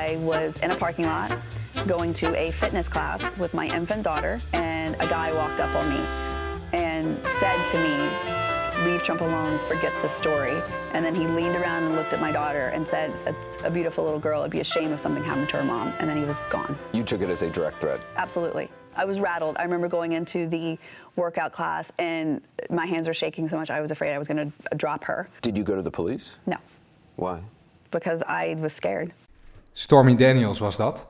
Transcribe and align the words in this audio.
I 0.00 0.16
was 0.16 0.56
in 0.60 0.70
a 0.70 0.76
parking 0.76 1.04
lot 1.04 1.30
going 1.86 2.14
to 2.14 2.34
a 2.34 2.50
fitness 2.52 2.88
class 2.88 3.22
with 3.36 3.52
my 3.52 3.66
infant 3.66 4.02
daughter, 4.02 4.40
and 4.54 4.94
a 4.94 5.06
guy 5.06 5.30
walked 5.34 5.60
up 5.60 5.74
on 5.76 5.90
me 5.90 6.00
and 6.72 7.18
said 7.26 7.62
to 7.66 7.76
me, 7.76 8.90
Leave 8.90 9.02
Trump 9.02 9.20
alone, 9.20 9.58
forget 9.68 9.92
the 10.00 10.08
story. 10.08 10.58
And 10.94 11.04
then 11.04 11.14
he 11.14 11.26
leaned 11.26 11.54
around 11.54 11.82
and 11.84 11.96
looked 11.96 12.14
at 12.14 12.20
my 12.20 12.32
daughter 12.32 12.68
and 12.68 12.88
said, 12.88 13.12
It's 13.26 13.62
a 13.62 13.70
beautiful 13.70 14.02
little 14.02 14.18
girl. 14.18 14.40
It'd 14.40 14.50
be 14.50 14.60
a 14.60 14.64
shame 14.64 14.90
if 14.90 15.00
something 15.00 15.22
happened 15.22 15.50
to 15.50 15.58
her 15.58 15.64
mom. 15.64 15.92
And 15.98 16.08
then 16.08 16.16
he 16.16 16.24
was 16.24 16.40
gone. 16.48 16.74
You 16.92 17.02
took 17.02 17.20
it 17.20 17.28
as 17.28 17.42
a 17.42 17.50
direct 17.50 17.76
threat. 17.76 18.00
Absolutely. 18.16 18.70
I 18.96 19.04
was 19.04 19.20
rattled. 19.20 19.58
I 19.58 19.64
remember 19.64 19.86
going 19.86 20.12
into 20.12 20.46
the 20.46 20.78
workout 21.16 21.52
class 21.52 21.92
and 21.98 22.40
my 22.70 22.86
hands 22.86 23.06
were 23.06 23.12
shaking 23.12 23.48
so 23.48 23.56
much 23.58 23.70
I 23.70 23.82
was 23.82 23.90
afraid 23.90 24.14
I 24.14 24.18
was 24.18 24.28
going 24.28 24.50
to 24.50 24.76
drop 24.76 25.04
her. 25.04 25.28
Did 25.42 25.58
you 25.58 25.62
go 25.62 25.76
to 25.76 25.82
the 25.82 25.90
police? 25.90 26.36
No, 26.46 26.56
Why? 27.16 27.42
because 27.90 28.22
I 28.22 28.54
was 28.60 28.72
scared. 28.72 29.12
Stormy 29.72 30.16
Daniels 30.16 30.58
was 30.58 30.76
dat. 30.76 31.06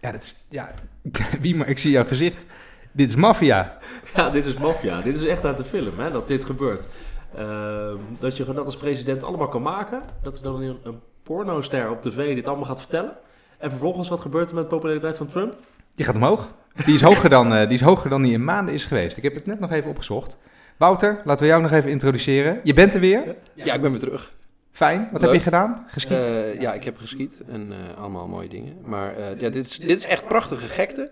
Ja, 0.00 0.12
dat 0.12 0.22
is... 0.22 0.46
Ja, 0.50 0.70
wie 1.40 1.56
maar, 1.56 1.68
ik 1.68 1.78
zie 1.78 1.90
jouw 1.90 2.04
gezicht. 2.04 2.46
Dit 2.92 3.08
is 3.08 3.16
maffia. 3.16 3.78
Ja, 4.14 4.30
dit 4.30 4.46
is 4.46 4.54
maffia. 4.54 5.00
Dit 5.00 5.16
is 5.16 5.24
echt 5.24 5.44
uit 5.44 5.56
de 5.56 5.64
film, 5.64 5.98
hè, 5.98 6.10
dat 6.10 6.28
dit 6.28 6.44
gebeurt. 6.44 6.88
Ehm, 7.36 7.96
dat 8.18 8.36
je 8.36 8.44
dat 8.44 8.66
als 8.66 8.76
president 8.76 9.24
allemaal 9.24 9.48
kan 9.48 9.62
maken. 9.62 10.02
Dat 10.22 10.36
er 10.36 10.42
dan 10.42 10.60
een, 10.62 10.78
een 10.82 11.00
pornoster 11.22 11.90
op 11.90 12.02
tv 12.02 12.34
dit 12.34 12.46
allemaal 12.46 12.64
gaat 12.66 12.80
vertellen. 12.80 13.12
En 13.58 13.70
vervolgens, 13.70 14.08
wat 14.08 14.20
gebeurt 14.20 14.48
er 14.48 14.54
met 14.54 14.64
de 14.64 14.70
populariteit 14.70 15.16
van 15.16 15.26
Trump? 15.26 15.54
Die 15.94 16.04
gaat 16.04 16.14
omhoog. 16.14 16.48
Die 16.84 16.94
is 16.94 17.02
hoger 17.02 17.30
dan, 17.30 17.54
eh, 17.54 17.68
die, 17.68 17.78
is 17.78 17.80
hoger 17.80 18.10
dan 18.10 18.22
die 18.22 18.32
in 18.32 18.44
maanden 18.44 18.74
is 18.74 18.86
geweest. 18.86 19.16
Ik 19.16 19.22
heb 19.22 19.34
het 19.34 19.46
net 19.46 19.60
nog 19.60 19.70
even 19.70 19.90
opgezocht. 19.90 20.38
Wouter, 20.76 21.20
laten 21.24 21.42
we 21.42 21.50
jou 21.50 21.62
nog 21.62 21.70
even 21.70 21.90
introduceren. 21.90 22.60
Je 22.64 22.72
bent 22.72 22.94
er 22.94 23.00
weer. 23.00 23.36
Ja, 23.54 23.74
ik 23.74 23.80
ben 23.80 23.90
weer 23.90 24.00
terug. 24.00 24.32
Fijn. 24.72 25.08
Wat 25.12 25.20
Leuk. 25.20 25.30
heb 25.30 25.38
je 25.38 25.44
gedaan? 25.44 25.84
Geschiet. 25.86 26.12
Eh, 26.18 26.60
ja, 26.60 26.72
ik 26.72 26.84
heb 26.84 26.96
geschiet 26.98 27.42
en 27.48 27.72
eh, 27.72 27.98
allemaal 28.00 28.28
mooie 28.28 28.48
dingen. 28.48 28.76
Maar 28.84 29.16
eh, 29.16 29.40
ja, 29.40 29.48
dit, 29.48 29.66
is, 29.66 29.78
dit 29.78 29.96
is 29.98 30.06
echt 30.06 30.26
prachtige 30.26 30.66
gekte. 30.66 31.10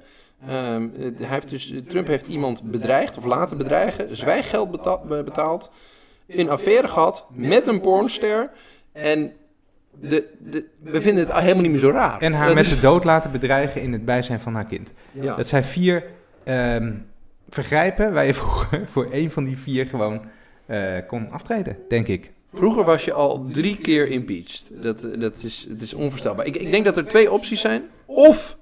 Ehm, 0.49 0.83
eh, 0.99 1.01
hij 1.19 1.27
heeft 1.29 1.49
dus, 1.49 1.73
Trump 1.87 2.07
heeft 2.07 2.27
iemand 2.27 2.63
bedreigd 2.63 3.19
of 3.19 3.25
laten 3.25 3.57
bedreigen, 3.57 4.17
zwijggeld 4.17 4.71
beta- 4.71 4.99
be- 4.99 5.23
betaald, 5.23 5.71
een 6.27 6.51
affaire 6.51 6.89
gehad 6.89 7.27
met 7.33 7.67
een 7.67 7.81
pornster. 7.81 8.51
En 8.93 9.33
de, 10.01 10.29
de, 10.39 10.65
we 10.83 11.03
vinden 11.03 11.27
het 11.27 11.37
helemaal 11.39 11.63
niet 11.63 11.71
meer 11.71 11.81
zo 11.81 11.91
raar. 11.91 12.21
en 12.21 12.33
haar 12.33 12.47
Dat 12.47 12.55
met 12.55 12.65
is- 12.65 12.71
de 12.75 12.81
dood 12.81 13.05
laten 13.05 13.31
bedreigen 13.33 13.83
in 13.83 13.93
het 13.93 14.05
bijzijn 14.05 14.41
van 14.41 14.55
haar 14.55 14.67
kind. 14.67 14.93
ja. 15.13 15.37
Dat 15.37 15.47
zijn 15.49 15.65
vier 15.65 16.05
ehm, 16.45 16.95
vergrijpen 17.49 18.13
waar 18.13 18.27
je 18.27 18.35
vroeger 18.35 18.83
voor 18.89 19.11
één 19.21 19.31
van 19.31 19.45
die 19.45 19.59
vier 19.59 19.87
gewoon 19.87 20.21
kon 21.07 21.31
aftreden, 21.31 21.77
denk 21.89 22.07
ik. 22.09 22.33
Vroeger 22.55 22.85
was 22.85 23.05
je 23.05 23.13
al 23.13 23.45
drie 23.53 23.77
keer 23.77 24.09
impeached. 24.09 24.63
Dat, 24.71 24.99
dat 25.21 25.43
is, 25.43 25.67
het 25.69 25.83
is 25.83 25.95
onvoorstelbaar. 25.95 26.47
Ik, 26.47 26.57
ik 26.57 26.71
denk 26.71 26.85
dat 26.85 26.97
er 26.97 27.07
twee 27.07 27.31
opties 27.33 27.61
zijn. 27.61 27.83
Of 28.07 28.57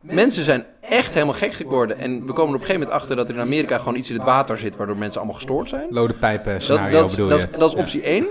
mensen 0.00 0.44
zijn 0.44 0.66
echt 0.80 1.14
helemaal 1.14 1.34
gek 1.34 1.52
geworden. 1.52 1.98
En 1.98 2.26
we 2.26 2.32
komen 2.32 2.36
er 2.36 2.42
op 2.42 2.52
een 2.52 2.58
gegeven 2.60 2.80
moment 2.80 2.90
achter 3.00 3.16
dat 3.16 3.28
er 3.28 3.34
in 3.34 3.40
Amerika 3.40 3.78
gewoon 3.78 3.96
iets 3.96 4.08
in 4.10 4.16
het 4.16 4.24
water 4.24 4.58
zit. 4.58 4.76
Waardoor 4.76 4.96
mensen 4.96 5.16
allemaal 5.20 5.36
gestoord 5.38 5.68
zijn. 5.68 5.86
Lode 5.90 6.14
pijpen 6.14 6.52
Dat, 6.52 6.62
scenario 6.62 6.92
dat, 7.00 7.04
is- 7.04 7.10
bedoel 7.10 7.28
dat, 7.28 7.40
je? 7.40 7.58
dat 7.58 7.72
is 7.72 7.78
optie 7.78 8.02
1. 8.02 8.26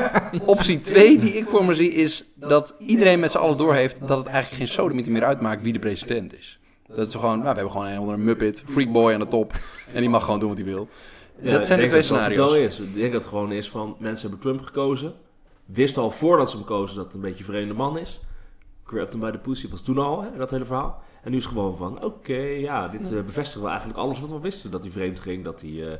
optie 0.44 0.80
2 0.80 1.18
die 1.18 1.32
ik 1.32 1.48
voor 1.48 1.64
me 1.64 1.74
zie 1.74 1.92
is 1.94 2.24
dat 2.34 2.74
iedereen 2.78 3.20
met 3.20 3.30
z'n 3.30 3.38
allen 3.38 3.56
doorheeft 3.56 4.00
dat 4.06 4.18
het 4.18 4.26
eigenlijk 4.26 4.56
geen 4.56 4.72
sodemieter 4.74 5.12
meer 5.12 5.24
uitmaakt 5.24 5.62
wie 5.62 5.72
de 5.72 5.78
president 5.78 6.38
is. 6.38 6.58
Dat 6.94 7.08
is 7.08 7.14
gewoon, 7.14 7.30
nou, 7.38 7.40
we 7.48 7.54
hebben 7.54 7.70
gewoon 7.70 7.86
een 7.86 7.98
onder 7.98 8.14
een 8.14 8.24
muppet, 8.24 8.62
freakboy 8.68 9.12
aan 9.12 9.20
de 9.20 9.28
top. 9.28 9.52
En 9.92 10.00
die 10.00 10.08
mag 10.10 10.24
gewoon 10.24 10.40
doen 10.40 10.48
wat 10.48 10.58
hij 10.58 10.66
wil. 10.66 10.88
Ja, 11.40 11.58
dat 11.58 11.66
zijn 11.66 11.78
de 11.78 11.84
ik 11.84 11.90
twee 11.90 12.02
denk 12.02 12.12
dat 12.12 12.20
het 12.20 12.32
scenario's. 12.32 12.52
wel 12.52 12.56
is. 12.56 12.78
Ik 12.78 12.94
denk 12.94 13.12
dat 13.12 13.20
het 13.20 13.30
gewoon 13.30 13.52
is 13.52 13.70
van 13.70 13.96
mensen 13.98 14.28
hebben 14.28 14.46
Trump 14.46 14.66
gekozen. 14.66 15.14
Wisten 15.64 16.02
al 16.02 16.10
voordat 16.10 16.50
ze 16.50 16.56
hem 16.56 16.66
kozen 16.66 16.96
dat 16.96 17.04
het 17.04 17.14
een 17.14 17.20
beetje 17.20 17.38
een 17.38 17.44
vreemde 17.44 17.74
man 17.74 17.98
is. 17.98 18.20
Grabbed 18.84 19.12
hem 19.12 19.20
bij 19.20 19.30
de 19.30 19.38
pussy 19.38 19.68
was 19.68 19.82
toen 19.82 19.98
al, 19.98 20.22
hè, 20.22 20.36
dat 20.36 20.50
hele 20.50 20.64
verhaal. 20.64 21.02
En 21.22 21.30
nu 21.30 21.36
is 21.36 21.44
het 21.44 21.52
gewoon 21.52 21.76
van, 21.76 22.04
oké, 22.04 22.38
ja, 22.38 22.88
dit 22.88 23.12
eh, 23.12 23.22
bevestigt 23.22 23.60
wel 23.60 23.68
eigenlijk 23.70 23.98
alles 23.98 24.20
wat 24.20 24.30
we 24.30 24.40
wisten. 24.40 24.70
Dat 24.70 24.82
hij 24.82 24.90
vreemd 24.90 25.20
ging, 25.20 25.44
dat 25.44 25.60
hij 25.60 25.70
eh, 25.70 25.92
eh, 25.92 25.98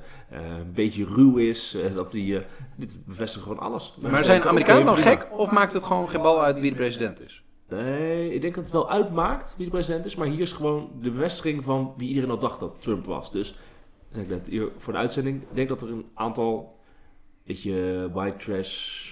een 0.58 0.72
beetje 0.74 1.04
ruw 1.04 1.36
is, 1.36 1.76
dat 1.94 2.12
hij... 2.12 2.46
dit 2.76 3.04
bevestigt 3.04 3.42
gewoon 3.42 3.58
alles. 3.58 3.96
Maar 4.00 4.24
zijn 4.24 4.42
Amerikanen 4.42 4.84
dan 4.84 4.94
prima. 4.94 5.10
gek 5.10 5.28
of 5.32 5.50
maakt 5.50 5.72
het 5.72 5.84
gewoon 5.84 6.08
geen 6.08 6.22
bal 6.22 6.42
uit 6.42 6.60
wie 6.60 6.70
de 6.70 6.76
president 6.76 7.20
is? 7.20 7.42
Nee, 7.68 8.34
ik 8.34 8.40
denk 8.40 8.54
dat 8.54 8.64
het 8.64 8.72
wel 8.72 8.90
uitmaakt 8.90 9.54
wie 9.56 9.64
de 9.64 9.72
president 9.72 10.04
is. 10.04 10.16
Maar 10.16 10.26
hier 10.26 10.40
is 10.40 10.52
gewoon 10.52 10.90
de 11.00 11.10
bevestiging 11.10 11.64
van 11.64 11.94
wie 11.96 12.08
iedereen 12.08 12.30
al 12.30 12.38
dacht 12.38 12.60
dat 12.60 12.80
Trump 12.80 13.04
was. 13.04 13.32
Dus, 13.32 13.54
zeg 14.12 14.22
ik 14.22 14.28
net 14.28 14.46
hier 14.46 14.68
voor 14.78 14.92
de 14.92 14.98
uitzending, 14.98 15.42
ik 15.42 15.48
denk 15.54 15.68
dat 15.68 15.82
er 15.82 15.88
een 15.88 16.06
aantal, 16.14 16.78
weet 17.44 17.62
je, 17.62 18.08
white 18.12 18.36
trash, 18.36 19.04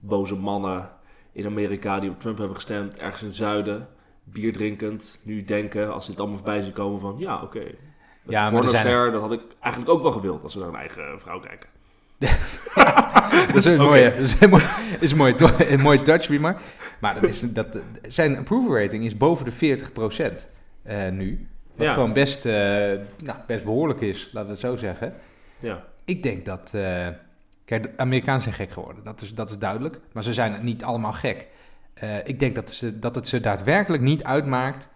boze 0.00 0.34
mannen 0.36 0.90
in 1.32 1.46
Amerika 1.46 2.00
die 2.00 2.10
op 2.10 2.20
Trump 2.20 2.38
hebben 2.38 2.56
gestemd, 2.56 2.98
ergens 2.98 3.20
in 3.20 3.26
het 3.26 3.36
zuiden, 3.36 3.88
bier 4.24 4.52
drinkend, 4.52 5.20
nu 5.24 5.44
denken, 5.44 5.92
als 5.92 6.04
ze 6.04 6.10
het 6.10 6.20
allemaal 6.20 6.38
voorbij 6.38 6.62
zien 6.62 6.72
komen 6.72 7.00
van, 7.00 7.14
ja, 7.18 7.42
oké. 7.42 7.62
Ja, 8.28 8.50
maar 8.50 8.68
zijn 8.68 9.12
dat 9.12 9.20
had 9.20 9.32
ik 9.32 9.40
eigenlijk 9.60 9.92
ook 9.94 10.02
wel 10.02 10.12
gewild 10.12 10.42
als 10.42 10.52
ze 10.52 10.58
naar 10.58 10.68
een 10.68 10.74
eigen 10.74 11.20
vrouw 11.20 11.40
kijken. 11.40 11.68
Dat 13.46 13.54
is 13.54 13.64
een 13.64 13.78
mooie, 13.78 14.10
dat 14.10 14.18
is 14.20 14.40
een 14.40 14.50
mooie, 14.50 14.96
is 15.00 15.10
een 15.10 15.16
mooie, 15.16 15.34
to- 15.34 15.56
een 15.58 15.80
mooie 15.80 16.02
touch, 16.02 16.26
Wimar. 16.26 16.60
Maar 17.00 17.14
dat 17.14 17.22
is, 17.22 17.40
dat, 17.40 17.78
zijn 18.08 18.36
approval 18.36 18.76
rating 18.78 19.04
is 19.04 19.16
boven 19.16 19.44
de 19.44 19.78
40% 20.32 20.46
eh, 20.82 21.08
nu. 21.08 21.48
Wat 21.74 21.86
Ja. 21.86 21.92
gewoon 21.92 22.12
best, 22.12 22.46
eh, 22.46 22.52
nou, 23.22 23.38
best 23.46 23.64
behoorlijk 23.64 24.00
is, 24.00 24.28
laten 24.32 24.48
we 24.48 24.54
het 24.54 24.60
zo 24.60 24.76
zeggen. 24.76 25.14
Ja. 25.58 25.84
Ik 26.04 26.22
denk 26.22 26.44
dat... 26.44 26.70
eh, 26.74 27.08
kijk, 27.64 27.82
de 27.82 27.90
Amerikanen 27.96 28.42
zijn 28.42 28.54
gek 28.54 28.70
geworden. 28.70 29.04
Dat 29.04 29.20
is, 29.22 29.34
dat 29.34 29.50
is 29.50 29.58
duidelijk. 29.58 29.98
Maar 30.12 30.22
ze 30.22 30.32
zijn 30.34 30.64
niet 30.64 30.84
allemaal 30.84 31.12
gek. 31.12 31.46
Eh, 31.94 32.16
ik 32.24 32.40
denk 32.40 32.54
dat, 32.54 32.72
ze, 32.72 32.98
dat 32.98 33.14
het 33.14 33.28
ze 33.28 33.40
daadwerkelijk 33.40 34.02
niet 34.02 34.24
uitmaakt... 34.24 34.88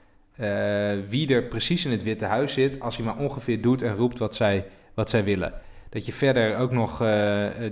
wie 1.09 1.35
er 1.35 1.43
precies 1.43 1.85
in 1.85 1.91
het 1.91 2.03
Witte 2.03 2.25
Huis 2.25 2.53
zit... 2.53 2.81
als 2.81 2.97
hij 2.97 3.05
maar 3.07 3.17
ongeveer 3.17 3.61
doet 3.61 3.83
en 3.83 3.95
roept 3.95 4.19
wat 4.19 4.35
zij, 4.35 4.67
wat 4.95 5.11
zij 5.11 5.25
willen. 5.25 5.53
Dat 5.89 6.07
je 6.07 6.13
verder 6.13 6.57
ook 6.57 6.73
nog 6.73 6.99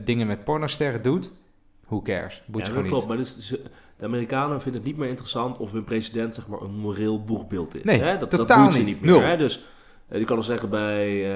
dingen 0.04 0.26
met 0.26 0.44
pornosterren 0.44 1.02
doet... 1.02 1.30
Who 1.86 2.02
cares? 2.02 2.42
Boeit 2.46 2.66
ja, 2.66 2.72
je 2.72 2.78
dat 2.78 2.88
klopt. 2.88 3.08
niet. 3.08 3.16
Maar 3.16 3.24
dus, 3.36 3.54
de 4.04 4.10
Amerikanen 4.10 4.62
vinden 4.62 4.80
het 4.80 4.90
niet 4.90 4.98
meer 4.98 5.08
interessant 5.08 5.58
of 5.58 5.72
hun 5.72 5.84
president 5.84 6.34
zeg 6.34 6.46
maar, 6.46 6.60
een 6.60 6.74
moreel 6.74 7.24
boegbeeld 7.24 7.74
is. 7.74 7.82
Nee, 7.82 8.00
hè? 8.00 8.18
Dat, 8.18 8.30
totaal 8.30 8.46
dat 8.46 8.56
boeit 8.56 8.72
ze 8.72 8.78
niet. 8.78 8.86
niet 8.86 9.00
meer. 9.00 9.10
Nul. 9.10 9.20
Hè? 9.20 9.36
Dus 9.36 9.64
eh, 10.08 10.18
je 10.18 10.24
kan 10.24 10.36
al 10.36 10.42
zeggen 10.42 10.68
bij 10.68 11.26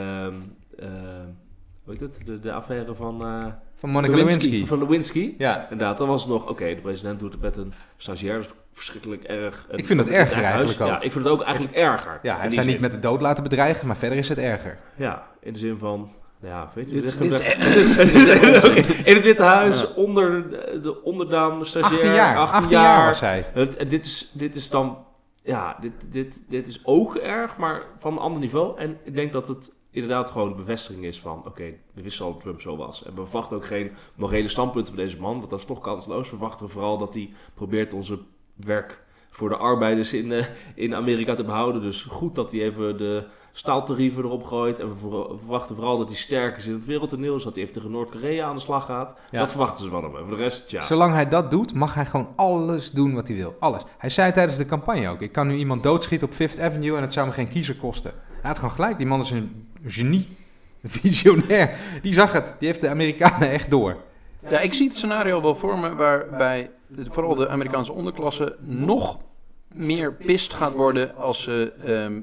hoe 1.84 1.96
heet 1.98 2.00
het? 2.00 2.26
De, 2.26 2.40
de 2.40 2.52
affaire 2.52 2.94
van, 2.94 3.24
eh 3.24 3.52
Van 3.76 3.90
Monica 3.90 4.14
Lewinsky. 4.14 4.66
Van 4.66 4.78
Lewinsky. 4.78 5.34
Ja, 5.38 5.62
Inderdaad, 5.62 5.98
dan 5.98 6.08
was 6.08 6.22
het 6.22 6.30
nog, 6.30 6.48
oké, 6.48 6.74
de 6.74 6.80
president 6.80 7.20
doet 7.20 7.32
het 7.32 7.42
met 7.42 7.56
een 7.56 7.72
stagiair, 7.96 8.36
dat 8.36 8.44
is 8.44 8.52
verschrikkelijk 8.72 9.24
erg. 9.24 9.66
En 9.70 9.78
Ik 9.78 9.86
vind 9.86 10.00
het 10.00 10.08
erger 10.08 10.36
eigen 10.36 10.42
eigenlijk 10.42 10.80
ook. 10.80 10.88
Ja, 10.88 11.00
ik 11.00 11.12
vind 11.12 11.24
het 11.24 11.32
ook 11.32 11.42
eigenlijk 11.42 11.74
erger. 11.76 12.18
ja 12.22 12.34
hij 12.34 12.42
heeft 12.42 12.56
haar 12.56 12.66
niet 12.66 12.80
met 12.80 12.90
de 12.90 12.98
dood 12.98 13.20
laten 13.20 13.42
bedreigen... 13.42 13.86
maar 13.86 13.96
verder 13.96 14.18
is 14.18 14.28
het 14.28 14.38
erger. 14.38 14.78
Ja, 14.96 15.26
in 15.40 15.52
de 15.52 15.58
zin 15.58 15.78
van, 15.78 16.10
ja, 16.42 16.70
weet 16.74 16.90
je, 16.90 17.00
Dit 17.00 17.18
dit 17.18 17.30
is- 17.30 17.38
is, 17.40 17.56
dit 17.56 17.76
is- 17.76 17.96
dit 17.96 18.14
is, 18.14 18.24
dit 18.40 18.42
is- 18.42 18.64
oké, 18.64 18.80
in 19.04 19.14
het 19.14 19.24
Witte 19.24 19.42
Huis, 19.42 19.94
onder 19.94 20.50
de, 20.50 20.80
de 20.82 21.02
onderdaan, 21.02 21.58
de 21.58 21.64
stagiair, 21.64 21.98
18 22.00 22.12
jaar, 22.14 22.36
18 22.38 22.70
jaar 22.70 23.06
was 23.06 23.20
hij. 23.20 23.46
Het, 23.52 23.90
dit, 23.90 24.04
is, 24.04 24.30
dit 24.34 24.56
is 24.56 24.70
dan, 24.70 24.98
ja, 25.42 25.76
dit, 25.80 26.12
dit, 26.12 26.44
dit 26.48 26.68
is 26.68 26.80
ook 26.84 27.16
erg, 27.16 27.56
maar 27.56 27.82
van 27.98 28.12
een 28.12 28.18
ander 28.18 28.40
niveau. 28.40 28.78
En 28.78 28.98
ik 29.04 29.14
denk 29.14 29.32
dat 29.32 29.48
het 29.48 29.76
inderdaad 29.90 30.30
gewoon 30.30 30.48
de 30.48 30.54
bevestiging 30.54 31.04
is 31.04 31.20
van, 31.20 31.42
oké, 31.46 31.74
we 31.94 32.02
wisten 32.02 32.24
al 32.24 32.32
dat 32.32 32.40
Trump 32.40 32.60
zo 32.60 32.76
was. 32.76 33.04
En 33.04 33.14
we 33.14 33.22
verwachten 33.22 33.56
ook 33.56 33.66
geen 33.66 33.92
morele 34.14 34.48
standpunten 34.48 34.94
van 34.94 35.02
deze 35.04 35.20
man, 35.20 35.38
want 35.38 35.50
dat 35.50 35.58
is 35.58 35.64
toch 35.64 35.80
kansloos. 35.80 36.22
We 36.30 36.36
verwachten 36.36 36.70
vooral 36.70 36.98
dat 36.98 37.14
hij 37.14 37.30
probeert 37.54 37.92
onze 37.92 38.18
werk 38.54 39.02
voor 39.30 39.48
de 39.48 39.56
arbeiders 39.56 40.12
in, 40.12 40.32
eh, 40.32 40.44
in 40.74 40.94
Amerika 40.94 41.34
te 41.34 41.44
behouden. 41.44 41.82
Dus 41.82 42.02
goed 42.02 42.34
dat 42.34 42.50
hij 42.50 42.60
even 42.60 42.96
de 42.96 43.24
staaltarieven 43.52 44.24
erop 44.24 44.44
gooit. 44.44 44.78
En 44.78 44.88
we 44.88 45.36
verwachten 45.38 45.74
vooral 45.74 45.98
dat 45.98 46.08
hij 46.08 46.16
sterk 46.16 46.56
is 46.56 46.66
in 46.66 46.72
het 46.72 46.86
wereldtoneel. 46.86 47.34
Dus 47.34 47.44
dat 47.44 47.54
hij 47.54 47.62
even 47.62 47.74
tegen 47.74 47.90
Noord-Korea 47.90 48.46
aan 48.46 48.54
de 48.54 48.60
slag 48.60 48.84
gaat. 48.84 49.16
Ja. 49.30 49.38
Dat 49.38 49.50
verwachten 49.50 49.84
ze 49.84 49.90
van 49.90 50.04
hem. 50.04 50.16
En 50.16 50.26
voor 50.26 50.36
de 50.36 50.42
rest, 50.42 50.70
ja. 50.70 50.82
Zolang 50.82 51.12
hij 51.12 51.28
dat 51.28 51.50
doet, 51.50 51.74
mag 51.74 51.94
hij 51.94 52.06
gewoon 52.06 52.28
alles 52.36 52.90
doen 52.90 53.14
wat 53.14 53.28
hij 53.28 53.36
wil. 53.36 53.56
Alles. 53.60 53.82
Hij 53.98 54.10
zei 54.10 54.32
tijdens 54.32 54.58
de 54.58 54.66
campagne 54.66 55.08
ook: 55.08 55.20
ik 55.20 55.32
kan 55.32 55.46
nu 55.46 55.54
iemand 55.54 55.82
doodschieten 55.82 56.28
op 56.28 56.34
Fifth 56.34 56.60
Avenue 56.60 56.96
en 56.96 57.02
het 57.02 57.12
zou 57.12 57.26
me 57.26 57.32
geen 57.32 57.48
kiezer 57.48 57.74
kosten. 57.74 58.12
Hij 58.26 58.50
had 58.50 58.58
gewoon 58.58 58.74
gelijk. 58.74 58.96
Die 58.96 59.06
man 59.06 59.20
is 59.20 59.30
een 59.30 59.66
genie. 59.84 60.36
Een 60.82 60.90
visionair. 61.00 61.76
Die 62.02 62.12
zag 62.12 62.32
het. 62.32 62.54
Die 62.58 62.68
heeft 62.68 62.80
de 62.80 62.88
Amerikanen 62.88 63.50
echt 63.50 63.70
door. 63.70 63.96
Ja, 64.48 64.58
ik 64.60 64.74
zie 64.74 64.88
het 64.88 64.96
scenario 64.96 65.42
wel 65.42 65.54
voor 65.54 65.78
me 65.78 65.94
waarbij 65.94 66.70
de- 66.86 67.06
vooral 67.10 67.34
de 67.34 67.48
Amerikaanse 67.48 67.92
onderklasse 67.92 68.56
nog 68.60 69.18
meer 69.74 70.12
pist 70.14 70.54
gaat 70.54 70.72
worden 70.72 71.16
als 71.16 71.42
ze 71.42 71.72
ehm, 71.84 72.20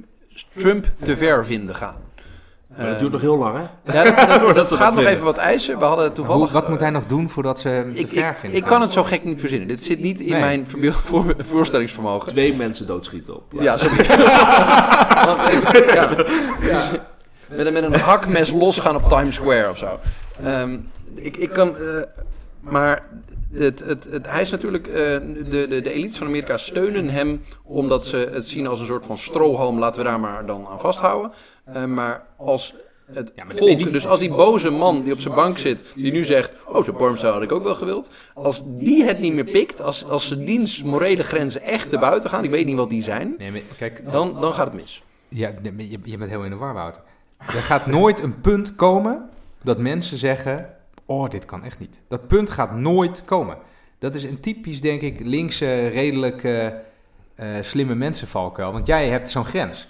Trump 0.58 0.86
te 1.04 1.18
ver 1.18 1.46
vinden 1.46 1.76
gaan. 1.76 1.96
Maar 2.78 2.88
dat 2.90 3.00
duurt 3.00 3.12
nog 3.12 3.22
heel 3.22 3.38
lang, 3.38 3.56
hè? 3.56 3.94
Ja, 3.94 4.04
dat, 4.04 4.16
dat- 4.56 4.56
gaat 4.56 4.56
dat 4.56 4.70
nog 4.80 4.94
vinden. 4.94 5.08
even 5.08 5.24
wat 5.24 5.38
eisen. 5.38 5.80
We 5.80 5.86
hadden 5.86 6.14
toevallig... 6.14 6.44
Hoe, 6.52 6.60
wat 6.60 6.70
moet 6.70 6.80
hij 6.80 6.90
nog 6.90 7.06
doen 7.06 7.30
voordat 7.30 7.60
ze 7.60 7.68
hem 7.70 7.94
te 7.94 8.00
ik, 8.00 8.08
ver 8.10 8.30
ik, 8.30 8.36
vinden? 8.38 8.60
ik 8.60 8.66
kan 8.66 8.82
het 8.82 8.92
zo 8.92 9.04
gek 9.04 9.24
niet 9.24 9.40
verzinnen. 9.40 9.68
Dit 9.68 9.84
zit 9.84 10.00
niet 10.00 10.20
in 10.20 10.32
Nee. 10.32 10.40
mijn 10.40 10.68
voor, 11.06 11.36
voorstellingsvermogen. 11.38 12.28
Twee 12.28 12.54
mensen 12.56 12.88
doodschieten 12.88 13.36
op. 13.36 13.44
Ja, 13.60 13.78
sorry. 13.84 14.00
Ik- 14.00 14.08
ja, 15.94 16.10
ja. 16.62 16.92
Met, 17.48 17.66
een, 17.66 17.74
met 17.74 17.84
een 17.84 18.00
hakmes 18.00 18.52
losgaan 18.52 18.96
op 18.96 19.10
Times 19.10 19.36
Square 19.36 19.70
of 19.70 19.78
zo. 19.78 20.00
Ehm, 20.44 20.78
ik, 21.16 21.38
ik 21.38 21.50
kan... 21.50 21.78
eh, 21.78 22.02
maar 22.60 23.10
het, 23.52 23.80
het, 23.86 24.08
het, 24.10 24.28
hij 24.28 24.42
is 24.42 24.52
natuurlijk, 24.52 24.88
eh, 24.88 24.94
de, 24.94 25.68
de, 25.70 25.82
de 25.82 25.92
elites 25.94 26.18
van 26.18 26.28
Amerika 26.28 26.58
steunen 26.58 27.10
hem 27.10 27.44
omdat 27.64 28.06
ze 28.06 28.30
het 28.34 28.48
zien 28.50 28.68
als 28.68 28.80
een 28.80 28.86
soort 28.86 29.06
van 29.06 29.18
strohalm. 29.18 29.80
Laten 29.80 30.04
we 30.04 30.10
daar 30.10 30.20
maar 30.20 30.46
dan 30.46 30.68
aan 30.68 30.80
vasthouden. 30.80 31.32
Eh, 31.66 31.86
maar 31.86 32.26
als 32.38 32.76
het 33.14 33.32
Ja, 33.36 33.44
maar 33.44 33.56
volk, 33.56 33.92
dus 33.92 34.08
als 34.08 34.20
die 34.20 34.30
boze 34.30 34.70
man 34.70 35.04
die 35.04 35.14
op 35.14 35.20
zijn 35.20 35.36
bank 35.36 35.58
zit, 35.58 35.86
die 35.96 36.12
nu 36.12 36.24
zegt, 36.24 36.52
oh 36.68 36.84
zo'n 36.84 36.96
pornstar 36.96 37.34
had 37.34 37.42
ik 37.42 37.52
ook 37.52 37.64
wel 37.64 37.76
gewild. 37.76 38.10
Als 38.34 38.64
die 38.66 39.04
het 39.04 39.20
niet 39.20 39.34
meer 39.34 39.44
pikt, 39.44 39.82
als, 39.82 40.06
als 40.10 40.28
ze 40.28 40.44
diens 40.44 40.84
morele 40.84 41.24
grenzen 41.24 41.62
echt 41.62 41.90
te 41.90 42.00
buiten 42.00 42.30
gaan, 42.30 42.44
ik 42.44 42.50
weet 42.50 42.66
niet 42.66 42.76
wat 42.76 42.90
die 42.90 43.04
zijn, 43.04 43.36
Nee, 43.38 43.52
maar 43.52 43.62
kijk, 43.78 44.12
dan, 44.12 44.42
dan 44.42 44.54
gaat 44.54 44.66
het 44.66 44.76
mis. 44.76 45.04
Ja, 45.30 45.52
je, 45.62 46.00
je 46.04 46.18
bent 46.18 46.30
heel 46.30 46.44
in 46.44 46.50
de 46.50 46.56
war, 46.56 46.74
Wouter. 46.74 47.02
Er 47.38 47.54
gaat 47.54 47.86
nooit 47.86 48.22
een 48.24 48.42
punt 48.42 48.76
komen 48.76 49.30
dat 49.64 49.78
mensen 49.78 50.18
zeggen... 50.18 50.75
Oh, 51.06 51.30
dit 51.30 51.46
kan 51.46 51.64
echt 51.64 51.80
niet. 51.80 52.02
Dat 52.08 52.28
punt 52.28 52.50
gaat 52.50 52.76
nooit 52.76 53.26
komen. 53.26 53.58
Dat 54.00 54.16
is 54.16 54.24
een 54.24 54.40
typisch, 54.40 54.82
denk 54.82 55.02
ik, 55.02 55.20
linkse, 55.20 55.88
redelijk 55.88 56.44
eh, 56.44 56.66
eh, 56.66 56.74
slimme 57.62 57.96
mensenvalkuil. 57.96 58.72
Want 58.72 58.88
jij 58.88 59.10
hebt 59.10 59.30
zo'n 59.30 59.46
grens. 59.46 59.88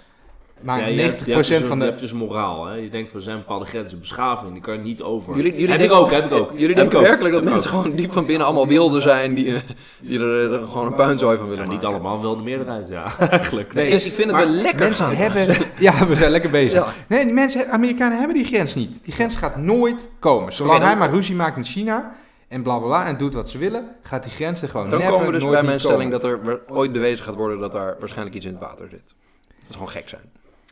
Maar 0.60 0.78
Ja, 0.78 0.84
90% 0.86 0.94
je 0.96 1.02
hebt, 1.02 1.24
je 1.24 1.32
hebt 1.32 1.48
dus 1.48 1.60
een- 1.60 1.66
van 1.66 1.76
Je 1.76 1.82
de... 1.84 1.88
hebt 1.90 2.00
dus 2.00 2.12
moraal, 2.12 2.66
hè. 2.66 2.74
Je 2.74 2.88
denkt, 2.88 3.12
er 3.12 3.22
zijn 3.22 3.36
bepaalde 3.36 3.64
grenzen, 3.64 3.98
beschaving, 3.98 4.52
die 4.52 4.62
kan 4.62 4.74
je 4.74 4.80
niet 4.80 5.02
over. 5.02 5.36
Jullie, 5.36 5.52
jullie 5.52 5.68
heb 5.68 5.78
denken 5.78 5.96
ik 5.96 6.02
ook, 6.02 6.10
heb 6.10 6.24
ik 6.24 6.32
ook. 6.32 6.50
Jullie 6.52 6.66
Heb 6.66 6.76
denken 6.76 7.00
werkelijk 7.00 7.34
dat 7.34 7.44
mensen 7.44 7.70
ook. 7.72 7.80
gewoon 7.80 7.96
diep 7.96 8.12
van 8.12 8.26
binnen 8.26 8.46
allemaal 8.46 8.66
wilden 8.66 9.02
zijn 9.02 9.34
die, 9.34 9.54
eh, 9.54 9.60
die 10.00 10.18
er 10.20 10.52
eh, 10.52 10.70
gewoon 10.70 10.86
een 10.86 10.94
puinzooi 10.94 11.38
van 11.38 11.48
willen 11.48 11.64
Ja, 11.64 11.70
niet 11.70 11.84
allemaal, 11.84 12.22
wel 12.22 12.36
de 12.36 12.42
meerderheid, 12.42 12.88
ja. 12.88 13.18
Eigenlijk. 13.30 13.72
Nee, 13.74 13.86
ik, 13.86 14.02
ik 14.02 14.12
vind 14.12 14.30
het 14.30 14.36
wel 14.36 14.46
lekker 14.54 14.78
Mensen 14.78 15.16
hebben... 15.16 15.56
Ja, 15.78 16.06
we 16.06 16.14
zijn 16.14 16.30
lekker 16.30 16.50
bezig. 16.50 16.84
Ja. 16.84 16.92
Nee, 17.08 17.24
die 17.24 17.32
mensen, 17.34 17.70
Amerikanen 17.70 18.18
hebben 18.18 18.36
die 18.36 18.44
grens 18.44 18.74
niet. 18.74 19.00
Die 19.04 19.14
grens 19.14 19.36
gaat 19.36 19.56
nooit 19.56 20.08
komen. 20.18 20.52
Zolang 20.52 20.82
hij 20.82 20.96
maar 20.96 21.10
ruzie 21.10 21.34
maakt 21.34 21.56
met 21.56 21.66
China... 21.68 22.14
En 22.48 22.62
bla 22.62 22.78
bla 22.78 22.86
bla, 22.86 23.06
en 23.06 23.16
doet 23.16 23.34
wat 23.34 23.48
ze 23.48 23.58
willen, 23.58 23.88
gaat 24.02 24.22
die 24.22 24.32
grens 24.32 24.62
er 24.62 24.68
gewoon 24.68 24.90
Dan 24.90 24.98
never, 24.98 25.12
komen 25.12 25.32
we 25.32 25.38
dus 25.38 25.48
bij 25.50 25.62
mijn 25.62 25.80
stelling 25.80 26.10
dat 26.10 26.24
er 26.24 26.60
ooit 26.68 26.92
bewezen 26.92 27.24
gaat 27.24 27.34
worden 27.34 27.58
dat 27.58 27.72
daar 27.72 27.96
waarschijnlijk 27.98 28.36
iets 28.36 28.46
in 28.46 28.52
het 28.52 28.60
water 28.60 28.88
zit. 28.90 29.02
Dat 29.48 29.68
is 29.68 29.74
gewoon 29.74 29.88
gek 29.88 30.08
zijn. 30.08 30.22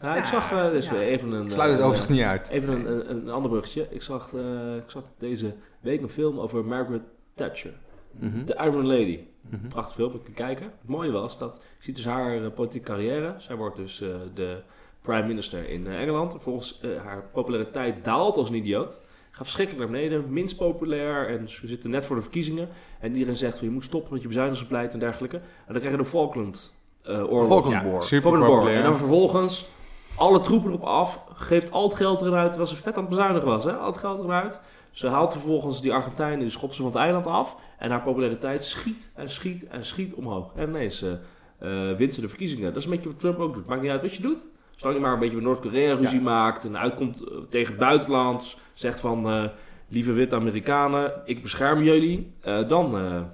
Ja, 0.05 0.17
ik 0.17 0.25
zag 0.25 0.53
eh, 0.53 0.71
dus 0.71 0.89
Ja. 0.89 1.01
even 1.01 1.33
een... 1.33 1.45
Ik 1.47 1.53
sluit 1.53 1.71
het 1.71 1.81
eh, 1.81 1.87
overigens 1.87 2.17
niet 2.17 2.27
uit. 2.27 2.49
Even 2.49 2.73
een, 2.75 2.91
een, 2.91 3.11
een 3.11 3.31
ander 3.31 3.51
bruggetje. 3.51 3.87
Ik 3.91 4.03
zag, 4.03 4.33
eh, 4.35 4.77
ik 4.77 4.91
zag 4.91 5.03
deze 5.19 5.55
week 5.81 6.03
een 6.03 6.09
film 6.09 6.39
over 6.41 6.65
Margaret 6.65 7.03
Thatcher. 7.35 7.73
Mhm. 8.11 8.45
The 8.45 8.55
Iron 8.55 8.87
Lady. 8.87 9.19
Mhm. 9.51 9.69
Prachtig 9.69 9.95
film, 9.95 10.15
ik 10.15 10.25
kan 10.25 10.35
kijken. 10.35 10.65
Het 10.65 10.89
mooie 10.89 11.11
was 11.11 11.39
dat, 11.39 11.61
je 11.79 11.85
ziet 11.85 11.97
dus 11.97 12.05
haar 12.05 12.51
politieke 12.51 12.87
carrière. 12.87 13.35
Zij 13.39 13.57
wordt 13.57 13.77
dus 13.77 14.01
eh, 14.01 14.09
de 14.35 14.63
prime 15.01 15.27
minister 15.27 15.69
in 15.69 15.87
eh, 15.87 16.01
Engeland. 16.01 16.31
Vervolgens 16.31 16.81
eh, 16.81 16.91
haar 17.05 17.23
populariteit 17.33 18.05
daalt 18.05 18.37
als 18.37 18.49
een 18.49 18.55
idioot. 18.55 18.99
Gaat 19.31 19.43
verschrikkelijk 19.43 19.91
naar 19.91 20.01
beneden, 20.01 20.33
minst 20.33 20.57
populair. 20.57 21.29
En 21.29 21.49
ze 21.49 21.69
zitten 21.69 21.91
net 21.91 22.07
voor 22.07 22.17
de 22.17 22.23
verkiezingen. 22.23 22.69
En 23.01 23.13
iedereen 23.13 23.37
zegt, 23.37 23.59
van, 23.59 23.67
je 23.67 23.73
moet 23.73 23.85
stoppen 23.85 24.13
met 24.13 24.23
je 24.23 24.29
bezuinigingsbeleid 24.29 24.93
en 24.93 24.99
dergelijke. 24.99 25.37
En 25.37 25.73
dan 25.73 25.79
krijg 25.79 25.91
je 25.97 26.03
de 26.03 26.09
Falkland 26.09 26.73
eh 27.03 27.33
oorlog. 27.33 27.49
Falkland 27.49 27.83
Ja, 27.85 28.01
super 28.01 28.39
War. 28.39 28.67
En 28.69 28.83
dan 28.83 28.97
vervolgens 28.97 29.69
alle 30.17 30.41
troepen 30.41 30.69
erop 30.71 30.83
af. 30.83 31.21
Geeft 31.35 31.71
al 31.71 31.89
het 31.89 31.95
geld 31.95 32.21
erin 32.21 32.35
uit 32.35 32.49
terwijl 32.49 32.71
ze 32.71 32.77
vet 32.77 32.95
aan 32.95 33.01
het 33.01 33.09
bezuinigen 33.09 33.49
was. 33.49 33.65
Hè? 33.65 33.73
Al 33.73 33.87
het 33.87 33.97
geld 33.97 34.19
erin 34.19 34.31
uit. 34.31 34.61
Ze 34.91 35.09
haalt 35.09 35.33
vervolgens 35.33 35.81
die 35.81 35.93
Argentijnen, 35.93 36.39
die 36.39 36.51
schopt 36.51 36.75
ze 36.75 36.83
van 36.83 36.91
het 36.91 37.01
eiland 37.01 37.27
af. 37.27 37.57
En 37.79 37.91
haar 37.91 38.03
populariteit 38.03 38.65
schiet 38.65 39.11
en 39.15 39.31
schiet 39.31 39.67
en 39.67 39.85
schiet 39.85 40.15
omhoog. 40.15 40.53
En 40.55 40.69
ineens 40.69 41.03
eh 41.03 41.13
eh, 41.59 41.93
wint 41.97 42.15
ze 42.15 42.21
de 42.21 42.29
verkiezingen. 42.29 42.65
Dat 42.65 42.77
is 42.77 42.85
een 42.85 42.91
beetje 42.91 43.09
wat 43.09 43.21
Trump 43.21 43.39
ook 43.39 43.55
doet. 43.55 43.67
Maakt 43.67 43.83
niet 43.83 43.91
uit 43.91 44.03
wat 44.03 44.15
je 44.15 44.23
doet. 44.23 44.47
Zolang 44.77 44.97
je 44.97 45.03
maar 45.03 45.13
een 45.13 45.19
beetje 45.19 45.35
met 45.35 45.45
Noord-Korea 45.45 45.95
ruzie 45.95 46.21
maakt. 46.21 46.65
En 46.65 46.79
uitkomt 46.79 47.21
eh, 47.21 47.37
tegen 47.49 47.69
het 47.69 47.81
buitenland. 47.81 48.57
Zegt 48.75 49.01
van, 49.01 49.51
lieve 49.89 50.13
witte 50.13 50.35
Amerikanen, 50.35 51.13
ik 51.25 51.43
bescherm 51.43 51.83
jullie. 51.83 52.33
dan 52.43 52.91
ben 52.91 53.33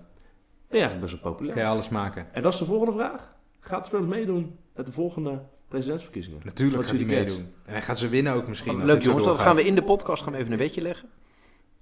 je 0.69 0.79
eigenlijk 0.79 1.00
best 1.00 1.23
wel 1.23 1.33
populair. 1.33 1.55
Kan 1.55 1.65
je 1.65 1.69
alles 1.71 1.88
maken. 1.88 2.26
En 2.33 2.43
dat 2.43 2.53
is 2.53 2.59
de 2.59 2.65
volgende 2.65 2.93
vraag. 2.93 3.35
Gaat 3.61 3.85
Trump 3.91 4.09
meedoen 4.09 4.59
met 4.75 4.87
de 4.87 4.93
volgende 4.93 5.43
presidentsverkiezingen? 5.71 6.41
Natuurlijk 6.45 6.77
Wat 6.77 6.87
gaat 6.87 6.97
hij 6.97 7.07
meedoen. 7.07 7.53
En 7.65 7.73
hij 7.73 7.83
gaat 7.83 7.99
ze 7.99 8.09
winnen 8.09 8.33
ook 8.33 8.49
misschien. 8.49 8.85
Leuk 8.85 9.03
jongens, 9.03 9.25
dan 9.25 9.39
gaan 9.39 9.57
we 9.57 9.65
in 9.65 9.75
de 9.75 9.83
podcast 9.83 10.23
gaan 10.23 10.33
we 10.33 10.39
even 10.39 10.53
een 10.53 10.59
wetje 10.59 10.81
leggen. 10.81 11.09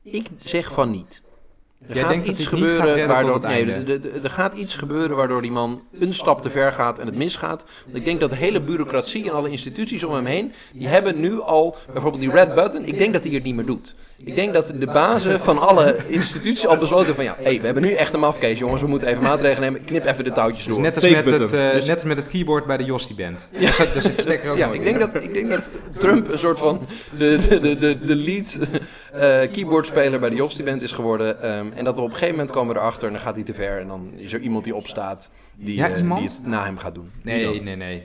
Ik 0.02 0.28
zeg 0.38 0.72
van 0.72 0.90
niet. 0.90 1.22
Er 1.86 1.94
Jij 1.94 2.02
gaat 2.02 2.10
denkt 2.12 2.26
dat 2.26 2.34
iets 2.34 2.44
het 2.44 2.54
gebeuren 2.54 3.08
waardoor. 3.08 3.32
het 3.34 3.42
Nee, 3.42 4.00
er 4.22 4.30
gaat 4.30 4.54
iets 4.54 4.74
gebeuren 4.76 5.16
waardoor 5.16 5.42
die 5.42 5.50
man 5.50 5.82
een 6.00 6.14
stap 6.14 6.42
te 6.42 6.50
ver 6.50 6.72
gaat 6.72 6.98
en 6.98 7.06
het 7.06 7.14
misgaat. 7.16 7.64
Want 7.84 7.96
ik 7.96 8.04
denk 8.04 8.20
dat 8.20 8.30
de 8.30 8.36
hele 8.36 8.60
bureaucratie 8.60 9.24
en 9.28 9.32
alle 9.34 9.50
instituties 9.50 10.04
om 10.04 10.14
hem 10.14 10.26
heen. 10.26 10.52
die 10.74 10.88
hebben 10.88 11.20
nu 11.20 11.40
al 11.40 11.76
bijvoorbeeld 11.92 12.22
die 12.22 12.30
red 12.32 12.54
button. 12.54 12.84
Ik 12.84 12.98
denk 12.98 13.12
dat 13.12 13.24
hij 13.24 13.32
het 13.34 13.42
niet 13.42 13.54
meer 13.54 13.66
doet. 13.66 13.94
Ik 14.24 14.34
denk 14.34 14.52
dat 14.54 14.72
de 14.78 14.86
bazen 14.86 15.40
van 15.40 15.58
alle 15.58 15.96
instituties 16.08 16.66
al 16.66 16.76
besloten 16.76 17.14
van 17.14 17.24
ja, 17.24 17.36
hey, 17.42 17.58
we 17.60 17.64
hebben 17.64 17.82
nu 17.82 17.92
echt 17.92 18.12
een 18.14 18.20
mafkees 18.20 18.58
jongens, 18.58 18.82
we 18.82 18.88
moeten 18.88 19.08
even 19.08 19.22
maatregelen 19.22 19.72
nemen. 19.72 19.84
Knip 19.86 20.06
even 20.06 20.24
de 20.24 20.32
touwtjes 20.32 20.64
Dus 20.64 20.74
door. 20.74 20.82
net 20.82 20.94
als, 20.94 21.04
Fake 21.04 21.30
met 21.30 21.40
het, 21.40 21.52
eh, 21.52 21.70
Dus- 21.72 21.84
net 21.86 21.94
als 21.94 22.04
met 22.04 22.16
het 22.16 22.28
keyboard 22.28 22.66
bij 22.66 22.76
de 22.76 22.84
Jostie 22.84 23.14
Band. 23.16 23.48
Daar 23.52 23.60
daar 23.92 24.02
zit 24.02 24.16
de 24.16 24.22
stekker 24.22 24.50
ook 24.50 24.56
Ja, 24.56 24.70
ik 24.72 24.84
denk, 24.84 25.00
dat, 25.00 25.14
ik 25.14 25.34
denk 25.34 25.48
dat 25.50 25.70
Trump 25.98 26.32
een 26.32 26.38
soort 26.38 26.58
van 26.58 26.86
de, 27.18 27.38
de, 27.48 27.60
de, 27.60 27.78
de, 27.78 27.98
de 27.98 28.16
lead 28.16 28.58
eh, 29.12 29.52
keyboardspeler 29.52 30.20
bij 30.20 30.28
de 30.30 30.36
Jostie 30.36 30.64
Band 30.64 30.82
is 30.82 30.92
geworden. 30.92 31.42
En 31.72 31.84
dat 31.84 31.94
we 31.94 32.00
op 32.00 32.06
een 32.06 32.12
gegeven 32.12 32.34
moment 32.34 32.50
komen 32.50 32.74
we 32.74 32.80
erachter 32.80 33.06
en 33.06 33.12
dan 33.12 33.22
gaat 33.22 33.34
hij 33.34 33.44
te 33.44 33.54
ver. 33.54 33.80
En 33.80 33.86
dan 33.88 34.12
is 34.16 34.32
er 34.32 34.40
iemand 34.40 34.64
die 34.64 34.74
opstaat 34.74 35.30
die, 35.56 35.74
Ja, 35.76 35.88
eh, 35.88 35.94
die 36.16 36.24
het 36.24 36.40
na 36.44 36.64
hem 36.64 36.76
gaat 36.78 36.94
doen. 36.94 37.10
Nee, 37.22 37.62
nee, 37.62 37.76
nee. 37.76 38.02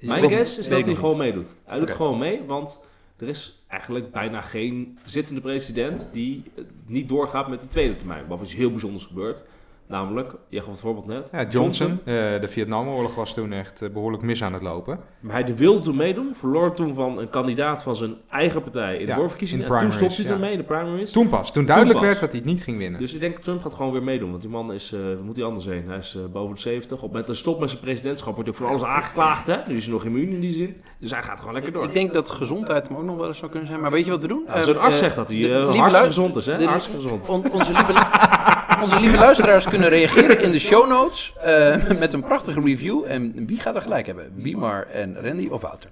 Mijn 0.00 0.20
Weet- 0.20 0.30
guess 0.30 0.58
is 0.58 0.68
dat 0.68 0.86
hij 0.86 0.94
gewoon 0.94 1.16
meedoet. 1.16 1.54
Hij 1.64 1.78
doet 1.78 1.90
gewoon 1.90 2.18
mee, 2.18 2.42
want 2.46 2.84
er 3.18 3.28
is 3.28 3.64
eigenlijk 3.68 4.12
bijna 4.12 4.40
geen 4.40 4.98
zittende 5.04 5.40
president 5.40 6.08
die 6.12 6.42
eh, 6.56 6.64
niet 6.86 7.08
doorgaat 7.08 7.48
met 7.48 7.60
de 7.60 7.66
tweede 7.66 7.96
termijn. 7.96 8.26
Wat 8.26 8.40
iets 8.42 8.54
heel 8.54 8.70
bijzonders 8.70 9.04
gebeurt. 9.04 9.44
Namelijk, 9.88 10.34
je 10.48 10.58
gaf 10.60 10.68
het 10.70 10.80
voorbeeld 10.80 11.06
net. 11.06 11.28
Ja, 11.32 11.46
Johnson, 11.48 11.90
eh, 11.90 12.14
de 12.40 12.48
Vietnamoorlog 12.48 13.14
was 13.14 13.34
toen 13.34 13.52
echt 13.52 13.82
eh, 13.82 13.90
behoorlijk 13.90 14.22
mis 14.22 14.42
aan 14.42 14.52
het 14.52 14.62
lopen. 14.62 14.98
Maar 15.20 15.32
hij 15.44 15.56
wilde 15.56 15.80
toen 15.80 15.96
meedoen, 15.96 16.34
verloor 16.34 16.74
toen 16.74 16.94
van 16.94 17.18
een 17.18 17.30
kandidaat 17.30 17.82
van 17.82 17.96
zijn 17.96 18.14
eigen 18.30 18.62
partij 18.62 18.96
in 18.96 19.06
de 19.06 19.12
voorverkiezingen. 19.12 19.66
En 19.74 19.78
toen 19.80 19.92
stopte 19.92 20.16
hij 20.22 20.24
ja. 20.24 20.30
ermee, 20.36 20.56
de 20.56 20.62
primaries. 20.62 21.10
Toen 21.12 21.28
pas, 21.28 21.52
toen 21.52 21.64
duidelijk 21.64 21.98
pas. 21.98 22.06
werd 22.06 22.20
dat 22.20 22.30
hij 22.30 22.38
het 22.40 22.48
niet 22.48 22.62
ging 22.62 22.78
winnen. 22.78 23.00
Dus 23.00 23.14
ik 23.14 23.20
denk 23.20 23.38
Trump 23.38 23.62
gaat 23.62 23.74
gewoon 23.74 23.92
weer 23.92 24.02
meedoen. 24.02 24.30
Want 24.30 24.42
die 24.42 24.50
man 24.50 24.72
is, 24.72 24.92
eh 24.92 25.00
wat 25.00 25.22
moet 25.22 25.36
hij 25.36 25.44
anders 25.44 25.64
zijn? 25.64 25.84
Hij 25.88 25.98
is 25.98 26.18
boven 26.32 26.54
de 26.54 26.60
70. 26.60 27.02
Op 27.02 27.12
dat 27.14 27.26
hij 27.26 27.36
stopt 27.36 27.60
met 27.60 27.70
zijn 27.70 27.82
presidentschap 27.82 28.34
wordt 28.34 28.50
hij 28.50 28.58
ook 28.58 28.64
voor 28.64 28.78
alles 28.78 28.96
aangeklaagd. 28.96 29.46
Hè? 29.46 29.56
Nu 29.68 29.76
is 29.76 29.84
hij 29.84 29.92
nog 29.92 30.04
immuun 30.04 30.28
in 30.30 30.40
die 30.40 30.52
zin. 30.54 30.80
Dus 30.98 31.10
hij 31.10 31.22
gaat 31.22 31.38
gewoon 31.38 31.54
lekker 31.54 31.72
door. 31.72 31.84
Ik 31.84 31.92
denk 31.92 32.12
dat 32.12 32.30
gezondheid 32.30 32.88
hem 32.88 32.96
ook 32.96 33.04
nog 33.04 33.16
wel 33.16 33.26
eens 33.28 33.38
zou 33.38 33.50
kunnen 33.50 33.68
zijn. 33.68 33.80
Maar 33.80 33.90
weet 33.90 34.04
je 34.04 34.10
wat 34.10 34.22
we 34.22 34.28
doen? 34.28 34.44
Ja, 34.46 34.62
Zo'n 34.62 34.78
arts 34.80 34.98
zegt 34.98 35.16
dat 35.16 35.28
hij 35.28 35.38
hartstikke 35.48 36.06
gezond 36.06 36.36
is. 36.36 36.46
Hè? 36.46 36.56
de- 36.56 36.64
hartstikke 36.64 37.02
gezond. 37.02 37.28
on- 37.28 37.52
onze, 37.52 37.72
lieve, 37.72 37.92
onze 38.82 39.00
lieve 39.00 39.16
luisteraars 39.18 39.64
kunnen 39.80 39.98
reageren 39.98 40.40
in 40.42 40.50
de 40.50 40.58
show 40.58 40.88
notes 40.88 41.32
eh, 41.42 41.76
met 41.98 42.12
een 42.12 42.22
prachtige 42.22 42.60
review. 42.60 43.04
En 43.06 43.46
wie 43.46 43.60
gaat 43.60 43.74
er 43.74 43.82
gelijk 43.82 44.06
hebben? 44.06 44.32
Wiemar 44.34 44.86
en 44.86 45.16
Randy 45.22 45.48
of 45.50 45.60
Wouter? 45.60 45.90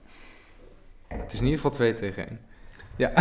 Het 1.09 1.33
is 1.33 1.39
in 1.39 1.45
ieder 1.45 1.61
geval 1.61 1.71
2 1.71 1.95
tegen 1.95 2.27
1. 2.29 2.41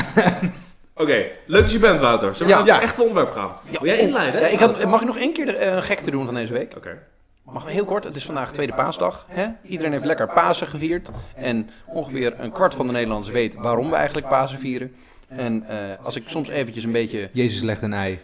Oké, 0.95 1.25
leuk 1.45 1.61
dat 1.61 1.71
je 1.71 1.79
bent, 1.79 1.99
Wouter. 1.99 2.35
Zullen 2.35 2.57
we 2.57 2.59
Ja. 2.59 2.65
naar 2.65 2.73
het 2.81 2.83
echte 2.83 3.01
onderwerp 3.01 3.31
gaan? 3.31 3.51
Wil 3.69 3.85
jij 3.85 3.97
inleiden? 3.97 4.41
Ja, 4.41 4.47
ik 4.47 4.59
had, 4.59 4.85
mag 4.85 5.01
ik 5.01 5.07
nog 5.07 5.17
één 5.17 5.33
keer 5.33 5.45
de, 5.45 5.55
eh, 5.55 5.81
gek 5.81 5.99
te 5.99 6.11
doen 6.11 6.25
van 6.25 6.33
deze 6.35 6.53
week? 6.53 6.75
Oké. 6.77 6.97
Mag 7.43 7.65
heel 7.67 7.85
kort, 7.85 8.03
het 8.03 8.15
is 8.15 8.25
vandaag 8.25 8.51
tweede 8.51 8.73
paasdag. 8.73 9.25
Hè? 9.29 9.47
Iedereen 9.63 9.91
heeft 9.91 10.05
lekker 10.05 10.27
Pasen 10.27 10.67
gevierd. 10.67 11.09
En 11.35 11.69
ongeveer 11.87 12.33
een 12.37 12.51
kwart 12.51 12.73
van 12.75 12.85
de 12.87 12.91
Nederlanders 12.93 13.31
weet 13.31 13.55
waarom 13.55 13.89
we 13.89 13.95
eigenlijk 13.95 14.27
Pasen 14.27 14.59
vieren. 14.59 14.95
En 15.27 15.63
eh, 15.67 15.77
als 16.05 16.15
ik 16.15 16.23
soms 16.27 16.49
eventjes 16.49 16.83
een 16.83 16.91
beetje... 16.91 17.29
Jezus 17.31 17.61
legt 17.61 17.81
een 17.81 17.93
ei. 17.93 18.19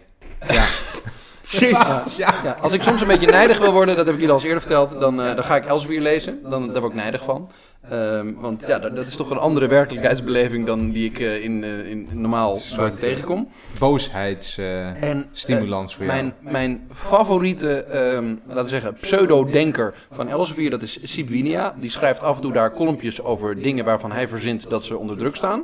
Jezus. 1.51 2.17
Ja, 2.17 2.57
als 2.61 2.73
ik 2.73 2.83
soms 2.83 3.01
een 3.01 3.07
beetje 3.07 3.27
nijdig 3.27 3.57
wil 3.57 3.71
worden, 3.71 3.95
dat 3.95 4.05
heb 4.05 4.13
ik 4.13 4.19
jullie 4.19 4.33
al 4.33 4.39
eens 4.39 4.49
eerder 4.49 4.61
verteld, 4.61 4.99
dan, 4.99 5.21
eh, 5.21 5.35
dan 5.35 5.43
ga 5.43 5.55
ik 5.55 5.65
Elsevier 5.65 6.01
lezen. 6.01 6.39
Dan, 6.49 6.67
daar 6.67 6.81
word 6.81 6.93
ik 6.93 6.99
nijdig 6.99 7.23
van. 7.23 7.49
Ehm, 7.89 8.33
want 8.33 8.65
ja, 8.67 8.79
dat, 8.79 8.95
dat 8.95 9.05
is 9.05 9.15
toch 9.15 9.29
een 9.29 9.37
andere 9.37 9.67
werkelijkheidsbeleving 9.67 10.65
dan 10.65 10.91
die 10.91 11.05
ik 11.05 11.19
eh, 11.19 11.43
in, 11.43 11.63
eh, 11.63 11.89
in 11.89 12.09
normaal 12.13 12.59
buiten 12.75 12.99
tegenkom. 12.99 13.49
Boosheidsstimulans 13.79 14.99
En 15.01 15.17
eh, 15.17 15.27
stimulans 15.31 15.95
voor 15.95 16.05
jou. 16.05 16.17
Mijn, 16.17 16.53
mijn 16.53 16.87
favoriete, 16.93 17.83
ehm, 17.83 18.35
laten 18.47 18.63
we 18.63 18.69
zeggen, 18.69 18.93
pseudo-denker 18.93 19.93
van 20.11 20.27
Elsevier, 20.27 20.69
dat 20.69 20.81
is 20.81 20.99
Sibwinia. 21.03 21.75
Die 21.79 21.91
schrijft 21.91 22.23
af 22.23 22.35
en 22.35 22.41
toe 22.41 22.53
daar 22.53 22.71
kolompjes 22.71 23.21
over 23.21 23.61
dingen 23.61 23.85
waarvan 23.85 24.11
hij 24.11 24.27
verzint 24.27 24.69
dat 24.69 24.83
ze 24.83 24.97
onder 24.97 25.17
druk 25.17 25.35
staan. 25.35 25.63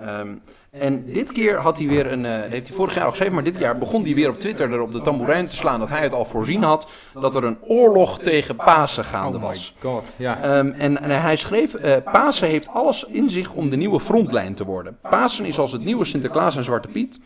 Ehm, 0.00 0.34
en 0.78 1.04
dit 1.06 1.32
keer 1.32 1.56
had 1.56 1.78
hij 1.78 1.86
weer 1.86 2.12
een, 2.12 2.24
eh, 2.24 2.50
heeft 2.50 2.66
hij 2.66 2.76
vorig 2.76 2.94
jaar 2.94 3.04
al 3.04 3.10
geschreven, 3.10 3.34
maar 3.34 3.44
dit 3.44 3.58
jaar 3.58 3.78
begon 3.78 4.04
hij 4.04 4.14
weer 4.14 4.28
op 4.28 4.40
Twitter 4.40 4.72
er 4.72 4.80
op 4.80 4.92
de 4.92 5.00
tamboerijn 5.00 5.48
te 5.48 5.56
slaan 5.56 5.78
dat 5.78 5.88
hij 5.88 6.02
het 6.02 6.12
al 6.12 6.24
voorzien 6.24 6.62
had, 6.62 6.88
dat 7.20 7.36
er 7.36 7.44
een 7.44 7.58
oorlog 7.60 8.18
tegen 8.18 8.56
Pasen 8.56 9.04
gaande 9.04 9.36
oh 9.36 9.42
my 9.42 9.48
was. 9.48 9.74
god, 9.80 10.12
ja. 10.16 10.42
Ehm, 10.42 10.72
en, 10.78 11.02
en 11.02 11.20
hij 11.22 11.36
schreef, 11.36 11.74
eh, 11.74 12.12
Pasen 12.12 12.48
heeft 12.48 12.68
alles 12.68 13.04
in 13.04 13.30
zich 13.30 13.52
om 13.52 13.70
de 13.70 13.76
nieuwe 13.76 14.00
frontlijn 14.00 14.54
te 14.54 14.64
worden. 14.64 14.98
Pasen 15.02 15.44
is 15.44 15.58
als 15.58 15.72
het 15.72 15.84
nieuwe 15.84 16.04
Sinterklaas 16.04 16.56
en 16.56 16.64
Zwarte 16.64 16.88
Piet. 16.88 17.18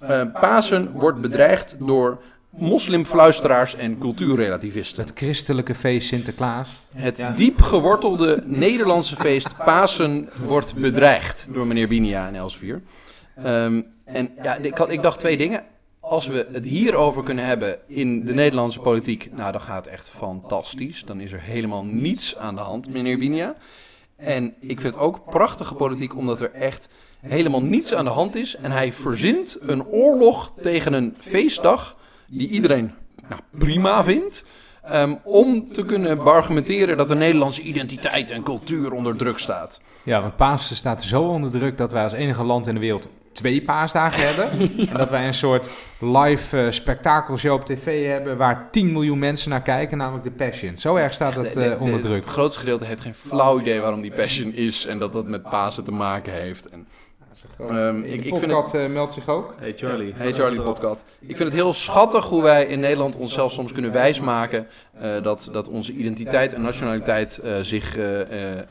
Eh, 0.00 0.22
Pasen 0.40 0.92
wordt 0.92 1.20
bedreigd 1.20 1.76
door 1.78 2.22
moslimfluisteraars 2.58 3.74
en 3.76 3.98
cultuurrelativisten. 3.98 5.02
Het 5.02 5.12
christelijke 5.14 5.74
feest 5.74 6.08
Sinterklaas. 6.08 6.68
Het 6.94 7.16
Ja. 7.18 7.30
diep 7.30 7.60
gewortelde 7.60 8.42
Nederlandse 8.46 9.16
feest 9.16 9.56
Pasen 9.64 10.28
wordt 10.46 10.74
bedreigd 10.74 11.46
door 11.52 11.66
meneer 11.66 11.88
Binia 11.88 12.26
en 12.26 12.34
Elsevier. 12.34 12.82
Ehm, 13.36 13.80
en 14.04 14.30
ja, 14.42 14.54
ik, 14.56 14.76
had, 14.78 14.90
ik 14.90 15.02
dacht 15.02 15.18
twee 15.20 15.36
dingen. 15.36 15.64
als 16.00 16.26
we 16.26 16.46
het 16.52 16.64
hierover 16.64 17.22
kunnen 17.22 17.44
hebben 17.44 17.78
in 17.86 18.24
de 18.24 18.34
Nederlandse 18.34 18.80
politiek, 18.80 19.28
nou 19.36 19.52
dan 19.52 19.60
gaat 19.60 19.84
het 19.84 19.94
echt 19.94 20.08
fantastisch. 20.10 21.04
Dan 21.06 21.20
is 21.20 21.32
er 21.32 21.40
helemaal 21.40 21.84
niets 21.84 22.36
aan 22.36 22.54
de 22.54 22.60
hand, 22.60 22.88
meneer 22.88 23.18
Winia. 23.18 23.54
En 24.16 24.54
ik 24.60 24.80
vind 24.80 24.94
het 24.94 25.02
ook 25.02 25.30
prachtige 25.30 25.74
politiek, 25.74 26.16
omdat 26.16 26.40
er 26.40 26.52
echt 26.52 26.88
helemaal 27.20 27.62
niets 27.62 27.94
aan 27.94 28.04
de 28.04 28.10
hand 28.10 28.34
is. 28.34 28.56
En 28.56 28.70
hij 28.70 28.92
verzint 28.92 29.58
een 29.60 29.84
oorlog 29.86 30.52
tegen 30.60 30.92
een 30.92 31.14
feestdag 31.20 31.96
die 32.38 32.48
iedereen 32.48 32.90
nou, 33.28 33.40
prima 33.58 34.04
vindt. 34.04 34.44
ehm, 34.84 35.14
om 35.24 35.66
te 35.72 35.84
kunnen 35.84 36.20
argumenteren 36.20 36.96
dat 36.96 37.08
de 37.08 37.14
Nederlandse 37.14 37.62
identiteit 37.62 38.30
en 38.30 38.42
cultuur 38.42 38.92
onder 38.92 39.16
druk 39.16 39.38
staat. 39.38 39.80
Ja, 40.02 40.20
want 40.20 40.36
Pasen 40.36 40.76
staat 40.76 41.02
zo 41.02 41.22
onder 41.22 41.50
druk 41.50 41.78
dat 41.78 41.92
wij 41.92 42.02
als 42.02 42.12
enige 42.12 42.42
land 42.42 42.66
in 42.66 42.74
de 42.74 42.80
wereld 42.80 43.08
twee 43.32 43.62
paasdagen 43.62 44.26
hebben. 44.26 44.50
En 44.90 44.96
dat 44.98 45.10
wij 45.10 45.26
een 45.26 45.34
soort 45.34 45.70
live 46.00 46.60
eh, 46.64 46.70
spektakelshow 46.70 47.52
op 47.54 47.64
tv 47.64 48.06
hebben 48.06 48.36
waar 48.36 48.68
10 48.70 48.92
miljoen 48.92 49.18
mensen 49.18 49.50
naar 49.50 49.62
kijken, 49.62 49.98
namelijk 49.98 50.24
de 50.24 50.30
Passion. 50.30 50.78
Zo 50.78 50.96
erg 50.96 51.14
staat 51.14 51.36
het 51.36 51.56
eh, 51.56 51.80
onder 51.80 52.00
de- 52.00 52.06
druk. 52.08 52.24
Het 52.24 52.32
grootste 52.32 52.58
gedeelte 52.60 52.84
heeft 52.84 53.00
geen 53.00 53.14
flauw 53.14 53.60
idee 53.60 53.80
waarom 53.80 54.00
die 54.00 54.12
passion 54.12 54.52
is 54.52 54.86
en 54.86 54.98
dat 54.98 55.12
dat 55.12 55.26
met 55.26 55.42
Pasen 55.42 55.84
te 55.84 55.92
maken 55.92 56.32
heeft. 56.32 56.68
En, 56.68 56.86
Ehm, 57.58 58.02
ik- 58.02 58.22
vind 58.22 58.30
podcast 58.30 58.74
eh, 58.74 58.86
meldt 58.86 59.12
zich 59.12 59.28
ook. 59.28 59.54
Hey 59.58 59.72
Charlie. 59.76 60.12
hey 60.16 60.32
Charlie 60.32 60.60
Podcast. 60.60 61.04
Ik 61.20 61.36
vind 61.36 61.48
het 61.48 61.52
heel 61.58 61.72
schattig 61.72 62.26
hoe 62.28 62.42
wij 62.42 62.64
in 62.66 62.80
Nederland 62.80 63.16
onszelf 63.16 63.52
soms 63.52 63.72
kunnen 63.72 63.92
wijsmaken 63.92 64.66
eh, 64.98 65.22
dat, 65.22 65.48
dat 65.52 65.68
onze 65.68 65.92
identiteit 65.92 66.52
en 66.54 66.62
nationaliteit 66.62 67.38
eh, 67.38 67.58
zich 67.60 67.96
eh, 67.96 68.20
eh, 68.20 68.58
eh, 68.58 68.64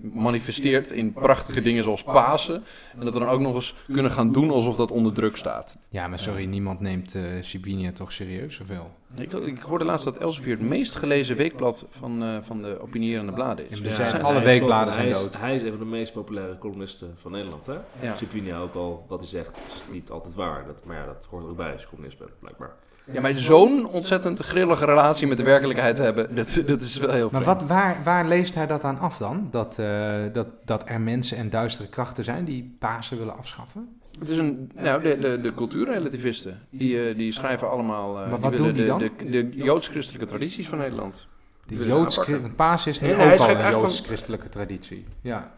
manifesteert 0.00 0.90
in 0.90 1.12
prachtige 1.12 1.60
dingen 1.62 1.82
zoals 1.84 2.02
Pasen. 2.02 2.64
En 2.98 3.04
dat 3.04 3.12
we 3.14 3.18
dan 3.20 3.28
ook 3.28 3.40
nog 3.40 3.54
eens 3.54 3.74
kunnen 3.92 4.12
gaan 4.12 4.32
doen 4.32 4.50
alsof 4.50 4.76
dat 4.76 4.90
onder 4.90 5.12
druk 5.12 5.36
staat. 5.36 5.76
Ja, 5.90 6.08
maar 6.08 6.18
sorry, 6.18 6.44
niemand 6.44 6.80
neemt 6.80 7.14
eh 7.14 7.22
Sibinia 7.40 7.92
toch 7.92 8.12
serieus 8.12 8.54
zoveel. 8.54 8.90
Ik, 9.16 9.32
ik 9.32 9.58
hoorde 9.60 9.84
laatst 9.84 10.04
dat 10.04 10.16
Elsevier 10.18 10.52
het 10.58 10.68
meest 10.68 10.94
gelezen 10.94 11.36
weekblad 11.36 11.86
van, 11.90 12.22
eh, 12.22 12.36
van 12.42 12.62
de 12.62 12.78
opinierende 12.80 13.32
bladen 13.32 13.70
is. 13.70 13.78
Ja, 13.78 13.84
Dus 13.84 13.98
er 13.98 14.06
zijn 14.08 14.22
alle 14.22 14.34
hij- 14.34 14.44
weekbladen 14.44 14.92
hij 14.94 15.02
zijn 15.02 15.08
is- 15.16 15.22
dood. 15.22 15.38
Hij 15.40 15.56
is 15.56 15.62
een 15.62 15.68
van 15.68 15.78
de 15.78 15.84
meest 15.84 16.12
populaire 16.12 16.58
columnisten 16.58 17.14
van 17.16 17.32
Nederland, 17.32 17.66
hè? 17.66 17.76
Ja. 18.00 18.16
Sipinia 18.16 18.58
ook 18.58 18.74
al, 18.74 19.04
wat 19.08 19.18
hij 19.18 19.28
zegt, 19.28 19.56
is 19.68 19.82
niet 19.92 20.10
altijd 20.10 20.34
waar. 20.34 20.66
Dat, 20.66 20.84
maar 20.84 20.96
ja, 20.96 21.04
dat 21.06 21.26
hoort 21.30 21.44
er 21.44 21.50
ook 21.50 21.56
bij 21.56 21.72
als 21.72 21.86
columnist 21.86 22.18
blijkbaar. 22.40 22.70
Ja, 23.12 23.20
maar 23.20 23.32
zo'n 23.32 23.86
ontzettend 23.86 24.38
grillige 24.40 24.84
relatie 24.84 25.26
met 25.26 25.36
de 25.36 25.44
werkelijkheid 25.44 25.98
hebben, 25.98 26.34
dat, 26.34 26.62
dat 26.66 26.80
is 26.80 26.96
wel 26.96 27.10
heel 27.10 27.28
Maar 27.32 27.44
wat, 27.44 27.66
waar, 27.66 28.00
waar 28.04 28.26
leest 28.26 28.54
hij 28.54 28.66
dat 28.66 28.84
aan 28.84 28.98
af 28.98 29.16
dan? 29.16 29.48
Dat, 29.50 29.78
eh, 29.78 30.12
dat, 30.32 30.46
dat 30.64 30.82
er 30.88 31.00
mensen 31.00 31.36
en 31.36 31.50
duistere 31.50 31.88
krachten 31.88 32.24
zijn 32.24 32.44
die 32.44 32.76
Pasen 32.78 33.18
willen 33.18 33.36
afschaffen? 33.36 34.00
Het 34.18 34.28
is 34.28 34.38
een, 34.38 34.70
nou, 34.74 35.02
de, 35.02 35.18
de, 35.18 35.40
de 35.40 35.54
cultuurrelativisten, 35.54 36.60
die, 36.70 37.08
eh, 37.08 37.16
die 37.16 37.32
schrijven 37.32 37.70
allemaal... 37.70 38.20
eh, 38.20 38.30
Maar 38.30 38.40
wat 38.40 38.56
doen 38.56 38.72
die 38.72 38.82
de, 38.82 38.86
dan? 38.86 38.98
De, 38.98 39.10
de, 39.30 39.48
joods-christelijke 39.52 40.26
tradities 40.26 40.68
van 40.68 40.78
Nederland. 40.78 41.24
De 41.66 41.84
Joods, 41.84 42.20
Pasen 42.56 42.90
is 42.90 43.00
nu 43.00 43.08
Nee, 43.08 43.32
ook 43.32 43.38
al 43.38 43.48
een 43.50 43.70
Joods-christelijke 43.70 44.48
traditie. 44.48 45.04
Ja. 45.20 45.54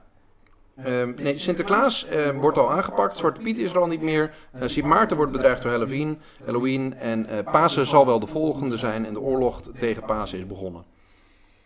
Ehm, 0.76 1.12
nee, 1.16 1.38
Sinterklaas 1.38 2.06
eh, 2.06 2.30
wordt 2.30 2.58
al 2.58 2.72
aangepakt, 2.72 3.18
Zwarte 3.18 3.40
Piet 3.40 3.58
is 3.58 3.70
er 3.70 3.78
al 3.78 3.86
niet 3.86 4.00
meer, 4.02 4.34
eh 4.52 4.68
Sint 4.68 4.86
Maarten 4.86 5.16
wordt 5.16 5.32
bedreigd 5.32 5.62
door 5.62 5.70
Halloween, 5.70 6.18
Halloween 6.44 6.94
en 6.94 7.26
Pasen 7.44 7.86
zal 7.86 8.06
wel 8.06 8.20
de 8.20 8.26
volgende 8.26 8.76
zijn 8.76 9.06
en 9.06 9.12
de 9.12 9.20
oorlog 9.20 9.62
tegen 9.78 10.04
Pasen 10.04 10.38
is 10.38 10.46
begonnen. 10.46 10.84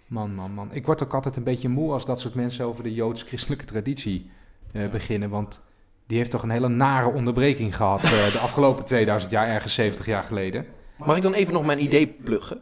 Man, 0.07 0.35
man, 0.35 0.52
man. 0.52 0.68
Ik 0.73 0.87
word 0.87 1.02
ook 1.02 1.14
altijd 1.14 1.37
een 1.37 1.42
beetje 1.42 1.68
moe 1.68 1.92
als 1.92 2.04
dat 2.04 2.21
soort 2.21 2.35
mensen 2.35 2.64
over 2.64 2.83
de 2.83 2.95
Joods-christelijke 2.95 3.64
traditie 3.64 4.30
beginnen. 4.90 5.30
Want 5.30 5.62
die 6.08 6.18
heeft 6.18 6.30
toch 6.30 6.42
een 6.42 6.50
hele 6.50 6.68
nare 6.68 7.12
onderbreking 7.12 7.76
gehad 7.76 8.02
eh, 8.02 8.32
de 8.32 8.38
afgelopen 8.38 8.84
2000 8.84 9.30
jaar, 9.30 9.48
ergens 9.48 9.74
70 9.74 10.06
jaar 10.06 10.22
geleden. 10.22 10.66
Mag 10.96 11.16
ik 11.16 11.22
dan 11.22 11.34
even 11.34 11.52
nog 11.52 11.64
mijn 11.64 11.82
idee 11.82 12.06
pluggen? 12.06 12.60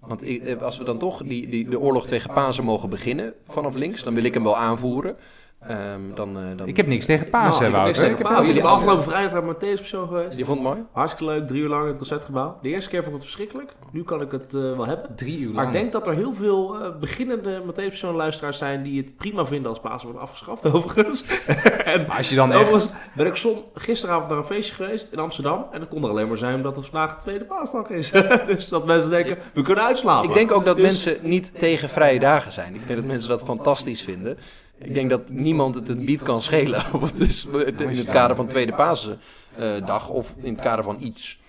Want 0.00 0.22
eh, 0.22 0.62
als 0.62 0.78
we 0.78 0.84
dan 0.84 0.98
toch 0.98 1.22
die, 1.22 1.48
die, 1.48 1.70
de 1.70 1.80
oorlog 1.80 2.06
tegen 2.06 2.32
Pasen 2.32 2.64
mogen 2.64 2.90
beginnen 2.90 3.34
vanaf 3.48 3.74
links, 3.74 4.02
dan 4.02 4.14
wil 4.14 4.24
ik 4.24 4.34
hem 4.34 4.42
wel 4.42 4.56
aanvoeren. 4.56 5.16
Ehm, 5.60 6.00
dan, 6.14 6.36
eh, 6.36 6.42
dan... 6.56 6.66
Ik 6.68 6.76
heb 6.76 6.86
niks 6.86 7.06
tegen 7.06 7.28
Pasen, 7.30 7.70
Nou, 7.70 7.88
ik 7.88 7.94
heb 7.96 7.96
niks 7.96 7.98
Wouter. 7.98 8.02
tegen 8.02 8.10
Ik 8.10 8.18
heb- 8.18 8.26
Pasen. 8.26 8.36
Ik 8.36 8.48
oh, 8.48 8.54
ben 8.54 8.54
jullie- 8.54 8.68
afgelopen 8.70 9.04
vrijdag 9.04 9.32
naar 9.32 9.54
Matthäus 9.54 9.80
Persoon 9.80 10.06
geweest. 10.08 10.36
Die 10.36 10.44
vond 10.44 10.58
het 10.58 10.68
mooi? 10.68 10.82
Hartstikke 10.92 11.32
leuk, 11.32 11.46
drie 11.46 11.62
uur 11.62 11.68
lang 11.68 11.82
in 11.82 11.88
het 11.88 11.96
concertgebouw. 11.96 12.58
De 12.62 12.68
eerste 12.68 12.90
keer 12.90 12.98
vond 13.02 13.14
ik 13.14 13.20
het 13.20 13.30
verschrikkelijk. 13.30 13.74
Nu 13.92 14.02
kan 14.02 14.20
ik 14.20 14.30
het 14.32 14.54
eh, 14.54 14.60
wel 14.60 14.86
hebben. 14.86 15.14
Drie 15.16 15.38
uur 15.38 15.44
lang. 15.44 15.54
Maar 15.56 15.66
ik 15.66 15.72
denk 15.72 15.92
dat 15.92 16.06
er 16.06 16.14
heel 16.14 16.34
veel 16.34 16.80
eh, 16.80 16.98
beginnende 17.00 17.62
Matthäus 17.66 17.74
Persoon 17.74 18.14
luisteraars 18.14 18.58
zijn 18.58 18.82
die 18.82 19.02
het 19.02 19.16
prima 19.16 19.46
vinden 19.46 19.70
als 19.70 19.80
Pasen 19.80 20.08
wordt 20.08 20.22
afgeschaft, 20.22 20.66
overigens. 20.74 21.24
en 21.84 22.04
Maar 22.06 22.16
als 22.16 22.28
je 22.28 22.34
dan 22.34 22.50
echt... 22.52 22.60
overigens 22.60 22.92
ben 23.16 23.26
ik 23.26 23.36
zon, 23.36 23.58
gisteravond 23.74 24.28
naar 24.28 24.38
een 24.38 24.44
feestje 24.44 24.74
geweest 24.74 25.08
in 25.12 25.18
Amsterdam. 25.18 25.66
En 25.72 25.80
dat 25.80 25.88
kon 25.88 26.02
er 26.04 26.10
alleen 26.10 26.28
maar 26.28 26.38
zijn 26.38 26.54
omdat 26.54 26.76
het 26.76 26.86
vandaag 26.86 27.14
de 27.14 27.20
tweede 27.20 27.44
paasdag 27.44 27.88
is. 27.90 28.10
dus 28.46 28.68
dat 28.68 28.86
mensen 28.86 29.10
denken, 29.10 29.36
we 29.54 29.62
kunnen 29.62 29.84
uitslapen. 29.84 30.28
Ik 30.28 30.34
denk 30.34 30.52
ook 30.52 30.64
dat 30.64 30.76
Dus- 30.76 30.84
mensen 30.84 31.16
niet 31.28 31.58
tegen 31.58 31.88
vrije 31.88 32.18
dagen 32.18 32.52
zijn. 32.52 32.74
Ik 32.74 32.86
denk 32.86 32.98
dat 32.98 33.08
mensen 33.08 33.28
dat 33.28 33.42
fantastisch 33.42 34.02
vinden. 34.02 34.38
Ik 34.82 34.94
denk 34.94 35.10
dat 35.10 35.28
niemand 35.28 35.74
het 35.74 35.88
een 35.88 36.04
bied 36.04 36.22
kan 36.22 36.40
schelen. 36.40 36.84
Of 36.92 37.00
het 37.10 37.20
is 37.20 37.46
in 37.76 37.88
het 37.88 38.10
kader 38.10 38.36
van 38.36 38.46
Tweede 38.46 38.72
Paasdag 38.72 40.08
of 40.08 40.34
in 40.42 40.52
het 40.52 40.62
kader 40.62 40.84
van 40.84 40.96
iets. 41.00 41.40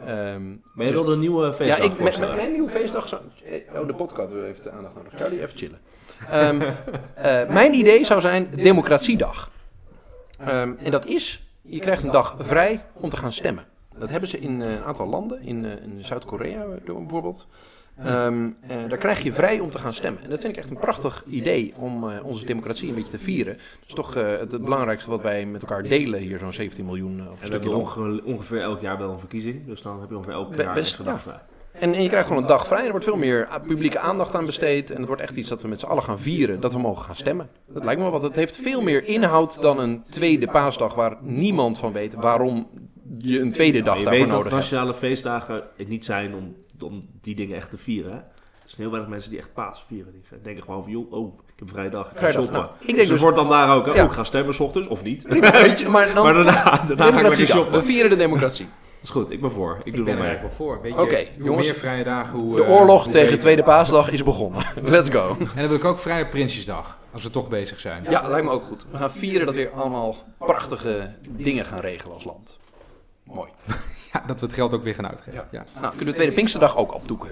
Ehm, 0.00 0.48
Maar 0.48 0.84
je 0.84 0.84
dus- 0.84 0.90
wilde 0.90 1.12
een 1.12 1.18
nieuwe 1.18 1.46
ja, 1.46 1.52
feestdag 1.52 1.84
ik, 1.84 1.98
met, 2.00 2.18
mijn 2.18 2.52
nieuwe 2.52 2.70
feestdag... 2.70 3.08
Zo, 3.08 3.18
eh, 3.44 3.80
oh, 3.80 3.86
de 3.86 3.94
podcast 3.94 4.32
heeft 4.32 4.62
de 4.62 4.70
aandacht 4.70 4.94
nodig. 4.94 5.12
Charlie, 5.16 5.42
even 5.42 5.56
chillen. 5.58 5.80
Ehm, 6.30 6.60
eh, 7.14 7.48
mijn 7.48 7.74
idee 7.74 8.04
zou 8.04 8.20
zijn 8.20 8.48
Democratiedag. 8.50 9.50
Ehm, 10.38 10.72
en 10.78 10.90
dat 10.90 11.06
is, 11.06 11.46
je 11.62 11.78
krijgt 11.78 12.02
een 12.02 12.10
dag 12.10 12.34
vrij 12.38 12.84
om 12.92 13.10
te 13.10 13.16
gaan 13.16 13.32
stemmen. 13.32 13.64
Dat 13.98 14.08
hebben 14.08 14.28
ze 14.28 14.38
in 14.38 14.62
eh, 14.62 14.72
een 14.72 14.84
aantal 14.84 15.06
landen, 15.06 15.42
in, 15.42 15.64
in 15.64 16.04
Zuid-Korea 16.04 16.64
bijvoorbeeld. 16.84 17.46
Ehm, 18.04 18.48
eh, 18.68 18.76
daar 18.88 18.98
krijg 18.98 19.22
je 19.22 19.32
vrij 19.32 19.58
om 19.60 19.70
te 19.70 19.78
gaan 19.78 19.94
stemmen. 19.94 20.22
En 20.22 20.30
dat 20.30 20.40
vind 20.40 20.52
ik 20.52 20.58
echt 20.58 20.70
een 20.70 20.78
prachtig 20.78 21.24
idee 21.28 21.74
om 21.78 22.08
eh, 22.08 22.24
onze 22.24 22.44
democratie 22.46 22.88
een 22.88 22.94
beetje 22.94 23.10
te 23.10 23.18
vieren. 23.18 23.52
Dat 23.54 23.88
is 23.88 23.94
toch 23.94 24.16
eh, 24.16 24.26
het, 24.26 24.52
het 24.52 24.62
belangrijkste 24.62 25.10
wat 25.10 25.22
wij 25.22 25.46
met 25.46 25.60
elkaar 25.60 25.82
delen 25.82 26.20
hier, 26.20 26.38
zo'n 26.38 26.52
17 26.52 26.84
miljoen 26.84 27.20
op 27.20 27.26
een 27.26 27.26
En 27.40 27.46
we 27.46 27.52
hebben 27.52 27.74
onge- 27.74 28.22
ongeveer 28.24 28.60
elk 28.60 28.80
jaar 28.80 28.98
wel 28.98 29.10
een 29.10 29.18
verkiezing. 29.18 29.66
Dus 29.66 29.82
dan 29.82 30.00
heb 30.00 30.08
je 30.10 30.16
ongeveer 30.16 30.34
elk 30.34 30.56
jaar 30.56 30.74
best, 30.74 30.98
een 30.98 31.04
dag 31.04 31.20
vrij. 31.20 31.40
En, 31.72 31.94
en 31.94 32.02
je 32.02 32.08
krijgt 32.08 32.26
gewoon 32.26 32.42
een 32.42 32.48
dag 32.48 32.66
vrij. 32.66 32.84
Er 32.84 32.90
wordt 32.90 33.04
veel 33.04 33.16
meer 33.16 33.48
publieke 33.66 33.98
aandacht 33.98 34.34
aan 34.34 34.46
besteed. 34.46 34.90
En 34.90 34.96
het 34.98 35.06
wordt 35.06 35.22
echt 35.22 35.36
iets 35.36 35.48
dat 35.48 35.62
we 35.62 35.68
met 35.68 35.80
z'n 35.80 35.86
allen 35.86 36.02
gaan 36.02 36.18
vieren. 36.20 36.60
Dat 36.60 36.72
we 36.72 36.78
mogen 36.78 37.04
gaan 37.04 37.16
stemmen. 37.16 37.48
Dat 37.68 37.84
lijkt 37.84 38.00
me 38.00 38.10
wel 38.10 38.20
wat. 38.20 38.22
Het 38.28 38.36
heeft 38.36 38.56
veel 38.56 38.80
meer 38.82 39.04
inhoud 39.04 39.62
dan 39.62 39.78
een 39.80 40.02
tweede 40.10 40.46
paasdag 40.46 40.94
waar 40.94 41.16
niemand 41.22 41.78
van 41.78 41.92
weet 41.92 42.14
waarom 42.14 42.68
je 43.18 43.40
een 43.40 43.52
tweede 43.52 43.82
dag 43.82 43.86
Maar 43.88 43.98
je 43.98 44.04
daarvoor 44.04 44.20
weet 44.20 44.28
dat 44.28 44.36
nodig 44.38 44.52
hebt. 44.52 44.62
nationale 44.64 44.94
feestdagen 44.94 45.62
het 45.76 45.88
niet 45.88 46.04
zijn 46.04 46.34
om, 46.34 46.54
om 46.82 47.08
die 47.20 47.34
dingen 47.34 47.56
echt 47.56 47.70
te 47.70 47.78
vieren. 47.78 48.10
Hè? 48.12 48.16
Er 48.18 48.72
zijn 48.72 48.80
heel 48.82 48.90
weinig 48.90 49.10
mensen 49.10 49.30
die 49.30 49.38
echt 49.38 49.52
paas 49.52 49.84
vieren. 49.86 50.12
Die 50.12 50.40
denken 50.42 50.62
gewoon 50.62 50.82
van, 50.82 50.92
joh, 50.92 51.12
oh, 51.12 51.34
ik 51.38 51.52
heb 51.56 51.60
een 51.60 51.74
vrije 51.74 51.90
dag. 51.90 52.04
Ik 52.06 52.12
ga 52.12 52.18
Vrijdag, 52.18 52.42
shoppen. 52.42 52.60
nou, 52.60 52.70
ik 52.72 52.78
dus 52.78 52.86
denk 52.86 52.98
het 52.98 53.08
dus- 53.08 53.20
wordt 53.20 53.36
dan 53.36 53.48
daar 53.48 53.70
ook, 53.74 53.86
hè, 53.86 53.92
Ja. 53.92 54.02
oh, 54.02 54.06
ik 54.08 54.12
ga 54.12 54.24
stemmen 54.24 54.54
s 54.54 54.60
ochtends, 54.60 54.88
of 54.88 55.02
niet. 55.02 55.26
Weet 55.28 55.78
je, 55.78 55.88
maar 55.88 56.06
dan, 56.14 56.24
maar 56.24 56.34
daarna, 56.34 56.62
daarna 56.86 57.12
ga 57.12 57.20
ik 57.20 57.28
lekker 57.28 57.46
shoppen. 57.46 57.78
We 57.78 57.84
vieren 57.84 58.10
de 58.10 58.16
democratie. 58.16 58.66
is 59.02 59.10
goed, 59.10 59.30
ik 59.30 59.40
ben 59.40 59.50
voor. 59.50 59.78
Ik 59.84 59.94
doe 59.94 60.04
ben 60.04 60.12
er 60.14 60.18
mee. 60.18 60.28
eigenlijk 60.28 60.58
wel 60.58 60.66
voor. 60.66 60.82
Weet 60.82 60.98
Oké, 60.98 61.16
je, 61.16 61.28
hoe 61.36 61.44
jongens. 61.44 61.66
meer 61.66 61.74
vrije 61.74 62.04
dagen, 62.04 62.38
hoe... 62.38 62.56
De 62.56 62.64
eh, 62.64 62.70
oorlog 62.70 63.02
hoe 63.02 63.12
tegen 63.12 63.38
tweede 63.38 63.62
paasdag 63.62 64.10
is 64.10 64.22
begonnen. 64.22 64.64
Let's 64.82 65.08
go. 65.08 65.36
En 65.38 65.46
dan 65.54 65.66
wil 65.68 65.76
ik 65.76 65.84
ook 65.84 65.98
vrije 65.98 66.26
Prinsjesdag, 66.26 66.98
als 67.12 67.22
we 67.22 67.30
toch 67.30 67.48
bezig 67.48 67.80
zijn. 67.80 68.04
Ja, 68.10 68.28
lijkt 68.28 68.46
me 68.46 68.52
ook 68.52 68.64
goed. 68.64 68.86
We 68.90 68.96
gaan 68.98 69.12
vieren 69.12 69.46
dat 69.46 69.54
we 69.54 69.60
weer 69.60 69.70
allemaal 69.70 70.16
prachtige 70.38 71.14
dingen 71.30 71.64
gaan 71.64 71.80
regelen 71.80 72.14
als 72.14 72.24
land. 72.24 72.58
Mooi. 73.24 73.50
Ja, 74.20 74.26
dat 74.26 74.40
we 74.40 74.46
het 74.46 74.54
geld 74.54 74.72
ook 74.74 74.82
weer 74.82 74.94
gaan 74.94 75.06
uitgeven. 75.08 75.32
Ja. 75.34 75.46
Ja. 75.50 75.64
Nou, 75.80 75.88
kunnen 75.88 76.06
we 76.06 76.12
tweede 76.12 76.32
Pinksterdag 76.34 76.76
ook 76.76 76.94
opdoeken. 76.94 77.30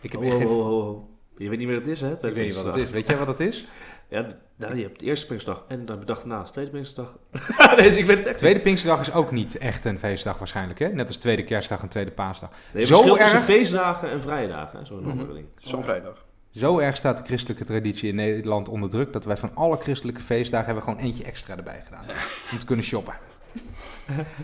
Ik 0.00 0.12
heb 0.12 0.20
Oh, 0.20 0.26
echt 0.26 0.36
oh, 0.36 0.58
oh, 0.58 0.88
oh. 0.88 1.02
Je 1.36 1.48
weet 1.48 1.58
niet 1.58 1.66
meer 1.66 1.76
wat 1.76 1.84
het 1.86 1.94
is, 1.94 2.00
hè? 2.00 2.10
Ik 2.12 2.18
Tweede 2.18 2.36
weet 2.36 2.46
niet 2.46 2.54
wat 2.62 2.64
het 2.74 2.76
is. 2.84 2.90
Weet 2.90 3.06
jij 3.06 3.16
wat 3.16 3.26
het 3.26 3.40
is? 3.40 3.66
Ja, 4.08 4.26
nou, 4.56 4.76
je 4.76 4.82
hebt 4.82 5.00
de 5.00 5.06
eerste 5.06 5.26
Pinksterdag 5.26 5.64
en 5.68 5.86
dan 5.86 5.98
bedacht 5.98 6.20
daarnaast 6.28 6.52
tweede 6.52 6.70
Pinksterdag. 6.70 7.16
nee, 7.76 7.86
dus 7.88 7.96
ik 7.96 8.04
weet 8.06 8.18
het 8.18 8.26
echt 8.26 8.38
Tweede 8.38 8.54
niet. 8.56 8.64
Pinksterdag 8.66 9.00
is 9.00 9.12
ook 9.12 9.30
niet 9.30 9.58
echt 9.58 9.84
een 9.84 9.98
feestdag 9.98 10.38
waarschijnlijk, 10.38 10.78
hè? 10.78 10.88
Net 10.88 11.08
als 11.08 11.16
tweede 11.16 11.44
kerstdag 11.44 11.82
en 11.82 11.88
tweede 11.88 12.10
paasdag. 12.10 12.50
Nee, 12.72 12.86
Zo 12.86 12.94
tussen 13.02 13.18
erg? 13.18 13.44
feestdagen 13.44 14.10
en 14.10 14.22
vrijdagen. 14.22 14.78
hè, 14.78 14.84
Zo'n 14.84 15.00
Mhm. 15.00 15.10
andere 15.10 15.32
ding. 15.34 15.46
Zo'n 15.58 15.82
vrijdag. 15.82 16.24
Zo 16.50 16.78
erg 16.78 16.96
staat 16.96 17.18
de 17.18 17.24
christelijke 17.24 17.64
traditie 17.64 18.08
in 18.08 18.14
Nederland 18.14 18.68
onder 18.68 18.90
druk... 18.90 19.12
dat 19.12 19.24
wij 19.24 19.36
van 19.36 19.50
alle 19.54 19.76
christelijke 19.76 20.20
feestdagen 20.20 20.66
hebben 20.66 20.84
gewoon 20.84 20.98
eentje 20.98 21.24
extra 21.24 21.56
erbij 21.56 21.82
gedaan. 21.84 22.04
Om 22.52 22.58
te 22.58 22.66
kunnen 22.66 22.84
shoppen. 22.84 23.14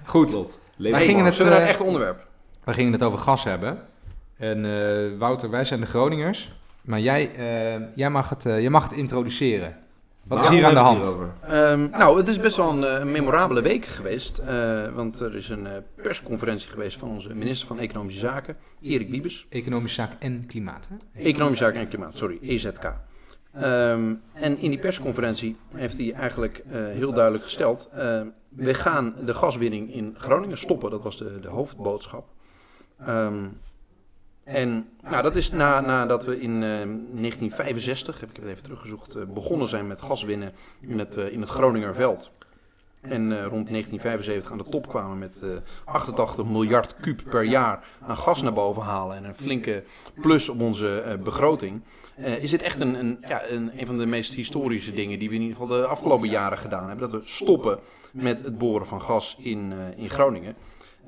Goed, 0.05 0.59
Wij 0.79 1.01
gingen 1.01 1.25
het, 1.25 1.35
Zullen 1.35 1.53
we 1.53 1.59
naar 1.59 1.67
eh, 1.67 1.69
een 1.69 1.75
echt 1.75 1.87
onderwerp? 1.87 2.27
we 2.65 2.73
gingen 2.73 2.93
het 2.93 3.03
over 3.03 3.19
gas 3.19 3.45
hebben. 3.45 3.79
En 4.37 4.65
eh, 4.65 5.19
Wouter, 5.19 5.51
wij 5.51 5.65
zijn 5.65 5.81
de 5.81 5.87
Groningers. 5.87 6.53
Maar 6.81 7.01
jij, 7.01 7.31
eh, 7.35 7.83
jij, 7.95 8.11
mag, 8.11 8.29
het, 8.29 8.43
jij 8.43 8.71
mag 8.71 8.83
het 8.83 8.93
introduceren. 8.93 9.77
Wat 10.29 10.43
is 10.43 10.49
hier 10.49 10.65
aan 10.65 10.75
de 10.75 10.81
hand? 10.81 11.13
Ehm, 11.49 11.91
nou, 11.91 12.19
het 12.19 12.29
is 12.29 12.41
best 12.41 12.57
wel 12.57 12.71
een, 12.71 13.01
een 13.01 13.13
memorabele 13.13 13.63
week 13.63 13.85
geweest. 13.85 14.39
eh, 14.39 14.83
want 14.95 15.21
er 15.21 15.37
is 15.37 15.49
een 15.49 15.67
eh, 15.67 15.73
persconferentie 16.03 16.71
geweest 16.71 16.99
van 16.99 17.09
onze 17.09 17.35
minister 17.35 17.67
van 17.67 17.79
Economische 17.79 18.21
Zaken, 18.21 18.57
Erik 18.83 19.09
Wiebes. 19.09 19.47
Economische 19.51 20.01
zaak 20.01 20.11
en 20.19 20.45
klimaat. 20.47 20.89
Hè? 20.89 21.23
Economische 21.23 21.65
Zaken 21.65 21.81
en 21.81 21.89
Klimaat, 21.89 22.17
sorry, 22.17 22.39
EZK. 22.43 22.93
Ehm, 23.55 24.15
en 24.33 24.59
in 24.59 24.71
die 24.71 24.79
persconferentie 24.79 25.57
heeft 25.75 25.97
hij 25.97 26.13
eigenlijk 26.13 26.63
eh, 26.71 26.81
heel 26.93 27.13
duidelijk 27.13 27.45
gesteld: 27.45 27.89
eh, 27.93 28.21
we 28.49 28.75
gaan 28.75 29.15
de 29.25 29.35
gaswinning 29.35 29.95
in 29.95 30.15
Groningen 30.19 30.59
stoppen. 30.59 30.91
Dat 30.91 31.03
was 31.03 31.17
de, 31.17 31.41
de 31.41 31.49
hoofdboodschap. 31.49 32.27
Ehm, 32.99 33.47
en 34.45 34.89
nou, 35.03 35.23
dat 35.23 35.37
is 35.37 35.51
na, 35.51 35.81
nadat 35.81 36.25
we 36.25 36.41
in 36.41 36.55
eh, 36.55 36.61
1965, 36.61 38.21
heb 38.21 38.31
ik 38.31 38.37
het 38.37 38.45
even 38.45 38.63
teruggezocht, 38.63 39.15
eh, 39.15 39.23
begonnen 39.25 39.69
zijn 39.69 39.87
met 39.87 40.03
gaswinnen 40.03 40.53
in 40.81 40.99
het, 40.99 41.17
eh, 41.17 41.33
in 41.33 41.41
het 41.41 41.51
Groningerveld. 41.51 42.31
En 43.01 43.33
eh, 43.33 43.47
rond 43.47 43.69
1975 43.69 44.53
aan 44.53 44.59
de 44.59 44.69
top 44.71 44.89
kwamen 44.89 45.19
met 45.19 45.43
eh, 45.43 45.49
88 45.85 46.45
miljard 46.45 46.95
kuub 47.01 47.23
per 47.31 47.45
jaar 47.45 47.85
aan 48.07 48.17
gas 48.17 48.43
naar 48.43 48.53
boven 48.53 48.83
halen. 48.83 49.17
En 49.17 49.25
een 49.25 49.35
flinke 49.35 49.85
plus 50.21 50.49
op 50.49 50.61
onze 50.61 51.01
eh, 51.01 51.19
begroting. 51.19 51.83
Eh, 52.17 52.43
is 52.43 52.51
dit 52.51 52.63
echt 52.63 52.81
een, 52.81 52.95
een, 52.95 53.19
ja, 53.29 53.49
een, 53.49 53.81
een 53.81 53.87
van 53.87 53.99
de 53.99 54.07
meest 54.07 54.35
historische 54.35 54.93
dingen 54.93 55.19
die 55.19 55.29
we 55.29 55.35
in 55.35 55.41
ieder 55.41 55.57
geval 55.57 55.77
de 55.77 55.87
afgelopen 55.87 56.29
jaren 56.29 56.59
gedaan 56.59 56.89
hebben. 56.89 57.09
Dat 57.09 57.21
we 57.21 57.29
stoppen 57.29 57.79
met 58.13 58.45
het 58.45 58.59
boren 58.59 58.87
van 58.87 59.03
gas 59.03 59.37
in, 59.39 59.73
eh, 59.73 60.03
in 60.03 60.11
Groningen. 60.11 60.57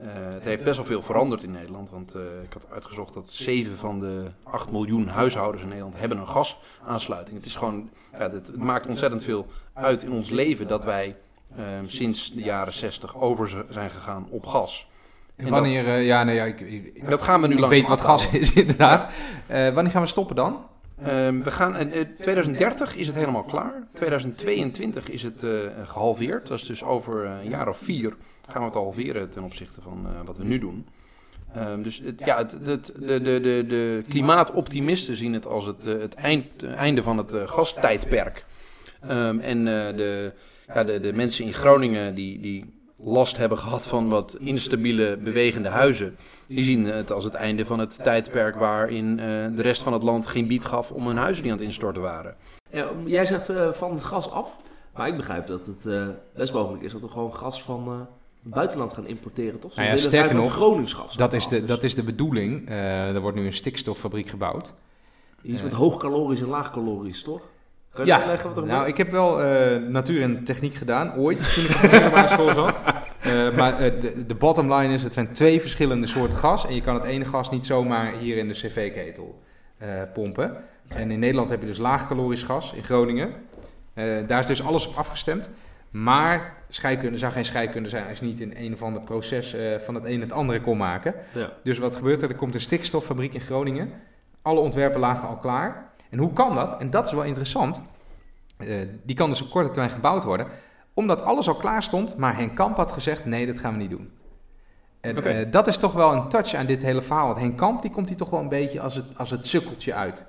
Eh, 0.00 0.08
het 0.12 0.44
heeft 0.44 0.64
best 0.64 0.76
wel 0.76 0.86
veel 0.86 1.02
veranderd 1.02 1.42
in 1.42 1.50
Nederland. 1.50 1.90
Want 1.90 2.14
eh, 2.14 2.22
ik 2.42 2.52
had 2.52 2.66
uitgezocht 2.72 3.14
dat 3.14 3.24
7 3.32 3.78
van 3.78 4.00
de 4.00 4.30
8 4.42 4.70
miljoen 4.70 5.08
huishoudens 5.08 5.62
in 5.62 5.68
Nederland 5.68 5.98
hebben 5.98 6.18
een 6.18 6.28
gasaansluiting. 6.28 7.36
Het, 7.36 7.46
is 7.46 7.56
gewoon, 7.56 7.90
ja, 8.12 8.18
het, 8.18 8.32
het 8.32 8.56
maakt 8.56 8.86
ontzettend 8.86 9.22
veel 9.22 9.46
uit 9.72 10.02
in 10.02 10.12
ons 10.12 10.30
leven 10.30 10.68
dat 10.68 10.84
wij 10.84 11.16
eh, 11.56 11.64
sinds 11.86 12.32
de 12.32 12.42
jaren 12.42 12.72
60 12.72 13.16
over 13.16 13.64
zijn 13.70 13.90
gegaan 13.90 14.26
op 14.30 14.46
gas. 14.46 14.88
En 15.36 15.44
En 15.44 15.50
wanneer, 15.50 15.98
ja, 16.00 16.24
nee, 16.24 16.34
ja, 16.34 16.44
ik, 16.44 16.60
ik, 16.60 17.10
Dat, 17.10 17.22
gaan 17.22 17.40
we 17.40 17.46
nu 17.46 17.56
ik 17.56 17.68
weet 17.68 17.88
wat 17.88 18.00
gas 18.00 18.30
is, 18.32 18.52
inderdaad. 18.62 19.06
Wanneer 19.48 19.90
gaan 19.90 20.02
we 20.02 20.08
stoppen 20.08 20.36
dan? 20.36 20.64
Ehm, 21.04 21.42
we 21.42 21.50
gaan, 21.50 21.76
eh, 21.76 22.00
eh, 22.00 22.06
2030 22.20 22.96
is 22.96 23.06
het 23.06 23.16
helemaal 23.16 23.42
klaar. 23.42 23.86
2022 23.92 25.10
is 25.10 25.22
het 25.22 25.42
eh, 25.42 25.50
gehalveerd. 25.84 26.46
Dat 26.48 26.58
is 26.58 26.64
dus 26.64 26.84
over 26.84 27.24
een 27.24 27.48
jaar 27.48 27.68
of 27.68 27.78
vier 27.78 28.16
gaan 28.48 28.60
we 28.60 28.66
het 28.66 28.76
halveren 28.76 29.30
ten 29.30 29.42
opzichte 29.42 29.80
van 29.80 30.06
wat 30.24 30.36
we 30.36 30.44
nu 30.44 30.58
doen. 30.58 30.86
Ehm, 31.54 31.82
dus 31.82 32.02
ja, 32.16 32.36
het, 32.36 32.56
het, 32.64 32.92
de, 32.98 33.20
de, 33.22 33.40
de, 33.40 33.64
de 33.68 34.04
klimaatoptimisten 34.08 35.16
zien 35.16 35.32
het 35.32 35.46
als 35.46 35.66
het, 35.66 35.82
het 35.82 36.14
eind, 36.14 36.64
einde 36.64 37.02
van 37.02 37.18
het 37.18 37.34
gastijdperk. 37.44 38.44
Ehm, 39.00 39.38
en 39.38 39.64
de, 39.64 40.32
ja, 40.74 40.84
de, 40.84 41.00
de 41.00 41.12
mensen 41.12 41.44
in 41.44 41.52
Groningen 41.52 42.14
die, 42.14 42.40
die 42.40 42.79
last 43.04 43.36
hebben 43.36 43.58
gehad 43.58 43.86
van 43.86 44.08
wat 44.08 44.36
instabiele 44.40 45.16
bewegende 45.16 45.68
huizen, 45.68 46.16
die 46.46 46.64
zien 46.64 46.84
het 46.84 47.12
als 47.12 47.24
het 47.24 47.34
einde 47.34 47.66
van 47.66 47.78
het 47.78 48.00
tijdperk 48.02 48.56
waarin 48.56 49.18
eh, 49.18 49.26
de 49.56 49.62
rest 49.62 49.82
van 49.82 49.92
het 49.92 50.02
land 50.02 50.26
geen 50.26 50.46
bied 50.46 50.64
gaf 50.64 50.90
om 50.90 51.06
hun 51.06 51.16
huizen 51.16 51.42
die 51.42 51.52
aan 51.52 51.58
het 51.58 51.66
instorten 51.66 52.02
waren. 52.02 52.36
Ja, 52.70 52.90
jij 53.04 53.26
zegt 53.26 53.48
eh, 53.48 53.72
van 53.72 53.92
het 53.92 54.04
gas 54.04 54.30
af. 54.30 54.56
Maar 54.94 55.08
ik 55.08 55.16
begrijp 55.16 55.46
dat 55.46 55.66
het 55.66 55.86
eh, 55.86 56.08
best 56.34 56.52
mogelijk 56.52 56.82
is 56.82 56.92
dat 56.92 57.00
we 57.00 57.08
gewoon 57.08 57.34
gas 57.34 57.62
van 57.62 57.86
eh, 57.86 57.98
het 58.42 58.52
buitenland 58.54 58.92
gaan 58.92 59.06
importeren, 59.06 59.60
toch? 59.60 59.72
Ze 59.72 59.80
Nou 59.80 59.90
ja, 59.90 59.94
willen 59.94 60.10
sterker 60.10 60.36
nog, 60.36 60.52
Gronings 60.52 60.92
gas. 60.92 61.16
Dat 61.16 61.32
is, 61.32 61.44
af, 61.44 61.50
de, 61.50 61.58
dus 61.58 61.68
dat 61.68 61.82
is 61.82 61.94
de 61.94 62.02
bedoeling. 62.02 62.68
Eh, 62.68 63.14
er 63.14 63.20
wordt 63.20 63.36
nu 63.36 63.46
een 63.46 63.52
stikstoffabriek 63.52 64.28
gebouwd. 64.28 64.74
Iets 65.42 65.62
met 65.62 65.72
hoogcalorisch 65.72 66.40
en 66.40 66.48
laagcalorisch, 66.48 67.22
toch? 67.22 67.40
Kan 68.00 68.08
je 68.08 68.14
Ja, 68.14 68.18
uitleggen 68.18 68.54
wat 68.54 68.64
er 68.64 68.70
nou, 68.70 68.88
ik 68.88 68.96
heb 68.96 69.10
wel 69.10 69.42
eh, 69.42 69.76
natuur 69.88 70.22
en 70.22 70.44
techniek 70.44 70.74
gedaan, 70.74 71.14
ooit, 71.14 71.54
toen 71.54 71.64
ik 71.64 71.70
op 71.70 71.80
de 71.80 71.88
middelbare 71.90 72.28
school 72.38 72.54
zat. 72.54 72.80
Eh, 73.20 73.56
maar 73.56 73.80
eh, 73.80 74.00
de, 74.00 74.26
de 74.26 74.34
bottom 74.34 74.74
line 74.74 74.94
is, 74.94 75.02
het 75.02 75.14
zijn 75.14 75.32
twee 75.32 75.60
verschillende 75.60 76.06
soorten 76.06 76.38
gas. 76.38 76.66
En 76.66 76.74
je 76.74 76.80
kan 76.80 76.94
het 76.94 77.04
ene 77.04 77.24
gas 77.24 77.50
niet 77.50 77.66
zomaar 77.66 78.12
hier 78.12 78.36
in 78.36 78.48
de 78.48 78.54
cv-ketel 78.54 79.38
pompen. 80.14 80.56
En 80.88 81.10
in 81.10 81.18
Nederland 81.18 81.50
heb 81.50 81.60
je 81.60 81.66
dus 81.66 81.78
laagcalorisch 81.78 82.42
gas 82.42 82.72
in 82.72 82.84
Groningen. 82.84 83.32
Daar 84.26 84.38
is 84.38 84.46
dus 84.46 84.64
alles 84.64 84.86
op 84.86 84.96
afgestemd. 84.96 85.50
Maar 85.90 86.54
scheikunde 86.68 87.18
zou 87.18 87.32
geen 87.32 87.44
scheikunde 87.44 87.88
zijn 87.88 88.08
als 88.08 88.18
je 88.18 88.24
niet 88.24 88.40
in 88.40 88.54
een 88.56 88.72
of 88.72 88.82
ander 88.82 89.02
proces 89.02 89.56
van 89.84 89.94
het 89.94 90.04
een 90.04 90.20
het 90.20 90.32
andere 90.32 90.60
kon 90.60 90.76
maken. 90.76 91.14
Ja. 91.34 91.52
Dus 91.62 91.78
wat 91.78 91.96
gebeurt 91.96 92.22
er? 92.22 92.28
Er 92.28 92.34
komt 92.34 92.54
een 92.54 92.60
stikstoffabriek 92.60 93.34
in 93.34 93.40
Groningen. 93.40 93.92
Alle 94.42 94.60
ontwerpen 94.60 95.00
lagen 95.00 95.28
al 95.28 95.36
klaar. 95.36 95.89
En 96.10 96.18
hoe 96.18 96.32
kan 96.32 96.54
dat? 96.54 96.76
En 96.80 96.90
dat 96.90 97.06
is 97.06 97.12
wel 97.12 97.24
interessant. 97.24 97.82
Eh, 98.56 98.76
die 99.02 99.16
kan 99.16 99.28
dus 99.28 99.42
op 99.42 99.50
korte 99.50 99.70
termijn 99.70 99.94
gebouwd 99.94 100.24
worden. 100.24 100.46
Omdat 100.94 101.22
alles 101.22 101.48
al 101.48 101.54
klaar 101.54 101.82
stond, 101.82 102.16
maar 102.16 102.36
Henk 102.36 102.56
Kamp 102.56 102.76
had 102.76 102.92
gezegd: 102.92 103.24
nee, 103.24 103.46
dat 103.46 103.58
gaan 103.58 103.72
we 103.72 103.78
niet 103.78 103.90
doen. 103.90 104.10
En 105.00 105.24
eh, 105.24 105.52
dat 105.52 105.66
is 105.66 105.76
toch 105.76 105.92
wel 105.92 106.12
een 106.12 106.28
touch 106.28 106.54
aan 106.54 106.66
dit 106.66 106.82
hele 106.82 107.02
verhaal. 107.02 107.26
Want 107.26 107.38
Henk 107.38 107.56
Kamp 107.56 107.82
die 107.82 107.90
komt 107.90 108.08
hier 108.08 108.16
toch 108.16 108.30
wel 108.30 108.40
een 108.40 108.48
beetje 108.48 108.80
als 108.80 108.94
het, 108.94 109.04
als 109.16 109.30
het 109.30 109.46
sukkeltje 109.46 109.94
uit, 109.94 110.26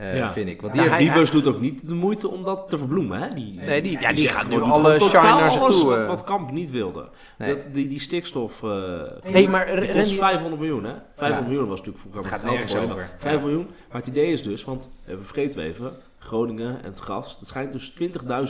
eh, 0.00 0.16
Ja. 0.16 0.32
vind 0.32 0.48
ik. 0.48 0.60
Want 0.60 0.72
Die 0.72 0.82
heeft 0.82 0.96
Wiebus 0.96 1.30
doet 1.30 1.46
ook 1.46 1.60
niet 1.60 1.88
de 1.88 1.94
moeite 1.94 2.28
om 2.28 2.44
dat 2.44 2.66
te 2.68 2.78
verbloemen, 2.78 3.18
hè? 3.20 3.34
Die, 3.34 3.54
Nee, 3.60 3.82
die- 3.82 4.00
ja, 4.00 4.12
die 4.12 4.28
gaat 4.28 4.48
nu 4.48 4.60
alle 4.60 4.98
totaal 4.98 5.22
shine 5.22 5.40
naar 5.40 5.50
zich 5.52 5.62
toe, 5.62 5.84
Wat, 5.84 5.98
eh. 5.98 6.06
wat 6.06 6.24
Kamp 6.24 6.50
niet 6.50 6.70
wilde. 6.70 7.08
Nee. 7.38 7.54
Dat, 7.54 7.68
die, 7.72 7.88
die 7.88 8.00
stikstof... 8.00 8.62
eh 8.62 8.70
Hey, 9.22 9.48
maar 9.48 9.66
die 9.66 9.74
kost 9.76 9.92
Randy- 9.96 10.14
500 10.16 10.60
miljoen, 10.60 10.84
hè? 10.84 10.92
500 11.16 11.40
Ja. 11.40 11.46
miljoen 11.48 11.68
was 11.68 11.78
natuurlijk 11.78 11.98
vroeger 12.04 12.20
Het 12.22 12.30
gaat 12.30 12.40
geld 12.40 12.52
nergens 12.52 12.76
over. 12.76 13.08
5 13.18 13.34
Ja. 13.34 13.40
miljoen. 13.40 13.66
Maar 13.88 13.98
het 14.00 14.06
idee 14.06 14.32
is 14.32 14.42
dus, 14.42 14.64
want 14.64 14.88
we 15.04 15.18
vergeten 15.22 15.58
we 15.58 15.64
even, 15.64 15.92
Groningen 16.22 16.78
en 16.82 16.90
het 16.90 17.00
gas. 17.00 17.38
Dat 17.38 17.48
schijnt 17.48 17.72
dus 17.72 17.92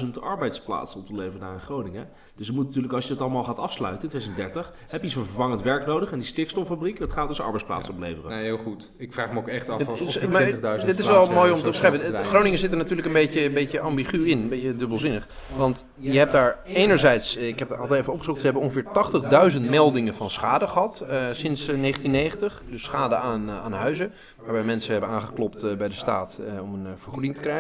20.000 0.03 0.09
arbeidsplaatsen 0.21 1.01
op 1.01 1.07
te 1.07 1.15
leveren 1.15 1.41
daar 1.41 1.53
in 1.53 1.61
Groningen. 1.61 2.09
Dus 2.35 2.47
je 2.47 2.53
moet 2.53 2.67
natuurlijk, 2.67 2.93
als 2.95 3.05
je 3.07 3.13
het 3.13 3.21
allemaal 3.23 3.45
gaat 3.45 3.59
afsluiten 3.59 4.03
in 4.03 4.09
2030, 4.09 4.73
heb 4.89 5.03
je 5.03 5.09
zo'n 5.09 5.25
vervangend 5.25 5.63
werk 5.63 5.87
nodig. 5.87 6.13
En 6.13 6.19
die 6.19 6.27
stikstoffabriek, 6.27 6.99
dat 6.99 7.13
gaat 7.13 7.29
dus 7.29 7.41
arbeidsplaatsen 7.41 7.93
opleveren. 7.95 8.31
Nee, 8.31 8.43
heel 8.45 8.57
goed. 8.57 8.91
Ik 8.97 9.13
vraag 9.13 9.33
me 9.33 9.39
ook 9.39 9.49
echt 9.49 9.69
af 9.69 9.79
Het 9.79 9.89
of 9.89 10.01
is- 10.01 10.19
die 10.19 10.29
maar 10.29 10.41
20.000 10.43 10.87
dit 10.87 10.99
is 10.99 11.07
wel 11.07 11.31
mooi 11.31 11.53
om 11.53 11.63
te 11.63 11.69
beschrijven. 11.69 12.25
Groningen 12.25 12.59
zit 12.59 12.71
er 12.71 12.77
natuurlijk 12.77 13.07
een 13.07 13.13
beetje, 13.13 13.45
een 13.45 13.55
beetje 13.55 13.81
ambigu 13.81 14.29
in, 14.29 14.39
een 14.39 14.49
beetje 14.49 14.77
dubbelzinnig. 14.77 15.27
Want 15.57 15.85
je 15.97 16.19
hebt 16.19 16.33
daar 16.33 16.59
enerzijds, 16.65 17.37
eh, 17.37 17.49
ik 17.49 17.59
heb 17.59 17.69
het 17.69 17.79
altijd 17.79 18.01
even 18.01 18.13
opgezocht, 18.13 18.39
ze 18.39 18.45
hebben 18.45 18.63
ongeveer 18.63 18.85
80.000 18.93 19.71
meldingen 19.71 20.15
van 20.15 20.31
schade 20.31 20.67
gehad 20.67 21.01
eh, 21.01 21.25
sinds 21.33 21.69
eh, 21.69 21.77
1990. 21.81 22.63
Dus 22.71 22.83
schade 22.83 23.15
aan, 23.17 23.49
eh, 23.49 23.65
aan 23.65 23.73
huizen, 23.73 24.13
waarbij 24.45 24.63
mensen 24.65 24.93
hebben 24.93 25.11
aangeklopt 25.11 25.63
eh, 25.63 25.77
bij 25.77 25.89
de 25.89 25.95
staat 25.95 26.41
eh, 26.55 26.63
om 26.63 26.75
een 26.75 26.87
eh, 26.87 26.93
vergoeding 26.97 27.35
te 27.35 27.41
krijgen. 27.41 27.59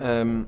Ehm, 0.00 0.42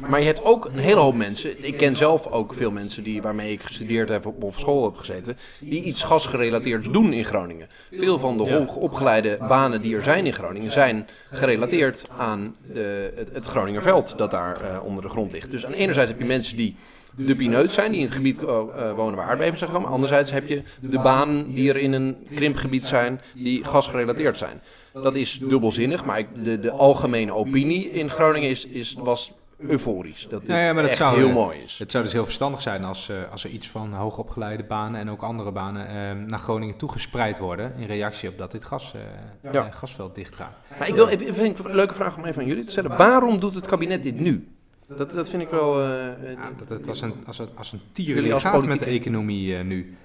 maar 0.00 0.20
je 0.20 0.26
hebt 0.26 0.44
ook 0.44 0.64
een 0.64 0.78
hele 0.78 1.00
hoop 1.00 1.14
mensen, 1.14 1.64
ik 1.64 1.76
ken 1.76 1.96
zelf 1.96 2.26
ook 2.26 2.54
veel 2.54 2.70
mensen 2.70 3.02
die, 3.02 3.22
waarmee 3.22 3.52
ik 3.52 3.62
gestudeerd 3.62 4.08
heb 4.08 4.26
of 4.26 4.34
op 4.40 4.54
school 4.54 4.84
heb 4.84 4.96
gezeten, 4.96 5.36
die 5.60 5.82
iets 5.82 6.02
gasgerelateerds 6.02 6.90
doen 6.90 7.12
in 7.12 7.24
Groningen. 7.24 7.68
Veel 7.92 8.18
van 8.18 8.36
de 8.36 8.52
hoogopgeleide 8.52 9.38
banen 9.48 9.82
die 9.82 9.96
er 9.96 10.02
zijn 10.02 10.26
in 10.26 10.32
Groningen 10.32 10.72
zijn 10.72 11.08
gerelateerd 11.30 12.08
aan 12.16 12.56
de, 12.72 13.12
het, 13.16 13.28
het 13.32 13.46
Groningerveld 13.46 14.14
dat 14.16 14.30
daar 14.30 14.60
eh, 14.60 14.84
onder 14.84 15.02
de 15.02 15.08
grond 15.08 15.32
ligt. 15.32 15.50
Dus 15.50 15.66
aan 15.66 15.72
enerzijds 15.72 16.10
heb 16.10 16.20
je 16.20 16.26
mensen 16.26 16.56
die 16.56 16.76
de 17.16 17.36
pineut 17.36 17.72
zijn, 17.72 17.90
die 17.90 18.00
in 18.00 18.06
het 18.06 18.14
gebied 18.14 18.44
eh, 18.44 18.48
eh, 18.48 18.94
wonen 18.94 19.16
waar 19.16 19.28
aardbevingen 19.28 19.58
zijn 19.58 19.70
gekomen. 19.70 19.92
Anderzijds 19.92 20.30
heb 20.30 20.48
je 20.48 20.62
de 20.80 20.98
banen 20.98 21.54
die 21.54 21.68
er 21.68 21.76
in 21.76 21.92
een 21.92 22.16
krimpgebied 22.34 22.86
zijn, 22.86 23.20
die 23.34 23.64
gasgerelateerd 23.64 24.38
zijn. 24.38 24.60
Dat 25.02 25.14
is 25.14 25.38
dubbelzinnig, 25.38 26.04
maar 26.04 26.22
de, 26.42 26.60
de 26.60 26.70
algemene 26.70 27.34
opinie 27.34 27.90
in 27.90 28.10
Groningen 28.10 28.48
is, 28.48 28.66
is, 28.66 28.94
was 28.98 29.32
euforisch. 29.58 30.26
Dat 30.30 30.40
dit 30.40 30.48
Ja, 30.48 30.60
ja, 30.60 30.72
maar 30.72 30.82
dat 30.82 30.90
echt 30.90 31.00
zou, 31.00 31.16
heel 31.16 31.28
eh, 31.28 31.34
mooi 31.34 31.58
is. 31.58 31.78
Het 31.78 31.90
zou 31.90 32.04
dus 32.04 32.12
heel 32.12 32.24
verstandig 32.24 32.60
zijn 32.62 32.84
als, 32.84 33.08
eh, 33.08 33.16
als 33.32 33.44
er 33.44 33.50
iets 33.50 33.68
van 33.68 33.92
hoogopgeleide 33.92 34.64
banen 34.64 35.00
en 35.00 35.10
ook 35.10 35.22
andere 35.22 35.52
banen 35.52 35.88
eh, 35.88 35.94
naar 36.26 36.38
Groningen 36.38 36.76
toegespreid 36.76 37.38
worden. 37.38 37.72
In 37.76 37.86
reactie 37.86 38.28
op 38.28 38.38
dat 38.38 38.50
dit 38.50 38.64
gas, 38.64 38.94
eh, 38.94 39.52
Ja. 39.52 39.66
eh, 39.66 39.74
gasveld 39.74 40.14
dichtgaat. 40.14 40.58
Maar 40.78 40.88
ik 40.88 40.94
wil 40.94 41.08
even, 41.08 41.34
vind 41.34 41.58
ik 41.58 41.66
een 41.66 41.74
leuke 41.74 41.94
vraag 41.94 42.16
om 42.16 42.24
even 42.24 42.42
aan 42.42 42.48
jullie 42.48 42.64
te 42.64 42.70
stellen. 42.70 42.96
Waarom 42.96 43.40
doet 43.40 43.54
het 43.54 43.66
kabinet 43.66 44.02
dit 44.02 44.20
nu? 44.20 44.48
Dat, 44.96 45.10
dat 45.10 45.28
vind 45.28 45.42
ik 45.42 45.48
wel... 45.50 45.82
Ja, 45.82 46.16
dat 46.56 46.68
het 46.68 46.88
als 46.88 47.00
een, 47.00 47.14
als 47.26 47.38
een, 47.38 47.48
als 47.54 47.72
een 47.72 47.80
Jullie 47.92 48.22
tier 48.22 48.34
als 48.34 48.42
gaat 48.42 48.66
met 48.66 48.78
de 48.78 48.84
economie 48.84 49.56
nu. 49.56 49.96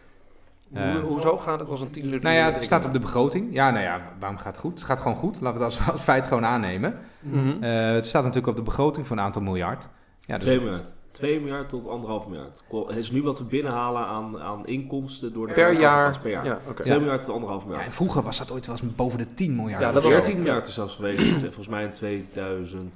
Hoe, 0.72 0.80
Eh, 0.82 1.00
hoezo 1.04 1.38
gaat 1.38 1.60
het 1.60 1.70
als 1.70 1.82
een 1.82 1.90
tiener? 1.90 2.22
Nou 2.22 2.36
ja, 2.36 2.52
het 2.52 2.64
staat 2.64 2.86
op 2.86 2.94
de 2.94 3.00
begroting. 3.00 3.54
Ja, 3.54 3.72
nou 3.72 3.84
ja, 3.84 4.02
waarom 4.20 4.38
gaat 4.38 4.48
het 4.52 4.58
goed? 4.58 4.74
Het 4.74 4.84
gaat 4.84 5.00
gewoon 5.00 5.18
goed. 5.18 5.42
Laten 5.42 5.60
we 5.60 5.66
het 5.66 5.78
als, 5.80 5.92
als 5.92 6.02
feit 6.02 6.28
gewoon 6.28 6.46
aannemen. 6.46 6.98
Mhm. 7.20 7.64
Eh, 7.64 7.92
het 7.92 8.06
staat 8.06 8.22
natuurlijk 8.24 8.48
op 8.48 8.56
de 8.56 8.62
begroting 8.62 9.08
voor 9.08 9.18
een 9.18 9.24
aantal 9.24 9.42
miljard. 9.42 9.90
Ja, 10.20 10.36
dus 10.36 10.44
2 10.46 10.60
miljard. 10.60 10.94
2 11.12 11.40
miljard 11.40 11.70
tot 11.70 11.86
1,5 11.88 12.28
miljard. 12.28 12.62
Het 12.88 12.96
is 12.98 13.12
nu 13.12 13.24
wat 13.24 13.38
we 13.38 13.44
binnenhalen 13.44 14.06
aan, 14.06 14.40
aan 14.40 14.66
inkomsten 14.68 15.34
door 15.34 15.48
de 15.48 15.54
per 15.54 15.80
jaar. 15.80 16.20
per 16.20 16.32
jaar. 16.32 16.46
Ja, 16.46 16.60
oké. 16.70 16.84
2 16.84 16.94
Ja. 16.96 17.00
miljard 17.02 17.24
tot 17.26 17.36
1,5 17.36 17.62
ja, 17.62 17.68
miljard. 17.68 17.86
en 17.86 17.92
vroeger 17.94 18.22
was 18.22 18.38
dat 18.38 18.52
ooit 18.52 18.66
wel 18.66 18.76
eens 18.82 18.96
boven 18.96 19.18
de 19.18 19.34
10 19.34 19.56
miljard. 19.56 19.82
Ja, 19.84 19.92
dat 19.92 20.04
was 20.04 20.14
14 20.14 20.38
miljard 20.38 20.68
is 20.68 20.74
zelfs 20.74 20.96
geweest. 20.96 21.40
Volgens 21.44 21.68
mij 21.68 21.84
in 21.84 21.92
2010 21.92 22.92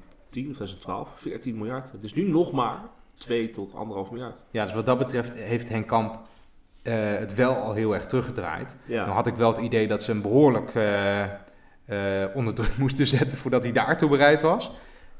of 0.49 0.55
2012. 0.55 1.09
14 1.15 1.57
miljard. 1.57 1.91
Het 1.91 2.03
is 2.03 2.13
nu 2.13 2.29
nog 2.29 2.51
maar 2.51 2.77
2 3.17 3.49
tot 3.49 3.71
1,5 3.73 4.11
miljard. 4.11 4.43
Ja, 4.51 4.63
dus 4.65 4.73
wat 4.73 4.85
dat 4.85 4.97
betreft 4.97 5.33
heeft 5.35 5.69
Henk 5.69 5.87
Kamp 5.87 6.19
eh, 6.85 6.93
het 7.19 7.33
wel 7.35 7.53
al 7.55 7.73
heel 7.73 7.93
erg 7.93 8.05
teruggedraaid. 8.05 8.75
Ja. 8.87 9.01
Nou 9.03 9.15
had 9.15 9.27
ik 9.27 9.35
wel 9.35 9.49
het 9.49 9.57
idee 9.61 9.87
dat 9.87 10.03
ze 10.03 10.11
hem 10.11 10.21
behoorlijk 10.21 10.71
eh, 10.75 11.21
eh, 11.23 11.29
onder 12.33 12.53
druk 12.53 12.77
moesten 12.83 13.07
zetten 13.07 13.37
voordat 13.37 13.63
hij 13.63 13.73
daartoe 13.73 14.09
bereid 14.09 14.41
was. 14.41 14.71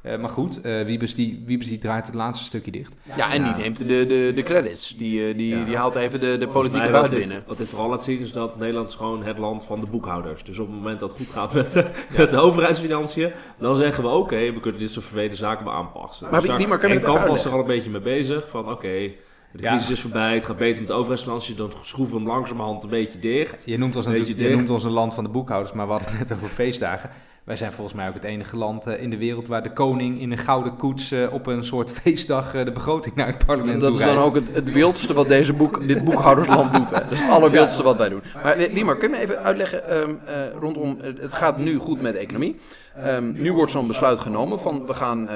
Eh, 0.02 0.18
maar 0.18 0.30
goed, 0.30 0.62
eh, 0.62 0.82
Wiebes, 0.86 1.16
die, 1.16 1.44
Wiebes 1.46 1.68
die 1.68 1.78
draait 1.78 2.06
het 2.06 2.16
laatste 2.16 2.46
stukje 2.46 2.72
dicht. 2.72 2.96
Ja, 3.18 3.32
en 3.32 3.44
die 3.44 3.54
neemt 3.54 3.78
de, 3.78 3.86
de, 4.06 4.32
de 4.36 4.44
credits. 4.44 4.96
Die, 4.98 5.36
die, 5.36 5.58
Ja. 5.58 5.64
die 5.66 5.78
haalt 5.78 5.96
even 5.96 6.20
de, 6.20 6.38
de 6.38 6.48
politieke 6.48 6.92
buit 6.92 7.10
binnen. 7.14 7.44
Wat 7.48 7.58
dit 7.58 7.68
vooral 7.70 7.90
laat 7.90 8.04
zien 8.04 8.20
is 8.20 8.32
dat 8.32 8.58
Nederland 8.60 8.88
is 8.90 8.96
gewoon 8.96 9.24
het 9.24 9.38
land 9.38 9.66
van 9.66 9.82
de 9.82 9.88
boekhouders. 9.88 10.44
Dus 10.44 10.60
op 10.60 10.68
het 10.68 10.76
moment 10.76 11.00
dat 11.00 11.10
het 11.10 11.18
goed 11.18 11.30
gaat 11.30 11.54
met 11.54 11.72
de, 11.72 11.86
met 12.18 12.30
de 12.32 12.38
overheidsfinanciën, 12.38 13.32
dan 13.60 13.76
zeggen 13.76 14.04
we 14.04 14.10
oké, 14.10 14.54
we 14.54 14.60
kunnen 14.60 14.82
dit 14.82 14.92
soort 14.92 15.06
vervelende 15.06 15.36
zaken 15.36 15.66
wel 15.66 15.74
aanpassen. 15.74 16.28
Maar 16.32 16.40
dus 16.40 16.50
wie- 16.50 16.58
wie 16.58 16.68
maar 16.68 16.80
kan 16.80 16.90
en 16.90 16.98
even 16.98 17.14
Kamp 17.14 17.28
was 17.28 17.46
er 17.46 17.52
al 17.52 17.60
een 17.60 17.66
beetje 17.66 17.90
mee 17.90 18.02
bezig 18.02 18.50
van 18.50 18.72
oké, 18.72 19.12
de 19.58 19.64
Ja. 19.64 19.70
crisis 19.72 19.90
is 19.90 20.00
voorbij, 20.02 20.34
het 20.34 20.46
gaat 20.46 20.58
beter 20.58 20.78
met 20.80 20.88
de 20.88 20.94
overheidsfinanciën, 20.94 21.56
dan 21.56 21.72
schroeven 21.82 22.16
we 22.18 22.22
hem 22.24 22.32
langzamerhand 22.32 22.84
een 22.84 22.90
beetje 22.90 23.20
dicht. 23.20 23.64
Je 23.66 23.78
noemt 23.78 23.96
ons, 23.96 24.06
je 24.06 24.36
dicht. 24.36 24.56
noemt 24.56 24.70
ons 24.70 24.84
een 24.84 24.92
land 24.92 25.14
van 25.14 25.24
de 25.24 25.30
boekhouders, 25.30 25.74
maar 25.74 25.86
we 25.86 25.92
hadden 25.92 26.10
het 26.10 26.20
net 26.30 26.38
over 26.38 26.50
feestdagen. 26.50 27.10
Wij 27.46 27.56
zijn 27.56 27.72
volgens 27.72 27.96
mij 27.96 28.08
ook 28.08 28.14
het 28.14 28.24
enige 28.24 28.58
land 28.58 28.88
eh, 28.88 29.02
in 29.02 29.10
de 29.10 29.18
wereld 29.18 29.48
waar 29.48 29.64
de 29.64 29.74
koning 29.74 30.20
in 30.20 30.32
een 30.32 30.38
gouden 30.38 30.76
koets 30.76 31.12
eh, 31.12 31.34
op 31.34 31.48
een 31.48 31.64
soort 31.64 31.92
feestdag 32.02 32.54
eh, 32.54 32.66
de 32.66 32.72
begroting 32.72 33.16
naar 33.16 33.28
het 33.28 33.46
parlement 33.46 33.82
Dat 33.82 33.90
toe 33.90 34.00
is 34.00 34.06
dan 34.06 34.24
ook 34.24 34.36
het, 34.36 34.54
het 34.54 34.72
wildste 34.72 35.14
wat 35.14 35.28
deze 35.28 35.54
boek, 35.54 35.88
dit 35.88 36.04
boekhoudersland 36.04 36.74
doet. 36.74 36.90
Hè. 36.90 37.00
Dat 37.00 37.12
is 37.12 37.22
het 37.22 37.32
allerwildste 37.32 37.84
wat 37.84 37.98
wij 37.98 38.10
doen. 38.10 38.22
Maar 38.44 38.58
Liemar, 38.58 38.98
kun 38.98 39.10
je 39.10 39.16
me 39.16 39.22
even 39.22 39.44
uitleggen 39.44 39.90
ehm, 39.90 40.14
eh, 40.26 40.36
rondom... 40.60 40.98
het 41.02 41.34
gaat 41.34 41.58
nu 41.58 41.78
goed 41.78 42.02
met 42.02 42.14
de 42.14 42.20
economie. 42.20 42.60
Ehm, 42.96 43.32
nu 43.32 43.54
wordt 43.54 43.72
zo'n 43.72 43.88
besluit 43.88 44.20
genomen 44.20 44.60
van 44.60 44.86
we 44.86 44.94
gaan 44.94 45.30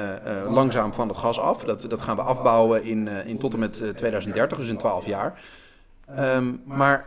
langzaam 0.48 0.92
van 0.92 1.08
het 1.08 1.16
gas 1.16 1.40
af. 1.40 1.64
Dat, 1.64 1.84
dat 1.88 2.02
gaan 2.02 2.16
we 2.16 2.22
afbouwen 2.22 2.84
in, 2.84 3.08
in 3.08 3.38
tot 3.38 3.52
en 3.52 3.58
met 3.58 3.80
eh, 3.80 3.88
2030, 3.88 4.58
dus 4.58 4.68
in 4.68 4.76
12 4.76 5.06
jaar. 5.06 5.40
Ehm, 6.16 6.52
maar 6.64 7.06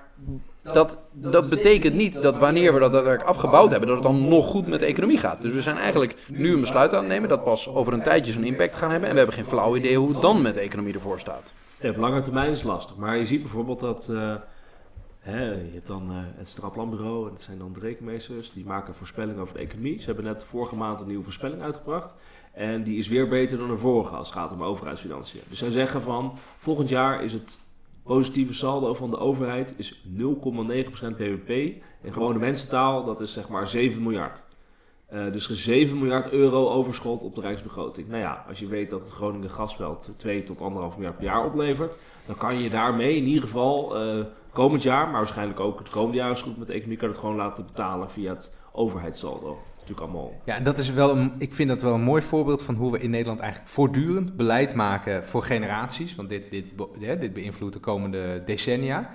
dat, 0.64 0.98
dat 1.12 1.50
betekent 1.50 1.94
niet 1.96 2.22
dat 2.22 2.38
wanneer 2.38 2.74
we 2.74 2.80
dat 2.80 2.92
daadwerkelijk 2.92 3.30
afgebouwd 3.30 3.70
hebben, 3.70 3.88
dat 3.90 3.98
het 3.98 4.08
dan 4.08 4.28
nog 4.28 4.46
goed 4.48 4.68
met 4.68 4.80
de 4.80 4.86
economie 4.86 5.18
gaat. 5.18 5.42
Dus 5.42 5.54
we 5.54 5.62
zijn 5.62 5.78
eigenlijk 5.78 6.16
nu 6.28 6.54
een 6.54 6.60
besluit 6.62 6.94
aan 6.94 7.00
het 7.00 7.08
nemen 7.08 7.30
dat 7.30 7.44
pas 7.44 7.70
over 7.70 7.94
een 7.94 8.04
tijdje 8.04 8.32
zijn 8.32 8.44
impact 8.44 8.76
gaan 8.76 8.90
hebben. 8.92 9.08
En 9.08 9.14
we 9.16 9.22
hebben 9.22 9.38
geen 9.38 9.52
flauw 9.52 9.76
idee 9.76 9.98
hoe 9.98 10.10
het 10.10 10.22
dan 10.22 10.42
met 10.42 10.54
de 10.54 10.60
economie 10.60 10.94
ervoor 10.94 11.20
staat. 11.20 11.54
Ja, 11.80 11.90
op 11.90 11.98
lange 11.98 12.22
termijn 12.22 12.52
is 12.52 12.58
het 12.58 12.68
lastig. 12.68 12.96
Maar 12.96 13.18
je 13.18 13.26
ziet 13.26 13.42
bijvoorbeeld 13.42 13.80
dat. 13.80 14.08
eh, 14.10 14.36
hè, 15.20 15.46
je 15.46 15.70
hebt 15.74 15.88
dan 15.88 16.10
eh, 16.10 16.16
het 16.38 16.48
Straplanbureau, 16.48 17.28
en 17.28 17.34
dat 17.34 17.42
zijn 17.42 17.58
dan 17.58 17.74
de 17.74 17.80
rekenmeesters. 17.80 18.52
Die 18.54 18.66
maken 18.66 18.96
voorspellingen 18.96 19.42
over 19.42 19.54
de 19.54 19.60
economie. 19.60 20.00
Ze 20.00 20.06
hebben 20.06 20.24
net 20.26 20.46
vorige 20.50 20.76
maand 20.76 21.00
een 21.00 21.08
nieuwe 21.08 21.24
voorspelling 21.24 21.62
uitgebracht. 21.62 22.16
En 22.54 22.84
die 22.84 22.98
is 22.98 23.08
weer 23.08 23.28
beter 23.28 23.58
dan 23.58 23.68
de 23.68 23.78
vorige 23.78 24.16
als 24.16 24.28
het 24.30 24.38
gaat 24.38 24.52
om 24.52 24.64
overheidsfinanciën. 24.64 25.42
Dus 25.50 25.60
zij 25.60 25.72
zeggen 25.72 26.02
van 26.02 26.38
volgend 26.58 26.90
jaar 26.90 27.24
is 27.24 27.34
het 27.34 27.60
positieve 28.04 28.54
saldo 28.54 28.94
van 28.94 29.10
de 29.10 29.18
overheid 29.18 29.74
is 29.78 30.04
0,9% 30.18 30.26
bbp. 31.18 31.50
In 32.02 32.14
gewone 32.14 32.40
mensentaal, 32.40 33.06
dat 33.06 33.22
is 33.22 33.34
zeg 33.34 33.50
maar 33.50 33.68
7 33.68 34.04
miljard. 34.04 34.44
Eh, 35.06 35.32
dus 35.32 35.46
er 35.46 35.52
is 35.52 35.64
7 35.64 36.00
miljard 36.00 36.30
euro 36.30 36.70
overschot 36.70 37.24
op 37.24 37.36
de 37.36 37.42
rijksbegroting. 37.42 38.08
Nou 38.08 38.22
ja, 38.22 38.46
als 38.48 38.60
je 38.60 38.68
weet 38.68 38.90
dat 38.90 39.00
het 39.00 39.12
Groningen 39.12 39.50
gasveld 39.50 40.14
2 40.18 40.44
tot 40.44 40.58
1,5 40.58 40.64
miljard 40.96 41.16
per 41.16 41.24
jaar 41.24 41.46
oplevert, 41.46 41.98
dan 42.26 42.38
kan 42.38 42.60
je 42.60 42.70
daarmee 42.70 43.16
in 43.16 43.26
ieder 43.26 43.44
geval 43.44 43.98
eh, 43.98 44.26
komend 44.52 44.84
jaar, 44.84 45.06
maar 45.06 45.20
waarschijnlijk 45.20 45.60
ook 45.60 45.80
het 45.80 45.90
komende 45.90 46.18
jaar 46.18 46.32
is 46.32 46.42
goed 46.42 46.58
met 46.58 46.68
de 46.68 46.74
economie, 46.74 46.98
kan 46.98 47.10
het 47.10 47.18
gewoon 47.18 47.36
laten 47.36 47.66
betalen 47.66 48.12
via 48.12 48.34
het 48.34 48.56
overheidssaldo. 48.72 49.58
Natuurlijk 49.90 50.14
allemaal. 50.14 50.42
Ja, 50.46 50.56
en 50.56 50.64
dat 50.64 50.78
is 50.78 50.90
wel 50.90 51.18
een, 51.18 51.34
ik 51.38 51.54
vind 51.54 51.70
dat 51.70 51.82
wel 51.82 51.94
een 51.94 52.02
mooi 52.02 52.22
voorbeeld 52.22 52.62
van 52.62 52.76
hoe 52.76 52.92
we 52.92 53.00
in 53.00 53.10
Nederland 53.10 53.40
eigenlijk 53.40 53.72
voortdurend 53.72 54.38
beleid 54.38 54.76
maken 54.76 55.26
voor 55.26 55.44
generaties. 55.44 56.16
Want 56.16 56.30
dit, 56.30 56.52
dit, 56.52 56.66
dit 57.20 57.34
beïnvloedt 57.34 57.74
de 57.74 57.80
komende 57.80 58.42
decennia. 58.46 59.10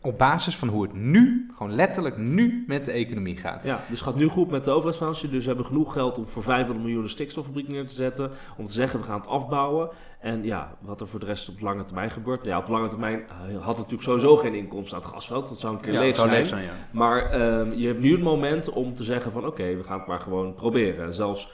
Op 0.00 0.18
basis 0.18 0.56
van 0.56 0.68
hoe 0.68 0.82
het 0.82 0.92
nu, 0.94 1.50
gewoon 1.54 1.74
letterlijk 1.74 2.16
nu, 2.16 2.64
met 2.66 2.84
de 2.84 2.90
economie 2.90 3.36
gaat. 3.36 3.62
Ja, 3.64 3.76
dus 3.88 3.98
het 3.98 4.08
gaat 4.08 4.16
nu 4.16 4.26
goed 4.28 4.50
met 4.50 4.64
de 4.64 4.70
overheidsfinanciën. 4.70 5.30
Dus 5.30 5.40
we 5.40 5.46
hebben 5.48 5.66
genoeg 5.66 5.92
geld 5.92 6.18
om 6.18 6.26
voor 6.26 6.42
500 6.42 6.84
miljoen 6.84 7.02
een 7.02 7.08
stikstoffabriek 7.08 7.68
neer 7.68 7.88
te 7.88 7.94
zetten. 7.94 8.30
Om 8.56 8.66
te 8.66 8.72
zeggen, 8.72 9.00
we 9.00 9.06
gaan 9.06 9.20
het 9.20 9.28
afbouwen. 9.28 9.88
En 10.20 10.44
ja, 10.44 10.76
wat 10.80 11.00
er 11.00 11.08
voor 11.08 11.20
de 11.20 11.26
rest 11.26 11.48
op 11.48 11.60
lange 11.60 11.84
termijn 11.84 12.10
gebeurt. 12.10 12.38
Nou 12.42 12.50
ja, 12.50 12.58
op 12.58 12.68
lange 12.68 12.88
termijn 12.88 13.20
eh, 13.28 13.54
had 13.54 13.66
het 13.66 13.76
natuurlijk 13.76 14.02
sowieso 14.02 14.36
geen 14.36 14.54
inkomsten 14.54 14.96
aan 14.96 15.02
het 15.02 15.12
gasveld. 15.12 15.48
Dat 15.48 15.60
zou 15.60 15.74
een 15.74 15.80
keer 15.80 15.92
Ja, 15.92 16.00
leeg 16.00 16.16
zijn. 16.16 16.30
leeg 16.30 16.46
zijn, 16.46 16.64
ja. 16.64 16.72
Maar 16.90 17.30
ehm, 17.30 17.72
je 17.72 17.86
hebt 17.86 18.00
nu 18.00 18.12
het 18.12 18.22
moment 18.22 18.68
om 18.70 18.94
te 18.94 19.04
zeggen 19.04 19.32
van 19.32 19.46
oké, 19.46 19.76
we 19.76 19.84
gaan 19.84 19.98
het 19.98 20.08
maar 20.08 20.20
gewoon 20.20 20.54
proberen. 20.54 21.04
En 21.04 21.14
zelfs 21.14 21.50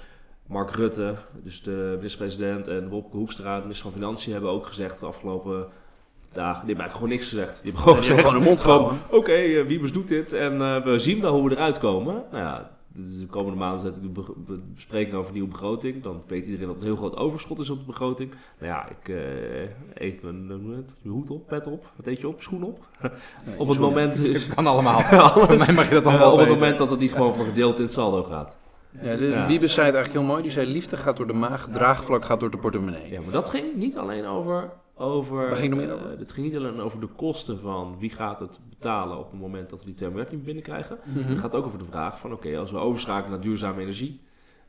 Mark 0.46 0.70
Rutte, 0.70 1.14
dus 1.42 1.62
de 1.62 1.92
minister-president 1.96 2.68
en 2.68 2.88
Wopke 2.88 3.16
Hoekstra, 3.16 3.54
de 3.56 3.62
minister 3.62 3.90
van 3.90 4.00
Financiën, 4.00 4.32
hebben 4.32 4.50
ook 4.50 4.66
gezegd 4.66 5.00
de 5.00 5.06
afgelopen 5.06 5.66
dagen, 6.34 6.66
die 6.66 6.74
hebben 6.74 6.84
eigenlijk 6.84 6.94
gewoon 6.94 7.08
niks 7.08 7.28
gezegd. 7.28 7.62
Die 7.62 7.72
hebben 7.72 7.80
gewoon 7.82 7.98
gezegd, 7.98 8.30
hun 8.30 8.42
mond 8.42 8.60
gewoon, 8.60 8.78
gehouden. 8.78 9.18
oké, 9.18 9.32
eh, 9.32 9.66
Wiebes 9.66 9.92
doet 9.92 10.08
dit 10.08 10.32
en 10.32 10.60
eh, 10.60 10.82
we 10.84 10.98
zien 10.98 11.20
wel 11.20 11.32
hoe 11.34 11.48
we 11.48 11.54
eruit 11.54 11.78
komen. 11.78 12.14
Nou 12.30 12.42
ja, 12.44 12.70
de 12.94 13.18
de 13.18 13.26
komende 13.26 13.58
maanden 13.58 13.80
zet 13.80 13.96
ik 13.96 14.02
de 14.02 14.08
be- 14.08 14.32
be- 14.36 14.60
bespreking 14.74 15.14
over 15.14 15.26
de 15.26 15.32
nieuwe 15.32 15.48
begroting. 15.52 16.02
Dan 16.02 16.22
weet 16.26 16.46
iedereen 16.46 16.66
dat 16.66 16.74
er 16.76 16.80
een 16.82 16.86
heel 16.88 16.96
groot 16.96 17.16
overschot 17.16 17.58
is 17.58 17.70
op 17.70 17.78
de 17.78 17.84
begroting. 17.84 18.30
Nou 18.58 18.72
ja, 18.72 18.88
ik 18.88 19.08
eh 19.08 20.06
eet 20.06 20.22
mijn, 20.22 20.48
het? 20.50 20.94
mijn 21.02 21.14
hoed 21.14 21.30
op, 21.30 21.46
pet 21.46 21.66
op, 21.66 21.84
wat 21.96 22.06
eet 22.06 22.20
je 22.20 22.28
op, 22.28 22.42
schoen 22.42 22.62
op. 22.64 22.78
op 23.56 23.68
het 23.68 23.78
moment 23.78 24.18
is, 24.18 24.46
Kan 24.48 24.66
allemaal. 24.66 25.02
Alles. 25.02 25.32
Voor 25.46 25.56
mij 25.56 25.74
mag 25.74 25.88
je 25.88 26.00
dat 26.00 26.32
op 26.32 26.38
het 26.38 26.48
moment 26.48 26.78
dat 26.78 26.90
het 26.90 27.00
niet 27.00 27.12
gewoon 27.12 27.34
voor 27.34 27.44
gedeelte 27.44 27.76
in 27.76 27.82
het 27.82 27.92
saldo 27.92 28.22
gaat. 28.22 28.56
Ja, 29.02 29.16
de, 29.16 29.24
Ja. 29.26 29.46
Wiebes 29.46 29.74
zei 29.74 29.86
het 29.86 29.94
eigenlijk 29.94 30.24
heel 30.24 30.32
mooi. 30.34 30.42
Die 30.42 30.50
zei, 30.52 30.66
liefde 30.72 30.96
gaat 30.96 31.16
door 31.16 31.26
de 31.26 31.32
maag, 31.32 31.68
draagvlak 31.72 32.24
gaat 32.24 32.40
door 32.40 32.50
de 32.50 32.56
portemonnee. 32.56 33.10
Ja, 33.10 33.20
maar 33.20 33.32
dat 33.32 33.48
ging 33.48 33.74
niet 33.74 33.96
alleen 33.96 34.26
over... 34.26 34.70
over 35.02 35.48
Waar 35.48 35.56
ging 35.56 35.74
het 35.74 35.84
meer 35.86 35.94
over? 35.94 36.12
eh, 36.12 36.18
het 36.18 36.32
ging 36.32 36.46
niet 36.46 36.56
alleen 36.56 36.80
over 36.80 37.00
de 37.00 37.06
kosten 37.06 37.60
van 37.60 37.96
wie 37.98 38.10
gaat 38.10 38.40
het 38.40 38.60
betalen 38.68 39.18
op 39.18 39.30
het 39.30 39.40
moment 39.40 39.70
dat 39.70 39.78
we 39.78 39.84
die 39.86 39.94
2 39.94 40.08
miljard 40.08 40.30
niet 40.32 40.44
binnenkrijgen. 40.44 40.98
Mhm. 41.04 41.28
Het 41.28 41.38
gaat 41.38 41.54
ook 41.54 41.66
over 41.66 41.78
de 41.78 41.84
vraag 41.84 42.18
van 42.20 42.32
oké, 42.32 42.58
als 42.58 42.70
we 42.70 42.78
overschakelen 42.78 43.30
naar 43.30 43.40
duurzame 43.40 43.80
energie, 43.80 44.20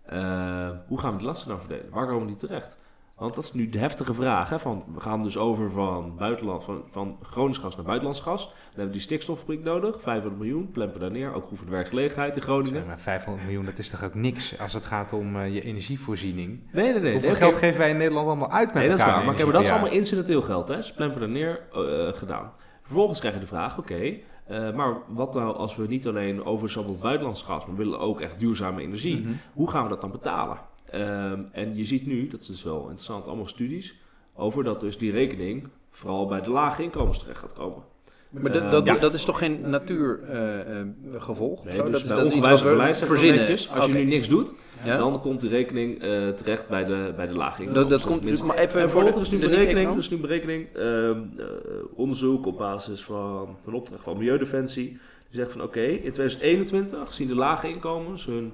eh, 0.03 0.69
hoe 0.87 0.99
gaan 0.99 1.11
we 1.11 1.17
die 1.17 1.27
lasten 1.27 1.49
dan 1.49 1.59
verdelen? 1.59 1.89
Waar 1.89 2.07
komen 2.07 2.27
die 2.27 2.35
terecht? 2.35 2.77
Want 3.23 3.35
dat 3.35 3.43
is 3.43 3.53
nu 3.53 3.69
de 3.69 3.77
heftige 3.77 4.13
vraag. 4.13 4.49
Hè, 4.49 4.59
van, 4.59 4.83
we 4.93 4.99
gaan 4.99 5.23
dus 5.23 5.37
over 5.37 5.71
van, 5.71 6.15
buitenland, 6.17 6.63
van, 6.63 6.83
van 6.91 7.17
Gronings 7.21 7.57
gas 7.57 7.75
naar 7.75 7.85
buitenlands 7.85 8.21
gas. 8.21 8.43
Dan 8.43 8.55
hebben 8.65 8.85
we 8.85 8.91
die 8.91 9.01
stikstoffabriek 9.01 9.63
nodig. 9.63 10.01
500 10.01 10.37
miljoen, 10.37 10.71
plempen 10.71 10.99
daar 10.99 11.11
neer. 11.11 11.33
Ook 11.33 11.47
goed 11.47 11.57
voor 11.57 11.65
de 11.65 11.71
werkgelegenheid 11.71 12.35
in 12.35 12.41
Groningen. 12.41 12.85
Maar 12.85 12.99
500 12.99 13.45
miljoen, 13.45 13.65
dat 13.65 13.77
is 13.77 13.89
toch 13.89 14.03
ook 14.03 14.13
niks 14.13 14.59
als 14.59 14.73
het 14.73 14.85
gaat 14.85 15.13
om 15.13 15.35
eh, 15.35 15.53
je 15.53 15.61
energievoorziening. 15.61 16.63
Nee, 16.71 16.91
nee, 16.91 17.01
nee. 17.01 17.11
Hoeveel 17.11 17.29
nee, 17.29 17.39
geld 17.39 17.55
geven 17.55 17.79
wij 17.79 17.89
in 17.89 17.97
Nederland 17.97 18.27
allemaal 18.27 18.51
uit 18.51 18.65
met 18.65 18.75
Nee, 18.75 18.85
dat 18.85 18.95
is 18.95 19.01
elkaar? 19.03 19.25
waar. 19.25 19.35
Maar 19.35 19.53
dat 19.53 19.61
is 19.61 19.69
allemaal 19.69 19.91
incidenteel 19.91 20.41
geld. 20.41 20.67
Hè? 20.67 20.75
Dus 20.75 20.93
plempen 20.93 21.21
er 21.21 21.29
neer 21.29 21.61
eh, 21.73 22.13
gedaan. 22.13 22.51
Vervolgens 22.81 23.19
krijg 23.19 23.33
je 23.33 23.39
de 23.39 23.47
vraag, 23.47 23.77
oké, 23.77 24.17
eh, 24.47 24.73
maar 24.73 24.97
wat 25.07 25.33
nou 25.33 25.55
als 25.55 25.75
we 25.75 25.87
niet 25.87 26.07
alleen 26.07 26.45
overstappen 26.45 26.93
op 26.93 27.01
buitenlands 27.01 27.41
gas, 27.41 27.65
maar 27.65 27.75
we 27.75 27.83
willen 27.83 27.99
ook 27.99 28.21
echt 28.21 28.39
duurzame 28.39 28.81
energie. 28.81 29.19
Mhm. 29.19 29.33
Hoe 29.53 29.69
gaan 29.69 29.83
we 29.83 29.89
dat 29.89 30.01
dan 30.01 30.11
betalen? 30.11 30.57
Ehm, 30.93 31.39
en 31.51 31.75
je 31.75 31.85
ziet 31.85 32.05
nu, 32.05 32.27
dat 32.27 32.41
is 32.41 32.47
dus 32.47 32.63
wel 32.63 32.81
interessant, 32.81 33.27
allemaal 33.27 33.47
studies 33.47 33.95
over 34.35 34.63
dat 34.63 34.79
dus 34.79 34.97
die 34.97 35.11
rekening 35.11 35.67
vooral 35.91 36.25
bij 36.27 36.41
de 36.41 36.49
lage 36.49 36.83
inkomens 36.83 37.19
terecht 37.19 37.39
gaat 37.39 37.53
komen. 37.53 37.83
Maar 38.29 38.51
dat, 38.51 38.61
Eh, 38.61 38.71
dat, 38.71 38.85
ja. 38.85 38.97
dat 38.97 39.13
is 39.13 39.25
toch 39.25 39.37
geen 39.37 39.69
natuurgevolg? 39.69 41.63
Nee, 41.63 41.75
zo? 41.75 41.89
dus 41.89 41.91
dat, 41.91 42.07
bij 42.07 42.17
dat 42.17 42.25
is 42.25 42.31
iets 42.33 42.63
beleid 42.63 42.97
zeggen 42.97 43.15
we 43.15 43.21
verzinnen. 43.21 43.75
als 43.81 43.85
je 43.85 43.93
nu 43.93 44.03
niks 44.03 44.27
doet, 44.27 44.53
Ja? 44.83 44.97
dan 44.97 45.21
komt 45.21 45.41
die 45.41 45.49
rekening 45.49 46.01
eh, 46.01 46.29
terecht 46.29 46.67
bij 46.67 46.85
de, 46.85 47.13
bij 47.15 47.27
de 47.27 47.33
lage 47.33 47.61
inkomens. 47.63 47.89
Dat, 47.89 47.99
dat 47.99 48.09
komt, 48.09 48.23
dus, 48.23 48.41
maar 48.41 48.57
even 48.57 48.81
En 48.81 48.89
voor 48.89 49.03
de, 49.03 49.19
is 49.19 49.31
nu 49.31 49.39
de 49.39 49.49
berekening, 49.49 49.91
er 49.91 49.97
is 49.97 50.09
nu 50.09 50.17
berekening 50.17 50.67
ehm, 50.75 51.19
eh, 51.37 51.45
onderzoek 51.93 52.45
op 52.45 52.57
basis 52.57 53.03
van 53.03 53.57
een 53.65 53.73
opdracht 53.73 54.03
van 54.03 54.17
Milieudefensie. 54.17 54.87
Die 55.29 55.41
zegt 55.41 55.51
van 55.51 55.61
oké, 55.61 55.81
in 55.81 56.11
2021 56.11 57.13
zien 57.13 57.27
de 57.27 57.35
lage 57.35 57.69
inkomens 57.69 58.25
hun 58.25 58.53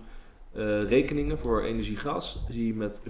eh, 0.59 0.89
rekeningen 0.89 1.37
voor 1.39 1.63
energie-gas 1.63 2.43
zie 2.49 2.67
je 2.67 2.73
met 2.73 3.01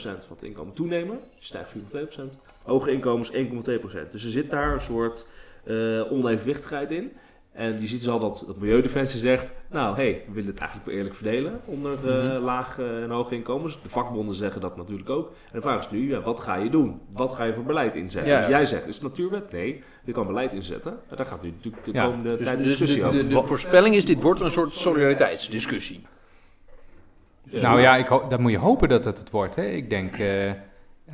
van 0.00 0.36
het 0.36 0.42
inkomen 0.42 0.74
toenemen. 0.74 1.18
Stijgt 1.38 1.70
4,2%. 1.72 2.36
Hoge 2.62 2.90
inkomens 2.92 3.30
1,2%. 3.32 4.10
Dus 4.10 4.24
er 4.24 4.30
zit 4.30 4.50
daar 4.50 4.72
een 4.72 4.80
soort 4.80 5.26
eh, 5.64 6.12
onevenwichtigheid 6.12 6.90
in. 6.90 7.12
En 7.52 7.80
je 7.80 7.86
ziet 7.86 7.98
dus 8.00 8.08
al 8.08 8.18
dat, 8.18 8.44
dat 8.46 8.56
Milieudefensie 8.58 9.20
zegt, 9.20 9.52
nou 9.70 9.96
hé, 9.96 10.02
hey, 10.02 10.22
we 10.26 10.32
willen 10.32 10.50
het 10.50 10.58
eigenlijk 10.58 10.88
weer 10.88 10.96
eerlijk 10.98 11.14
verdelen 11.14 11.60
onder 11.64 11.98
Mhm. 12.02 12.42
laag 12.44 12.78
eh, 12.78 13.02
en 13.02 13.10
hoge 13.10 13.34
inkomens. 13.34 13.82
De 13.82 13.88
vakbonden 13.88 14.34
zeggen 14.34 14.60
dat 14.60 14.76
natuurlijk 14.76 15.10
ook. 15.10 15.26
En 15.28 15.52
de 15.52 15.60
vraag 15.60 15.80
is 15.80 15.90
nu, 15.90 16.08
ja, 16.10 16.20
wat 16.20 16.40
ga 16.40 16.54
je 16.56 16.70
doen? 16.70 17.00
Wat 17.12 17.32
ga 17.34 17.44
je 17.44 17.54
voor 17.54 17.64
beleid 17.64 17.94
inzetten? 17.94 18.32
Ja. 18.32 18.38
Dus 18.38 18.48
jij 18.48 18.66
zegt, 18.66 18.86
is 18.88 18.94
het 18.94 19.02
natuurwet? 19.04 19.52
Nee, 19.52 19.82
je 20.04 20.12
kan 20.12 20.26
beleid 20.26 20.52
inzetten. 20.52 20.92
En 21.08 21.16
daar 21.16 21.26
gaat 21.26 21.42
nu 21.42 21.50
natuurlijk 21.50 21.84
de 21.84 21.92
komende 21.92 22.36
Dus, 22.36 22.46
tijd 22.46 22.58
dus 22.58 22.66
discussie 22.66 23.00
de, 23.00 23.06
over. 23.06 23.18
de, 23.18 23.26
de 23.26 23.46
voorspelling 23.46 23.94
is, 23.94 24.04
dit 24.04 24.22
wordt 24.22 24.40
een 24.40 24.50
soort 24.50 24.72
solidariteitsdiscussie. 24.72 26.06
Nou 27.50 27.80
ja, 27.80 27.96
ik 27.96 28.08
dat 28.08 28.38
moet 28.40 28.50
je 28.50 28.58
hopen 28.58 28.88
dat 28.88 29.04
het 29.04 29.18
het 29.18 29.30
wordt. 29.30 29.54
Hè. 29.54 29.64
Ik 29.64 29.90
denk 29.90 30.18
eh, 30.18 30.50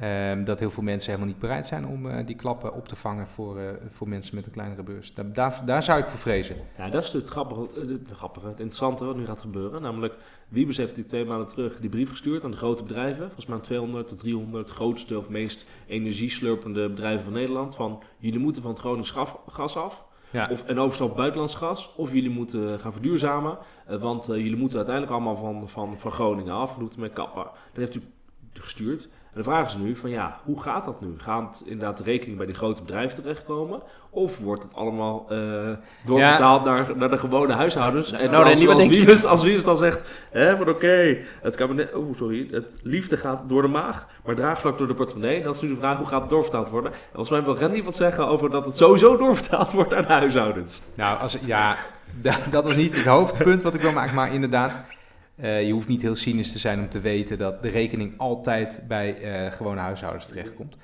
ehm, 0.00 0.44
dat 0.44 0.60
heel 0.60 0.70
veel 0.70 0.82
mensen 0.82 1.10
helemaal 1.10 1.32
niet 1.32 1.40
bereid 1.40 1.66
zijn 1.66 1.86
om 1.86 2.10
eh, 2.10 2.26
die 2.26 2.36
klappen 2.36 2.74
op 2.74 2.88
te 2.88 2.96
vangen 2.96 3.26
voor, 3.26 3.58
eh, 3.58 3.64
voor 3.90 4.08
mensen 4.08 4.34
met 4.34 4.46
een 4.46 4.52
kleinere 4.52 4.82
beurs. 4.82 5.14
Daar, 5.14 5.32
daar, 5.32 5.62
daar 5.64 5.82
zou 5.82 6.00
ik 6.00 6.08
voor 6.08 6.18
vrezen. 6.18 6.56
Ja, 6.78 6.88
dat 6.88 7.04
is 7.04 7.12
het 7.12 7.28
grappige, 7.28 7.68
het, 7.80 8.00
grappige, 8.12 8.46
het 8.46 8.58
interessante 8.58 9.04
wat 9.04 9.16
nu 9.16 9.24
gaat 9.24 9.40
gebeuren. 9.40 9.82
Namelijk, 9.82 10.14
Wiebes 10.48 10.76
heeft 10.76 10.88
natuurlijk 10.88 11.14
twee 11.14 11.24
maanden 11.24 11.54
terug 11.54 11.80
die 11.80 11.90
brief 11.90 12.08
gestuurd 12.08 12.44
aan 12.44 12.50
de 12.50 12.56
grote 12.56 12.82
bedrijven. 12.82 13.24
Volgens 13.24 13.46
mij 13.46 13.56
aan 13.56 13.62
200 13.62 14.08
tot 14.08 14.18
300 14.18 14.70
grootste 14.70 15.18
of 15.18 15.28
meest 15.28 15.66
energieslurpende 15.86 16.88
bedrijven 16.88 17.24
van 17.24 17.32
Nederland. 17.32 17.74
Van, 17.74 18.02
jullie 18.18 18.38
moeten 18.38 18.62
van 18.62 18.70
het 18.70 18.80
Gronings 18.80 19.14
gas 19.46 19.76
af. 19.76 20.04
Of 20.50 20.62
een 20.66 20.78
overstap 20.78 21.10
op 21.10 21.16
buitenlands 21.16 21.54
gas. 21.54 21.94
Of 21.96 22.12
jullie 22.12 22.30
moeten 22.30 22.80
gaan 22.80 22.92
verduurzamen. 22.92 23.58
eh, 23.86 23.96
want 23.96 24.28
eh, 24.28 24.36
jullie 24.36 24.56
moeten 24.56 24.76
uiteindelijk 24.76 25.14
allemaal 25.14 25.36
van, 25.36 25.68
van, 25.68 25.98
van 25.98 26.10
Groningen 26.12 26.54
af. 26.54 26.78
Moeten 26.78 27.00
mee 27.00 27.10
kappen. 27.10 27.44
Dat 27.44 27.52
heeft 27.74 27.94
u 27.94 28.02
gestuurd. 28.52 29.08
En 29.32 29.38
de 29.38 29.44
vraag 29.44 29.66
is 29.66 29.76
nu 29.76 29.96
van 29.96 30.10
ja, 30.10 30.40
hoe 30.44 30.62
gaat 30.62 30.84
dat 30.84 31.00
nu? 31.00 31.14
Gaat 31.18 31.62
inderdaad 31.66 31.98
de 31.98 32.04
rekening 32.04 32.36
bij 32.36 32.46
die 32.46 32.54
grote 32.54 32.82
bedrijven 32.82 33.22
terechtkomen? 33.22 33.82
Of 34.10 34.38
wordt 34.38 34.62
het 34.62 34.74
allemaal 34.74 35.26
eh 35.28 35.38
doorvertaald 36.04 36.64
naar, 36.64 36.96
naar 36.96 37.10
de 37.10 37.18
gewone 37.18 37.52
huishoudens? 37.52 38.12
En 38.12 38.30
nou, 38.30 38.44
als, 38.44 38.64
wat 38.64 38.74
als? 38.74 38.86
Wiebes, 38.86 39.24
als 39.24 39.64
dan 39.64 39.78
zegt, 39.78 40.26
hè, 40.30 40.56
van 40.56 40.68
oké, 40.68 41.18
het 41.42 41.56
kabinet, 41.56 41.94
oh 41.94 42.14
sorry, 42.14 42.48
het 42.50 42.74
liefde 42.82 43.16
gaat 43.16 43.42
door 43.46 43.62
de 43.62 43.68
maag, 43.68 44.06
maar 44.24 44.34
draagvlak 44.34 44.78
door 44.78 44.86
de 44.86 44.94
portemonnee. 44.94 45.42
Dat 45.42 45.54
is 45.54 45.60
nu 45.60 45.68
de 45.68 45.76
vraag, 45.76 45.96
hoe 45.96 46.06
gaat 46.06 46.20
het 46.20 46.30
doorvertaald 46.30 46.68
worden? 46.68 46.92
En 46.92 46.98
volgens 47.12 47.30
mij 47.30 47.42
wil 47.42 47.56
Randy 47.58 47.82
wat 47.82 47.94
zeggen 47.94 48.26
over 48.26 48.50
dat 48.50 48.64
het 48.66 48.76
sowieso 48.76 49.16
doorvertaald 49.16 49.72
wordt 49.72 49.94
aan 49.94 50.02
de 50.02 50.12
huishoudens. 50.12 50.82
Nou, 50.94 51.18
als, 51.18 51.38
ja, 51.44 51.76
da- 52.20 52.38
dat 52.50 52.64
was 52.64 52.76
niet 52.76 52.96
het 52.96 53.06
hoofdpunt 53.06 53.62
wat 53.62 53.74
ik 53.74 53.80
wil 53.80 53.92
maken, 53.92 54.14
maar 54.14 54.34
inderdaad, 54.34 54.72
eh, 55.42 55.66
je 55.66 55.72
hoeft 55.72 55.88
niet 55.88 56.02
heel 56.02 56.14
cynisch 56.14 56.52
te 56.52 56.58
zijn 56.58 56.78
om 56.78 56.88
te 56.88 57.00
weten 57.00 57.38
dat 57.38 57.62
de 57.62 57.68
rekening 57.68 58.14
altijd 58.16 58.80
bij 58.88 59.20
eh, 59.20 59.52
gewone 59.52 59.80
huishoudens 59.80 60.26
terechtkomt. 60.26 60.76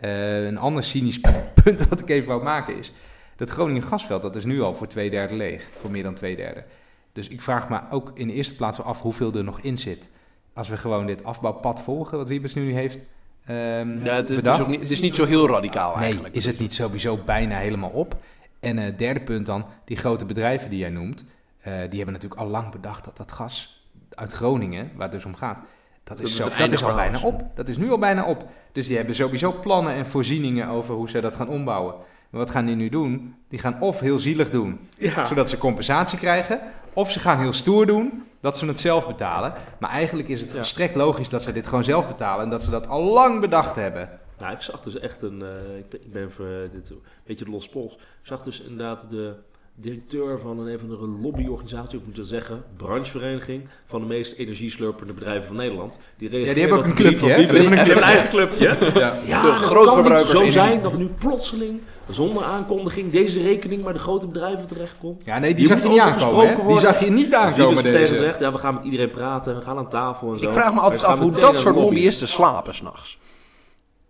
Eh, 0.00 0.44
een 0.44 0.58
ander 0.58 0.82
cynisch 0.82 1.20
punt 1.62 1.88
wat 1.88 2.00
ik 2.00 2.08
even 2.08 2.28
wou 2.28 2.42
maken 2.42 2.78
is, 2.78 2.92
dat 3.36 3.50
Groningen 3.50 3.82
gasveld, 3.82 4.22
dat 4.22 4.36
is 4.36 4.44
nu 4.44 4.60
al 4.60 4.74
voor 4.74 4.86
twee 4.86 5.10
derde 5.10 5.34
leeg, 5.34 5.68
voor 5.78 5.90
meer 5.90 6.02
dan 6.02 6.14
twee 6.14 6.36
derde. 6.36 6.64
Dus 7.12 7.28
ik 7.28 7.42
vraag 7.42 7.68
me 7.68 7.80
ook 7.90 8.10
in 8.14 8.26
de 8.26 8.32
eerste 8.32 8.54
plaats 8.54 8.82
af 8.82 9.02
hoeveel 9.02 9.34
er 9.34 9.44
nog 9.44 9.60
in 9.60 9.78
zit. 9.78 10.08
Als 10.52 10.68
we 10.68 10.76
gewoon 10.76 11.06
dit 11.06 11.24
afbouwpad 11.24 11.82
volgen, 11.82 12.18
wat 12.18 12.28
Wiebes 12.28 12.54
nu 12.54 12.72
heeft 12.72 13.04
ehm, 13.46 14.04
Ja, 14.04 14.14
het, 14.14 14.30
is 14.30 14.60
ook 14.60 14.68
niet, 14.68 14.80
het 14.80 14.90
is 14.90 15.00
niet 15.00 15.14
zo 15.14 15.24
heel 15.24 15.48
radicaal 15.48 15.94
Nee, 15.94 16.04
eigenlijk. 16.04 16.34
is 16.34 16.46
het 16.46 16.58
niet 16.58 16.74
sowieso 16.74 17.16
bijna 17.16 17.58
helemaal 17.58 17.90
op? 17.90 18.16
En 18.60 18.76
het 18.76 18.98
derde 18.98 19.20
punt 19.20 19.46
dan, 19.46 19.66
die 19.84 19.96
grote 19.96 20.24
bedrijven 20.24 20.70
die 20.70 20.78
jij 20.78 20.90
noemt, 20.90 21.24
die 21.62 21.96
hebben 21.96 22.12
natuurlijk 22.12 22.40
al 22.40 22.48
lang 22.48 22.70
bedacht 22.70 23.04
dat 23.04 23.16
dat 23.16 23.32
gas 23.32 23.75
uit 24.16 24.32
Groningen, 24.32 24.90
waar 24.94 25.02
het 25.02 25.12
dus 25.12 25.24
om 25.24 25.34
gaat, 25.34 25.60
dat 26.04 26.20
is, 26.20 26.36
zo, 26.36 26.48
dat 26.58 26.72
is 26.72 26.84
al 26.84 26.94
bijna 26.94 27.20
op. 27.22 27.44
Dat 27.54 27.68
is 27.68 27.76
nu 27.76 27.90
al 27.90 27.98
bijna 27.98 28.24
op. 28.24 28.48
Dus 28.72 28.86
die 28.86 28.96
hebben 28.96 29.14
sowieso 29.14 29.52
plannen 29.52 29.92
en 29.94 30.06
voorzieningen 30.06 30.68
over 30.68 30.94
hoe 30.94 31.08
ze 31.10 31.20
dat 31.20 31.34
gaan 31.34 31.48
ombouwen. 31.48 31.94
Maar 32.30 32.40
wat 32.40 32.50
gaan 32.50 32.66
die 32.66 32.76
nu 32.76 32.88
doen? 32.88 33.34
Die 33.48 33.58
gaan 33.58 33.80
of 33.80 34.00
heel 34.00 34.18
zielig 34.18 34.50
doen, 34.50 34.80
Ja, 34.98 35.24
zodat 35.26 35.50
ze 35.50 35.58
compensatie 35.58 36.18
krijgen, 36.18 36.60
of 36.92 37.10
ze 37.12 37.20
gaan 37.20 37.38
heel 37.38 37.52
stoer 37.52 37.86
doen, 37.86 38.22
dat 38.40 38.58
ze 38.58 38.66
het 38.66 38.80
zelf 38.80 39.06
betalen. 39.06 39.52
Maar 39.80 39.90
eigenlijk 39.90 40.28
is 40.28 40.40
het 40.40 40.50
Ja. 40.50 40.56
volstrekt 40.56 40.94
logisch 40.94 41.28
dat 41.28 41.42
ze 41.42 41.52
dit 41.52 41.66
gewoon 41.66 41.84
zelf 41.84 42.06
betalen 42.08 42.44
en 42.44 42.50
dat 42.50 42.62
ze 42.62 42.70
dat 42.70 42.88
al 42.88 43.02
lang 43.02 43.40
bedacht 43.40 43.76
hebben. 43.76 44.08
nou, 44.38 44.52
ik 44.52 44.60
zag 44.60 44.82
dus 44.82 44.98
echt 44.98 45.22
een, 45.22 45.42
eh, 45.42 45.78
ik 45.78 46.12
ben, 46.12 46.22
even 46.26 46.44
eh, 46.64 46.70
dit, 46.72 46.90
een 46.90 47.00
beetje 47.24 47.44
de 47.44 47.50
los 47.50 47.68
pols. 47.68 47.94
Ik 47.94 48.00
zag 48.22 48.42
dus 48.42 48.60
inderdaad 48.60 49.06
de 49.10 49.34
directeur 49.78 50.38
van 50.40 50.58
een, 50.58 50.66
een 50.72 50.78
van 50.78 50.88
de 50.88 51.18
lobbyorganisatie, 51.22 51.98
ik 51.98 52.06
moet 52.06 52.16
dat 52.16 52.26
zeggen, 52.26 52.64
branchevereniging 52.76 53.62
van 53.86 54.00
de 54.00 54.06
meest 54.06 54.32
energieslurpende 54.38 55.12
bedrijven 55.12 55.46
van 55.46 55.56
Nederland. 55.56 55.98
Die, 56.18 56.30
die 56.30 56.46
hebben 56.46 56.78
ook 56.78 56.84
een 56.84 56.94
clubje, 56.94 57.28
hè? 57.30 57.36
Die 57.36 57.60
Die 57.60 57.68
hebben 57.68 57.96
een 57.96 58.02
eigen 58.02 58.28
clubje. 58.28 58.76
Ja. 58.94 59.14
Ja, 59.26 59.42
De 59.42 59.50
grootverbruikers 59.52 60.32
kan 60.32 60.42
niet 60.44 60.52
zo 60.52 60.58
energie. 60.58 60.60
zijn 60.60 60.82
dat 60.82 60.98
nu 60.98 61.08
plotseling, 61.18 61.80
zonder 62.08 62.42
aankondiging, 62.42 63.12
deze 63.12 63.40
rekening 63.40 63.82
bij 63.84 63.92
de 63.92 63.98
grote 63.98 64.26
bedrijven 64.26 64.66
terechtkomt. 64.66 65.24
Ja, 65.24 65.38
nee, 65.38 65.54
die 65.54 65.56
Die 65.58 65.66
zag 65.66 65.76
je 65.76 65.82
moet 65.88 65.92
niet 65.92 66.00
aankomen. 66.02 66.46
Hè? 66.56 66.66
Die 66.66 66.78
zag 66.78 67.00
je 67.04 67.10
niet 67.10 67.34
Als 67.34 67.44
aankomen, 67.44 67.74
meteen 67.74 67.92
deze. 67.92 68.14
zegt, 68.14 68.38
ja, 68.38 68.52
we 68.52 68.58
gaan 68.58 68.74
met 68.74 68.84
iedereen 68.84 69.10
praten, 69.10 69.56
we 69.56 69.62
gaan 69.62 69.78
aan 69.78 69.88
tafel 69.88 70.32
en 70.32 70.38
zo. 70.38 70.44
Ik 70.44 70.52
vraag 70.52 70.74
me 70.74 70.80
altijd 70.80 71.04
af 71.04 71.18
hoe 71.18 71.32
dat 71.32 71.58
soort 71.58 71.74
lobbyisten 71.76 72.28
slapen 72.28 72.74
s'nachts. 72.74 73.18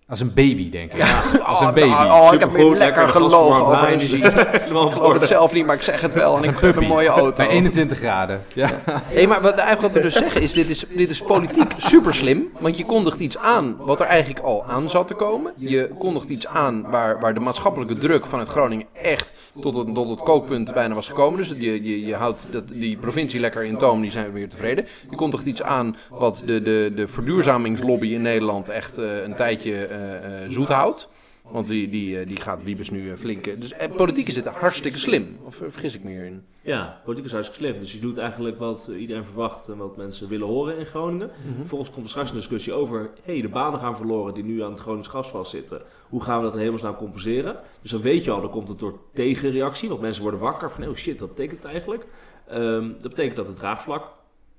Als 0.08 0.20
een 0.20 0.34
baby, 0.34 0.70
denk 0.70 0.92
ik. 0.92 1.00
Als 1.42 1.60
Oh, 1.60 1.66
een 1.66 1.74
baby. 1.74 1.88
nou, 1.88 2.10
oh, 2.10 2.34
ik 2.34 2.40
heb 2.40 2.78
lekker 2.78 3.08
gelogen 3.08 3.66
over 3.66 3.86
energie. 3.86 4.24
Ik 4.56 4.62
geloof 4.92 5.12
het 5.18 5.28
zelf 5.28 5.52
niet, 5.52 5.66
maar 5.66 5.74
ik 5.74 5.82
zeg 5.82 6.00
het 6.00 6.14
wel. 6.14 6.30
En 6.32 6.36
Als 6.36 6.46
ik 6.46 6.58
heb 6.58 6.76
een 6.76 6.86
mooie 6.86 7.08
auto. 7.08 7.36
Bij 7.36 7.48
21 7.48 7.98
graden. 7.98 8.42
Ja. 8.54 8.70
Hey, 8.86 9.26
maar 9.26 9.42
wat, 9.42 9.54
eigenlijk 9.54 9.80
wat 9.80 9.92
we 9.92 10.00
dus 10.00 10.14
zeggen 10.14 10.42
is 10.42 10.52
dit, 10.52 10.68
is, 10.68 10.84
dit 10.88 11.10
is 11.10 11.22
politiek 11.22 11.72
super 11.76 12.14
slim. 12.14 12.48
Want 12.58 12.78
je 12.78 12.84
kondigt 12.84 13.20
iets 13.20 13.38
aan 13.38 13.76
wat 13.78 14.00
er 14.00 14.06
eigenlijk 14.06 14.44
al 14.44 14.64
aan 14.64 14.90
zat 14.90 15.08
te 15.08 15.14
komen. 15.14 15.52
Je 15.56 15.90
kondigt 15.98 16.28
iets 16.28 16.46
aan 16.46 16.86
waar, 16.90 17.20
waar 17.20 17.34
de 17.34 17.40
maatschappelijke 17.40 17.98
druk 17.98 18.26
vanuit 18.26 18.48
Groningen 18.48 18.86
echt 19.02 19.32
tot 19.60 19.74
het, 19.74 19.94
tot 19.94 20.08
het 20.08 20.22
kookpunt 20.22 20.74
bijna 20.74 20.94
was 20.94 21.08
gekomen. 21.08 21.38
Dus 21.38 21.48
je, 21.48 21.84
je, 21.84 22.06
je 22.06 22.14
houdt 22.14 22.46
dat, 22.50 22.68
die 22.68 22.96
provincie 22.96 23.40
lekker 23.40 23.64
in 23.64 23.78
toom, 23.78 24.00
die 24.00 24.10
zijn 24.10 24.26
we 24.26 24.32
weer 24.32 24.48
tevreden. 24.48 24.86
Je 25.10 25.16
kondigt 25.16 25.46
iets 25.46 25.62
aan 25.62 25.96
wat 26.10 26.42
de, 26.44 26.62
de, 26.62 26.92
de 26.94 27.08
verduurzamingslobby 27.08 28.08
in 28.08 28.22
Nederland 28.22 28.68
echt 28.68 28.98
eh, 28.98 29.22
een 29.22 29.34
tijdje 29.34 29.86
eh, 29.96 30.44
eh, 30.44 30.50
zoet 30.50 30.68
houdt. 30.68 31.08
Want 31.50 31.66
die, 31.66 31.88
die, 31.88 32.18
eh, 32.18 32.28
die 32.28 32.36
gaat 32.36 32.62
Wiebes 32.62 32.90
nu 32.90 33.16
flink... 33.16 33.44
Dus 33.44 33.72
politiek 33.96 34.28
is 34.28 34.34
dit 34.34 34.46
hartstikke 34.46 34.98
slim. 34.98 35.38
Of 35.42 35.54
vergis 35.54 35.94
ik 35.94 36.04
me 36.04 36.10
hierin? 36.10 36.42
Ja, 36.60 37.00
politiek 37.04 37.24
is 37.24 37.32
hartstikke 37.32 37.64
slim. 37.64 37.80
Dus 37.80 37.92
je 37.92 37.98
doet 37.98 38.18
eigenlijk 38.18 38.58
wat 38.58 38.90
iedereen 38.98 39.24
verwacht 39.24 39.68
en 39.68 39.76
wat 39.76 39.96
mensen 39.96 40.28
willen 40.28 40.46
horen 40.46 40.78
in 40.78 40.86
Groningen. 40.86 41.30
Mhm. 41.46 41.58
Vervolgens 41.58 41.90
komt 41.90 42.04
er 42.04 42.10
straks 42.10 42.30
een 42.30 42.36
discussie 42.36 42.72
over... 42.72 43.10
hey, 43.22 43.40
de 43.40 43.48
banen 43.48 43.80
gaan 43.80 43.96
verloren 43.96 44.34
die 44.34 44.44
nu 44.44 44.62
aan 44.62 44.70
het 44.70 44.80
Gronings 44.80 45.08
gas 45.08 45.28
vastzitten. 45.28 45.82
Hoe 46.08 46.22
gaan 46.22 46.38
we 46.38 46.44
dat 46.44 46.54
in 46.54 46.60
hemelsnaam 46.60 46.96
compenseren? 46.96 47.56
Dus 47.82 47.90
dan 47.90 48.00
weet 48.00 48.24
je 48.24 48.30
al, 48.30 48.40
dan 48.40 48.50
komt 48.50 48.68
het 48.68 48.78
door 48.78 48.98
tegenreactie. 49.12 49.88
Want 49.88 50.00
mensen 50.00 50.22
worden 50.22 50.40
wakker 50.40 50.70
van... 50.70 50.88
oh 50.88 50.94
shit, 50.94 51.20
wat 51.20 51.34
betekent 51.34 51.62
het 51.62 51.72
eigenlijk? 51.72 52.06
Ehm, 52.48 52.88
dat 53.00 53.10
betekent 53.10 53.36
dat 53.36 53.46
het 53.46 53.56
draagvlak 53.56 54.08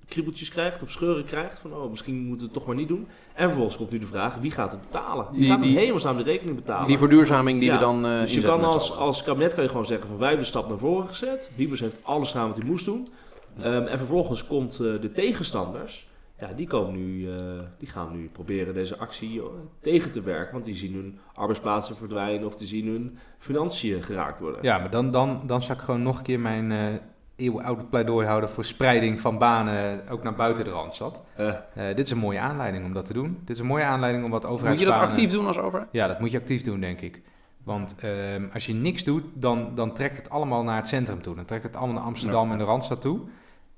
kriebeltjes 0.08 0.50
krijgt 0.50 0.82
of 0.82 0.92
scheuren 0.92 1.26
krijgt. 1.26 1.60
Van, 1.60 1.74
oh, 1.74 1.90
misschien 1.90 2.16
moeten 2.16 2.38
we 2.38 2.44
het 2.44 2.54
toch 2.54 2.66
maar 2.66 2.76
niet 2.76 2.88
doen. 2.88 3.08
En 3.34 3.46
vervolgens 3.46 3.78
komt 3.78 3.92
nu 3.92 4.00
de 4.00 4.08
vraag, 4.08 4.36
wie 4.36 4.52
gaat 4.52 4.72
het 4.72 4.82
betalen? 4.82 5.28
Wie 5.32 5.40
Die- 5.40 5.50
gaat 5.50 5.62
die- 5.62 5.78
hemelsnaam 5.78 6.18
de 6.18 6.24
rekening 6.24 6.56
betalen? 6.56 6.88
Die 6.88 6.98
verduurzaming 6.98 7.60
die 7.60 7.70
Ja, 7.70 7.76
we 7.76 7.82
dan 7.82 8.06
eh 8.06 8.20
dus 8.20 8.34
je 8.34 8.42
kan 8.42 8.64
als, 8.64 8.96
als 8.98 9.24
kabinet 9.24 9.54
kan 9.54 9.64
je 9.64 9.70
gewoon 9.70 9.86
zeggen 9.86 10.08
van 10.08 10.18
wij 10.18 10.28
hebben 10.28 10.46
de 10.46 10.52
stap 10.52 10.70
naar 10.70 10.78
voren 10.78 11.08
gezet. 11.08 11.52
Wiebes 11.56 11.80
heeft 11.80 12.00
alles 12.04 12.32
gedaan 12.32 12.48
wat 12.48 12.58
hij 12.58 12.66
moest 12.66 12.86
doen. 12.86 13.08
Ehm, 13.60 13.86
en 13.86 13.98
vervolgens 13.98 14.48
komt 14.48 14.74
eh, 14.74 14.80
de 15.02 15.12
tegenstanders. 15.14 16.08
Ja, 16.40 16.54
die, 16.56 16.68
komen 16.68 16.96
nu, 16.96 17.32
eh, 17.32 17.38
die 17.78 17.88
gaan 17.88 18.12
nu 18.12 18.30
proberen 18.34 18.74
deze 18.74 18.98
actie 18.98 19.42
tegen 19.82 20.12
te 20.12 20.22
werken. 20.22 20.54
Want 20.54 20.66
die 20.66 20.76
zien 20.76 20.94
hun 20.94 21.20
arbeidsplaatsen 21.34 21.96
verdwijnen 21.96 22.48
of 22.48 22.56
die 22.56 22.68
zien 22.68 22.88
hun 22.88 23.18
financiën 23.40 24.04
geraakt 24.04 24.40
worden. 24.40 24.60
Ja, 24.64 24.78
maar 24.78 24.90
dan, 24.92 25.12
dan, 25.12 25.42
dan 25.46 25.62
zou 25.62 25.78
ik 25.78 25.84
gewoon 25.84 26.02
nog 26.04 26.18
een 26.18 26.24
keer 26.24 26.40
mijn 26.40 26.72
eh 26.72 26.80
eeuwenoude 27.38 27.84
pleidooi 27.84 28.26
houden 28.28 28.50
voor 28.50 28.66
spreiding 28.66 29.22
van 29.22 29.38
banen 29.38 30.02
ook 30.10 30.24
naar 30.24 30.36
buiten 30.36 30.64
de 30.64 30.70
Randstad. 30.70 31.22
Eh, 31.36 31.48
Eh, 31.48 31.56
dit 31.96 32.06
is 32.06 32.12
een 32.12 32.18
mooie 32.18 32.40
aanleiding 32.40 32.86
om 32.86 32.94
dat 32.94 33.06
te 33.06 33.14
doen. 33.14 33.38
Dit 33.40 33.56
is 33.56 33.62
een 33.62 33.68
mooie 33.68 33.84
aanleiding 33.84 34.26
om 34.26 34.32
wat 34.32 34.62
Moet 34.62 34.80
je 34.80 34.86
dat 34.86 34.96
actief 34.96 35.32
doen 35.32 35.48
als 35.48 35.58
overheid? 35.58 35.90
Ja, 35.92 36.08
dat 36.08 36.20
moet 36.20 36.32
je 36.32 36.38
actief 36.38 36.62
doen, 36.62 36.80
denk 36.80 37.02
ik. 37.02 37.22
Want 37.64 37.96
ehm, 38.00 38.46
als 38.54 38.66
je 38.66 38.74
niks 38.74 39.04
doet, 39.04 39.24
dan, 39.34 39.72
dan 39.76 39.94
trekt 39.94 40.18
het 40.18 40.30
allemaal 40.30 40.64
naar 40.64 40.76
het 40.76 40.88
centrum 40.88 41.22
toe. 41.22 41.36
Dan 41.36 41.46
trekt 41.46 41.64
het 41.64 41.76
allemaal 41.76 41.96
naar 41.96 42.06
Amsterdam 42.06 42.52
en 42.52 42.58
de 42.58 42.64
Randstad 42.64 43.02
toe. 43.02 43.20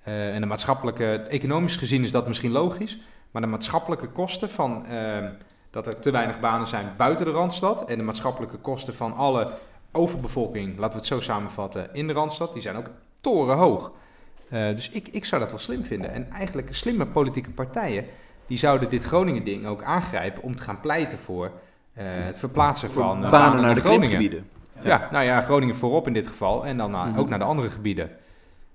Eh, 0.04 0.34
en 0.34 0.42
de 0.42 0.48
maatschappelijke, 0.48 1.14
economisch 1.14 1.76
gezien 1.76 2.04
is 2.04 2.12
dat 2.12 2.28
misschien 2.28 2.52
logisch. 2.52 3.00
Maar 3.32 3.42
de 3.42 3.48
maatschappelijke 3.48 4.08
kosten 4.08 4.50
van 4.50 4.86
ehm, 4.86 5.30
dat 5.70 5.88
er 5.88 6.00
te 6.00 6.12
weinig 6.12 6.40
banen 6.40 6.68
zijn 6.68 6.94
buiten 6.98 7.26
de 7.26 7.32
Randstad. 7.32 7.86
En 7.86 7.98
de 7.98 8.04
maatschappelijke 8.04 8.58
kosten 8.58 8.94
van 8.94 9.16
alle 9.16 9.52
overbevolking, 9.92 10.78
laten 10.78 10.92
we 10.92 10.98
het 10.98 11.06
zo 11.06 11.20
samenvatten, 11.20 11.90
in 11.94 12.08
de 12.08 12.14
Randstad, 12.14 12.54
die 12.54 12.62
zijn 12.62 12.76
ook 12.76 12.90
torenhoog. 13.22 13.92
Eh, 14.50 14.68
dus 14.68 14.90
ik, 14.90 15.08
ik 15.08 15.26
zou 15.26 15.42
dat 15.42 15.50
wel 15.52 15.60
slim 15.60 15.84
vinden. 15.84 16.12
En 16.14 16.32
eigenlijk 16.32 16.76
slimme 16.76 17.06
politieke 17.06 17.50
partijen, 17.52 18.06
die 18.48 18.58
zouden 18.58 18.90
dit 18.90 19.04
Groningen-ding 19.04 19.66
ook 19.66 19.84
aangrijpen 19.84 20.44
om 20.44 20.56
te 20.56 20.64
gaan 20.64 20.80
pleiten 20.80 21.18
voor 21.18 21.46
eh, 21.94 22.04
het 22.08 22.40
verplaatsen 22.40 22.92
van 22.92 23.24
eh, 23.26 23.32
banen 23.32 23.62
naar 23.62 23.74
de 23.76 23.80
Groningen. 23.80 24.08
klimgebieden. 24.08 24.50
Ja. 24.82 25.08
nou 25.12 25.26
ja, 25.26 25.42
Groningen 25.42 25.76
voorop 25.76 26.08
in 26.08 26.14
dit 26.14 26.28
geval 26.28 26.66
en 26.66 26.78
dan 26.78 26.92
naar- 26.92 27.08
Mhm. 27.08 27.20
ook 27.20 27.30
naar 27.30 27.40
de 27.40 27.46
andere 27.46 27.70
gebieden. 27.70 28.12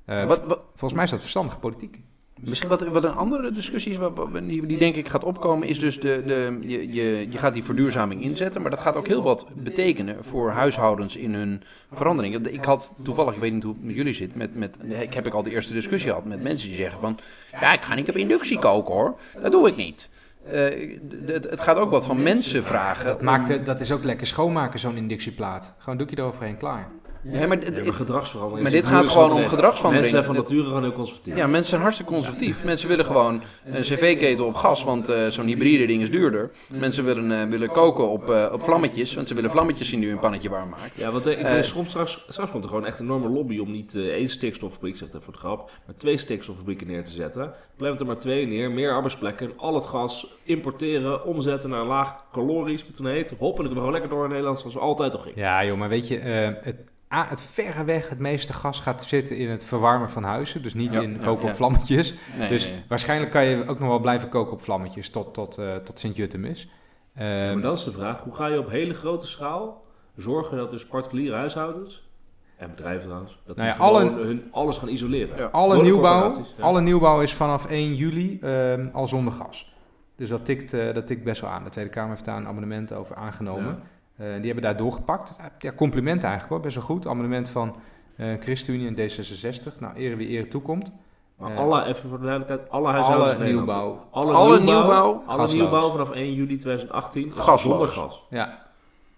Wat, 0.04 0.26
wat, 0.44 0.60
Volgens 0.70 0.92
mij 0.92 1.04
is 1.04 1.10
dat 1.10 1.20
verstandige 1.20 1.58
politiek. 1.58 2.00
Misschien 2.40 2.68
wat, 2.68 3.04
een 3.04 3.14
andere 3.14 3.50
discussie 3.50 3.92
is, 3.92 3.98
die, 4.42 4.78
denk 4.78 4.94
ik 4.94 5.08
gaat 5.08 5.24
opkomen, 5.24 5.68
is 5.68 5.78
dus 5.78 6.00
de, 6.00 6.22
de, 6.26 6.58
je, 6.60 6.92
je, 6.92 7.26
je 7.30 7.38
gaat 7.38 7.52
die 7.52 7.64
verduurzaming 7.64 8.22
inzetten, 8.22 8.62
maar 8.62 8.70
dat 8.70 8.80
gaat 8.80 8.96
ook 8.96 9.06
heel 9.06 9.22
wat 9.22 9.46
betekenen 9.54 10.24
voor 10.24 10.50
huishoudens 10.50 11.16
in 11.16 11.34
hun 11.34 11.62
verandering. 11.92 12.46
Ik 12.46 12.64
had 12.64 12.94
toevallig, 13.02 13.34
ik 13.34 13.40
weet 13.40 13.52
niet 13.52 13.62
hoe 13.62 13.72
het 13.72 13.84
met 13.84 13.94
jullie 13.94 14.14
zit, 14.14 14.34
met, 14.34 14.54
met, 14.54 14.76
ik 15.00 15.14
heb 15.14 15.26
ik 15.26 15.34
al 15.34 15.42
de 15.42 15.50
eerste 15.50 15.72
discussie 15.72 16.08
gehad 16.08 16.24
met 16.24 16.42
mensen 16.42 16.68
die 16.68 16.76
zeggen 16.76 17.00
van, 17.00 17.18
ja, 17.50 17.72
ik 17.72 17.82
ga 17.82 17.94
niet 17.94 18.08
op 18.08 18.16
inductie 18.16 18.58
koken 18.58 18.94
hoor, 18.94 19.18
dat 19.42 19.52
doe 19.52 19.68
ik 19.68 19.76
niet. 19.76 20.08
Eh, 20.50 20.98
het, 21.26 21.60
gaat 21.60 21.76
ook 21.76 21.90
wat 21.90 22.04
van 22.04 22.22
mensen 22.22 22.64
vragen. 22.64 23.06
Dat, 23.06 23.22
maakt, 23.22 23.66
dat 23.66 23.80
is 23.80 23.92
ook 23.92 24.04
lekker 24.04 24.26
schoonmaken, 24.26 24.78
zo'n 24.78 24.96
inductieplaat. 24.96 25.74
Gewoon 25.78 25.98
doekje 25.98 26.18
eroverheen, 26.18 26.56
klaar. 26.56 26.88
Ja, 27.24 27.46
maar, 27.46 27.64
ja, 27.64 27.84
maar 27.84 27.92
gedragsverandering. 27.92 28.62
Maar 28.62 28.70
dit 28.70 28.86
gaat 28.86 29.06
gewoon 29.06 29.32
om 29.32 29.46
gedragsverandering. 29.46 29.92
Mensen 29.92 30.10
zijn 30.10 30.24
van 30.24 30.34
nature 30.34 30.64
gewoon 30.64 30.82
heel 30.82 30.92
conservatief. 30.92 31.36
Ja, 31.36 31.46
mensen 31.46 31.68
zijn 31.68 31.80
hartstikke 31.80 32.12
conservatief. 32.12 32.64
Mensen 32.64 32.88
willen 32.88 33.04
gewoon 33.04 33.42
een 33.64 33.82
cv-ketel 33.82 34.46
op 34.46 34.54
gas, 34.54 34.84
want 34.84 35.08
eh, 35.08 35.26
zo'n 35.26 35.46
hybride 35.46 35.86
ding 35.86 36.02
is 36.02 36.10
duurder. 36.10 36.50
Mensen 36.68 37.04
willen, 37.04 37.40
eh, 37.40 37.48
willen 37.48 37.68
koken 37.68 38.08
op, 38.08 38.30
eh, 38.30 38.50
op 38.52 38.62
vlammetjes, 38.62 39.14
want 39.14 39.28
ze 39.28 39.34
willen 39.34 39.50
vlammetjes 39.50 39.88
zien 39.88 40.00
die 40.00 40.08
hun 40.08 40.18
pannetje 40.18 40.48
warm 40.48 40.68
maakt. 40.68 40.98
Ja, 40.98 41.10
want 41.10 41.26
ik 41.26 41.62
soms, 41.62 41.88
straks, 41.88 42.24
straks 42.28 42.50
komt 42.50 42.62
er 42.62 42.68
gewoon 42.68 42.86
echt 42.86 42.98
een 42.98 43.04
enorme 43.06 43.28
lobby 43.28 43.58
om 43.58 43.70
niet 43.70 43.94
één 43.94 44.28
stikstoffabriek, 44.28 44.92
ik 44.92 44.98
zeg 44.98 45.06
het 45.08 45.16
even 45.16 45.24
voor 45.24 45.34
de 45.34 45.46
grap, 45.46 45.70
maar 45.86 45.96
twee 45.96 46.16
stikstoffabrieken 46.16 46.86
neer 46.86 47.04
te 47.04 47.12
zetten. 47.12 47.52
Blijven 47.76 48.00
er 48.00 48.06
maar 48.06 48.18
twee 48.18 48.46
neer, 48.46 48.70
meer 48.70 48.92
arbeidsplekken, 48.92 49.52
al 49.56 49.74
het 49.74 49.86
gas 49.86 50.36
importeren, 50.42 51.24
omzetten 51.24 51.70
naar 51.70 51.84
laag 51.84 52.14
calorisch, 52.32 52.80
wat 52.80 52.86
het 52.86 52.96
dan 52.96 53.06
heet. 53.06 53.34
Hopelijk 53.38 53.72
we 53.72 53.78
gewoon 53.78 53.92
lekker 53.92 54.10
door 54.10 54.24
in 54.24 54.30
Nederland 54.30 54.58
zoals 54.58 54.74
we 54.74 54.80
altijd 54.80 55.14
al 55.14 55.20
gingen. 55.20 55.38
Ja, 55.38 55.64
joh, 55.64 55.78
maar 55.78 55.88
weet 55.88 56.08
je, 56.08 56.18
eh, 56.18 56.50
het, 56.60 56.76
A, 57.14 57.26
het 57.28 57.42
verreweg 57.42 58.08
het 58.08 58.18
meeste 58.18 58.52
gas 58.52 58.80
gaat 58.80 59.04
zitten 59.04 59.36
in 59.36 59.50
het 59.50 59.64
verwarmen 59.64 60.10
van 60.10 60.22
huizen. 60.24 60.62
Dus 60.62 60.74
niet 60.74 60.94
Ja, 60.94 61.00
in 61.00 61.10
ja, 61.12 61.24
koken 61.24 61.42
op 61.42 61.48
ja. 61.48 61.54
vlammetjes. 61.54 62.14
Nee, 62.38 62.48
dus 62.48 62.66
nee. 62.66 62.82
waarschijnlijk 62.88 63.30
kan 63.30 63.44
je 63.44 63.66
ook 63.68 63.78
nog 63.78 63.88
wel 63.88 63.98
blijven 64.00 64.28
koken 64.28 64.52
op 64.52 64.60
vlammetjes 64.60 65.10
tot, 65.10 65.34
tot, 65.34 65.58
eh, 65.58 65.76
tot 65.76 65.98
Sint-Jutem 65.98 66.44
is. 66.44 66.68
Ja, 67.14 67.22
Ehm, 67.46 67.52
maar 67.52 67.62
dan 67.62 67.72
is 67.72 67.84
de 67.84 67.92
vraag, 67.92 68.20
hoe 68.22 68.34
ga 68.34 68.46
je 68.46 68.58
op 68.58 68.70
hele 68.70 68.94
grote 68.94 69.26
schaal 69.26 69.84
zorgen 70.16 70.56
dat 70.56 70.70
dus 70.70 70.86
particuliere 70.86 71.36
huishoudens, 71.36 72.08
en 72.56 72.70
bedrijven 72.70 73.02
trouwens, 73.04 73.38
dat 73.46 73.56
Nou 73.56 73.78
alle- 73.78 74.10
hun 74.10 74.48
alles 74.50 74.78
gaan 74.78 74.88
isoleren? 74.88 75.36
Ja. 75.36 75.44
alle, 75.44 75.82
nieuwbouw, 75.82 76.36
alle 76.60 76.80
nieuwbouw 76.80 77.20
is 77.20 77.34
vanaf 77.34 77.66
1 77.70 77.94
juli 77.94 78.38
ehm, 78.42 78.86
al 78.92 79.06
zonder 79.08 79.32
gas. 79.32 79.72
Dus 80.16 80.28
dat 80.28 80.44
tikt, 80.44 80.72
eh, 80.72 80.94
dat 80.94 81.06
tikt 81.06 81.24
best 81.24 81.40
wel 81.40 81.50
aan. 81.50 81.64
De 81.64 81.70
Tweede 81.70 81.90
Kamer 81.90 82.10
heeft 82.10 82.24
daar 82.24 82.36
een 82.36 82.46
amendement 82.46 82.92
over 82.92 83.16
aangenomen. 83.16 83.82
Eh, 84.16 84.26
die 84.36 84.44
hebben 84.44 84.62
daar 84.62 84.76
doorgepakt. 84.76 85.36
Ja, 85.58 85.72
complimenten 85.72 86.28
eigenlijk 86.28 86.48
hoor, 86.54 86.60
best 86.60 86.74
wel 86.76 86.84
goed. 86.84 87.06
Amendement 87.06 87.48
van 87.48 87.76
eh 88.16 88.34
ChristenUnie 88.40 88.86
en 88.86 88.94
D66. 88.96 89.78
Nou, 89.78 89.94
ere 89.96 90.16
wie 90.16 90.28
ere 90.28 90.48
toekomt. 90.48 90.92
Maar 91.36 91.50
Eh, 91.50 91.58
alle, 91.58 91.84
even 91.84 92.08
voor 92.08 92.18
de 92.18 92.24
duidelijkheid, 92.24 92.70
alle 92.70 92.88
huishoudens 92.88 93.32
Alle 93.32 93.38
in 93.38 93.54
Nederland. 93.54 93.66
nieuwbouw. 93.78 94.06
Alle, 94.10 94.32
Alle 94.32 94.56
nieuwbouw, 94.60 94.82
nieuwbouw, 94.82 95.22
alle 95.26 95.52
nieuwbouw 95.52 95.90
vanaf 95.90 96.10
1 96.10 96.34
juli 96.34 96.56
2018 96.56 97.26
is 97.26 97.32
Gasloos. 97.34 97.60
zonder 97.62 97.88
gas. 97.88 98.26
Ja, 98.30 98.62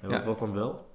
En 0.01 0.09
wat, 0.11 0.21
Ja. 0.23 0.27
wat 0.29 0.39
dan 0.39 0.53
wel? 0.55 0.86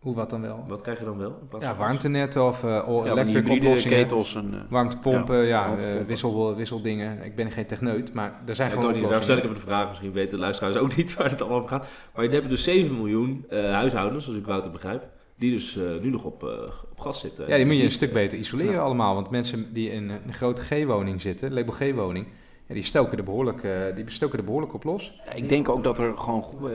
Hoe 0.00 0.14
wat 0.14 0.30
dan 0.30 0.40
wel? 0.40 0.62
Wat 0.66 0.80
krijg 0.80 0.98
je 0.98 1.04
dan 1.04 1.18
wel? 1.18 1.38
Ja, 1.58 1.76
warmtenetten 1.76 2.44
of 2.46 2.64
eh 2.64 2.70
Ja, 2.70 2.84
die 3.02 3.10
electric 3.10 3.48
oplossingen. 3.48 3.98
ketels 3.98 4.34
en... 4.34 4.54
eh, 4.54 4.60
Warmtepompen, 4.68 5.36
ja, 5.44 5.46
Ja, 5.66 5.76
eh, 5.78 6.06
wissel, 6.06 6.56
wisseldingen. 6.56 7.24
Ik 7.24 7.34
ben 7.34 7.50
geen 7.50 7.66
techneut, 7.66 8.12
maar 8.12 8.40
er 8.46 8.54
zijn 8.54 8.68
Ja, 8.68 8.74
ik 8.74 8.80
gewoon 8.80 8.94
ook 8.96 9.00
niet. 9.00 9.10
Daar 9.10 9.22
stel 9.22 9.36
ik 9.36 9.42
even 9.42 9.54
de 9.54 9.60
vraag, 9.60 9.88
misschien 9.88 10.12
weten 10.12 10.30
de 10.30 10.38
luisteraars 10.38 10.76
ook 10.76 10.96
niet 10.96 11.14
waar 11.16 11.30
het 11.30 11.40
allemaal 11.40 11.58
over 11.58 11.70
gaat. 11.70 11.86
Maar 12.14 12.24
je 12.24 12.30
hebt 12.30 12.48
dus 12.48 12.62
7 12.62 12.96
miljoen 12.96 13.44
eh, 13.48 13.72
huishoudens, 13.72 14.26
als 14.26 14.36
ik 14.36 14.46
Wouter 14.46 14.70
begrijp, 14.70 15.02
die 15.36 15.50
dus 15.52 15.76
eh, 15.76 15.82
nu 16.02 16.10
nog 16.10 16.24
op, 16.24 16.42
eh, 16.44 16.50
op 16.90 17.00
gas 17.00 17.20
zitten. 17.20 17.48
Ja, 17.48 17.56
die 17.56 17.64
moet 17.64 17.74
je 17.74 17.80
een 17.80 17.86
Dus 17.86 17.94
stuk 17.96 18.12
beter 18.12 18.38
isoleren 18.38 18.72
Ja. 18.72 18.80
allemaal. 18.80 19.14
Want 19.14 19.30
mensen 19.30 19.72
die 19.72 19.90
in 19.90 20.10
een 20.10 20.34
grote 20.34 20.62
G-woning 20.62 21.20
zitten, 21.20 21.52
label 21.52 21.72
G-woning, 21.72 22.26
ja, 22.70 22.74
die, 22.76 22.84
stoken 22.84 23.18
er 23.18 23.24
behoorlijk, 23.24 23.62
eh, 23.64 23.70
die 23.94 24.04
stoken 24.10 24.38
er 24.38 24.44
behoorlijk 24.44 24.74
op 24.74 24.84
los. 24.84 25.20
Ja, 25.26 25.32
Ik 25.32 25.48
denk 25.48 25.68
ook 25.68 25.84
dat 25.84 25.98
er 25.98 26.18
gewoon 26.18 26.44
eh, 26.64 26.70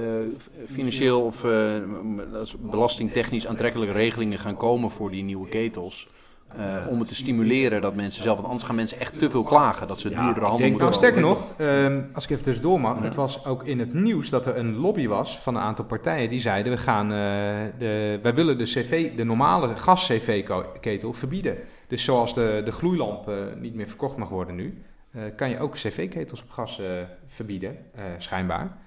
financieel 0.74 1.22
of 1.22 1.44
eh, 1.44 1.76
belastingtechnisch 2.60 3.48
aantrekkelijke 3.48 3.94
regelingen 3.94 4.40
gaan 4.40 4.58
komen 4.58 4.90
voor 4.92 5.12
die 5.12 5.24
nieuwe 5.24 5.50
ketels. 5.50 6.08
eh, 6.58 6.88
om 6.90 7.00
het 7.00 7.08
te 7.08 7.16
stimuleren 7.16 7.82
dat 7.82 7.96
mensen 7.96 8.24
zelf, 8.24 8.36
want 8.36 8.48
anders 8.48 8.66
gaan 8.66 8.76
mensen 8.76 9.00
echt 9.00 9.20
te 9.20 9.30
veel 9.30 9.44
klagen 9.44 9.88
dat 9.88 10.00
ze 10.00 10.10
Ja, 10.10 10.24
duurdere 10.24 10.46
handel 10.46 10.68
moeten 10.70 10.88
Nou, 10.88 10.98
sterker 11.00 11.22
nog, 11.22 11.48
ehm, 11.58 12.02
als 12.14 12.24
ik 12.24 12.30
even 12.30 12.44
tussendoor 12.44 12.80
mag, 12.80 12.98
Ja. 12.98 13.04
het 13.04 13.16
was 13.16 13.46
ook 13.46 13.64
in 13.68 13.80
het 13.80 13.94
nieuws 13.94 14.30
dat 14.30 14.46
er 14.46 14.58
een 14.58 14.76
lobby 14.76 15.08
was 15.08 15.40
van 15.40 15.56
een 15.56 15.62
aantal 15.62 15.86
partijen 15.86 16.30
die 16.30 16.40
zeiden, 16.40 16.72
we 16.72 16.78
gaan, 16.78 17.06
eh, 17.12 17.18
de, 17.80 18.20
wij 18.22 18.34
willen 18.34 18.58
de, 18.58 18.64
CV, 18.64 19.16
de 19.16 19.24
normale 19.24 19.76
gas-CV-ketel 19.78 21.14
verbieden. 21.14 21.58
Dus 21.88 22.04
zoals 22.04 22.34
de, 22.34 22.62
de 22.66 22.72
gloeilamp 22.72 23.30
niet 23.60 23.76
meer 23.76 23.88
verkocht 23.88 24.18
mag 24.18 24.30
worden 24.30 24.56
nu, 24.56 24.82
kan 25.36 25.50
je 25.50 25.60
ook 25.60 25.74
cv-ketels 25.74 26.42
op 26.42 26.50
gas 26.50 26.80
eh, 26.80 26.88
verbieden, 27.28 27.78
eh, 27.94 28.04
schijnbaar. 28.18 28.78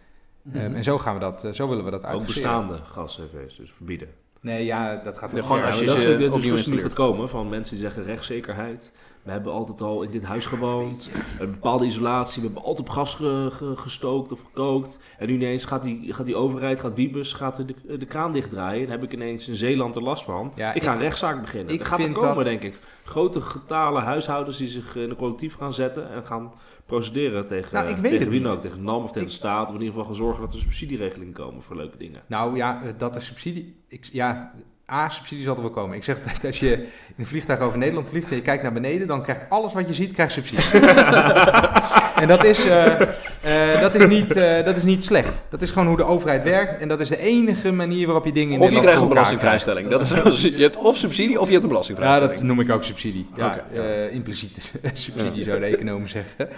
Mhm. 0.43 0.57
Ehm, 0.57 0.75
en 0.75 0.83
zo, 0.83 0.99
gaan 0.99 1.15
we 1.15 1.21
dat, 1.21 1.45
eh, 1.45 1.53
zo 1.53 1.69
willen 1.69 1.85
we 1.85 1.91
dat 1.91 2.05
Ook 2.05 2.07
uitvoeren. 2.11 2.35
bestaande 2.43 2.77
gas-CV's, 2.77 3.57
dus 3.57 3.73
verbieden. 3.73 4.09
Nee, 4.41 4.65
ja, 4.65 4.97
dat 5.05 5.19
gaat 5.19 5.31
Ja, 5.31 5.37
wel 5.37 5.45
gewoon 5.47 5.65
als 5.65 5.79
je 5.79 5.85
dat 5.87 5.97
ze 5.97 6.01
is 6.01 6.07
de 6.07 6.13
opnieuw 6.13 6.31
discussie 6.31 6.73
die 6.73 6.83
gaat 6.83 6.93
komen 6.93 7.29
van 7.29 7.49
mensen 7.49 7.75
die 7.77 7.85
zeggen 7.85 8.05
rechtszekerheid. 8.05 8.93
We 9.23 9.31
hebben 9.35 9.53
altijd 9.53 9.81
al 9.81 10.03
in 10.03 10.11
dit 10.11 10.25
huis 10.25 10.47
gewoond, 10.47 11.11
een 11.39 11.51
bepaalde 11.51 11.85
isolatie, 11.85 12.41
we 12.41 12.47
hebben 12.47 12.65
altijd 12.65 12.89
op 12.89 12.95
gas 12.95 13.15
ge- 13.15 13.49
ge- 13.51 13.77
gestookt 13.77 14.33
of 14.33 14.41
gekookt. 14.41 14.99
En 15.19 15.27
nu 15.27 15.35
ineens 15.35 15.65
gaat 15.65 15.83
die, 15.83 16.13
gaat 16.15 16.27
die 16.27 16.37
overheid, 16.37 16.81
gaat 16.81 16.95
Wiebes, 16.95 17.33
gaat 17.33 17.57
de, 17.57 17.99
de 17.99 18.07
kraan 18.07 18.33
dichtdraaien. 18.33 18.85
En 18.85 18.91
heb 18.91 19.03
ik 19.03 19.13
ineens 19.13 19.49
in 19.49 19.57
Zeeland 19.57 19.97
er 19.97 20.03
last 20.03 20.25
van. 20.25 20.53
Ja, 20.55 20.73
ik 20.75 20.83
ga 20.83 20.89
ik- 20.91 20.97
een 20.97 21.03
rechtszaak 21.03 21.41
beginnen. 21.41 21.73
ik 21.73 21.79
dat 21.79 21.89
gaat 21.89 21.99
er 22.03 22.13
komen, 22.13 22.35
dat- 22.35 22.45
denk 22.45 22.63
ik. 22.63 22.79
Grote 23.05 23.41
getalen 23.41 24.03
huishoudens 24.03 24.57
die 24.57 24.69
zich 24.69 24.97
in 24.97 25.11
een 25.11 25.17
collectief 25.17 25.55
gaan 25.55 25.75
zetten 25.75 26.11
en 26.11 26.27
gaan 26.27 26.53
procederen 26.89 27.47
tegen, 27.47 27.75
Nou, 27.75 27.89
ik 27.89 27.97
weet 27.97 28.11
tegen 28.11 28.31
wie 28.31 28.41
dan 28.41 28.53
ook. 28.53 28.63
Tegen 28.63 28.83
NAM 28.83 29.03
of 29.03 29.13
tegen 29.13 29.29
de 29.29 29.35
staat. 29.35 29.69
Of 29.69 29.75
in 29.75 29.81
ieder 29.81 29.89
geval 29.89 30.05
gaan 30.05 30.15
zorgen 30.15 30.41
dat 30.41 30.55
er 30.55 30.61
subsidieregelingen 30.61 31.35
komen 31.35 31.63
voor 31.63 31.77
leuke 31.77 31.97
dingen. 31.97 32.23
Nou 32.27 32.57
ja, 32.57 32.83
eh, 32.83 32.89
dat 32.97 33.15
de 33.15 33.21
subsidie. 33.21 33.77
Ik, 33.89 34.09
ja, 34.13 34.53
A, 34.93 35.09
subsidie 35.09 35.45
zal 35.45 35.57
er 35.57 35.63
wel 35.63 35.71
komen. 35.71 35.97
Ik 35.97 36.05
zeg 36.05 36.17
altijd, 36.23 36.45
als 36.45 36.61
je 36.61 36.73
in 36.73 37.15
een 37.17 37.27
vliegtuig 37.27 37.61
over 37.61 37.79
Nederland 37.79 38.09
vliegt 38.09 38.31
en 38.31 38.37
je 38.37 38.43
kijkt 38.43 38.63
naar 38.63 38.73
beneden, 38.73 39.07
dan 39.07 39.23
krijgt 39.23 39.51
alles 39.51 39.73
wat 39.73 39.87
je 39.87 39.95
ziet, 39.95 40.13
krijgt 40.13 40.33
subsidie. 40.33 40.81
en 42.23 42.29
dat 42.29 42.45
is, 42.45 42.65
eh, 42.65 43.01
eh, 43.43 43.81
dat, 43.81 43.95
is 43.95 44.07
niet, 44.07 44.37
eh, 44.37 44.65
dat 44.65 44.77
is 44.77 44.83
niet 44.83 45.05
slecht. 45.05 45.43
Dat 45.49 45.63
is 45.63 45.71
gewoon 45.71 45.89
hoe 45.89 45.97
de 45.97 46.05
overheid 46.05 46.43
werkt. 46.43 46.77
En 46.77 46.89
dat 46.89 47.01
is 47.01 47.09
de 47.09 47.19
enige 47.19 47.73
manier 47.73 48.07
waarop 48.07 48.25
je 48.25 48.33
dingen 48.33 48.55
in 48.55 48.61
Of 48.61 48.71
je 48.71 48.81
krijgt 48.81 49.01
een 49.01 49.09
belastingvrijstelling. 49.09 49.89
Dat 49.89 50.01
is, 50.01 50.41
je 50.43 50.57
hebt 50.57 50.77
of 50.77 50.97
subsidie 50.97 51.41
of 51.41 51.47
je 51.47 51.53
hebt 51.53 51.63
een 51.63 51.63
Ja, 51.63 51.69
belastingvrijstelling. 51.69 52.39
dat 52.39 52.43
noem 52.43 52.61
ik 52.61 52.71
ook 52.71 52.85
subsidie. 52.85 53.27
Ja, 53.37 53.65
ja. 53.73 53.81
eh, 53.81 54.13
impliciete 54.15 54.61
subsidie 54.93 55.45
zou 55.45 55.59
de 55.61 55.67
economen 55.67 56.09
zeggen. 56.09 56.49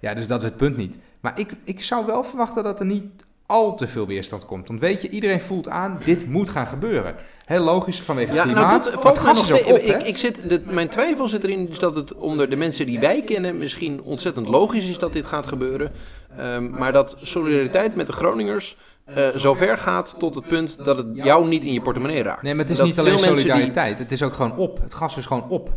Ja, 0.00 0.14
dus 0.14 0.26
dat 0.26 0.42
is 0.42 0.48
het 0.48 0.56
punt 0.56 0.76
niet. 0.76 0.98
Maar 1.20 1.38
ik, 1.38 1.52
ik 1.64 1.82
zou 1.82 2.06
wel 2.06 2.24
verwachten 2.24 2.62
dat 2.62 2.80
er 2.80 2.86
niet 2.86 3.24
al 3.46 3.76
te 3.76 3.86
veel 3.86 4.06
weerstand 4.06 4.46
komt. 4.46 4.68
Want 4.68 4.80
weet 4.80 5.02
je, 5.02 5.08
iedereen 5.08 5.40
voelt 5.40 5.68
aan, 5.68 6.00
dit 6.04 6.26
moet 6.26 6.48
gaan 6.50 6.66
gebeuren. 6.66 7.14
Heel 7.44 7.60
logisch 7.64 8.00
vanwege 8.00 8.28
het 8.28 8.36
Ja, 8.36 8.42
klimaat. 8.44 8.84
nou, 8.84 8.92
dat 8.94 9.02
valt 9.02 9.14
mij 9.14 9.24
gas 9.24 9.48
nog 9.48 9.58
is 9.60 9.72
op, 9.72 9.78
ik, 9.78 10.02
ik 10.02 10.18
zit, 10.18 10.66
Mijn 10.72 10.88
twijfel 10.88 11.28
zit 11.28 11.44
erin 11.44 11.68
is 11.70 11.78
dat 11.78 11.94
het 11.94 12.14
onder 12.14 12.50
de 12.50 12.56
mensen 12.56 12.86
die 12.86 13.00
wij 13.00 13.22
kennen 13.22 13.56
misschien 13.56 14.02
ontzettend 14.02 14.48
logisch 14.48 14.88
is 14.88 14.98
dat 14.98 15.12
dit 15.12 15.26
gaat 15.26 15.46
gebeuren. 15.46 15.92
Ehm, 16.38 16.70
maar 16.70 16.92
dat 16.92 17.14
solidariteit 17.22 17.94
met 17.94 18.06
de 18.06 18.12
Groningers 18.12 18.76
eh 19.04 19.28
zo 19.28 19.54
ver 19.54 19.78
gaat 19.78 20.14
tot 20.18 20.34
het 20.34 20.46
punt 20.46 20.84
dat 20.84 20.96
het 20.96 21.06
jou 21.12 21.48
niet 21.48 21.64
in 21.64 21.72
je 21.72 21.80
portemonnee 21.82 22.22
raakt. 22.22 22.42
Nee, 22.42 22.52
maar 22.54 22.62
het 22.62 22.70
is 22.70 22.76
Dat 22.78 22.86
niet 22.86 22.98
alleen 22.98 23.16
die- 23.16 23.24
solidariteit. 23.24 23.98
Het 23.98 24.12
is 24.12 24.22
ook 24.22 24.32
gewoon 24.32 24.56
op. 24.56 24.80
Het 24.82 24.94
gas 24.94 25.16
is 25.16 25.26
gewoon 25.26 25.44
op. 25.48 25.70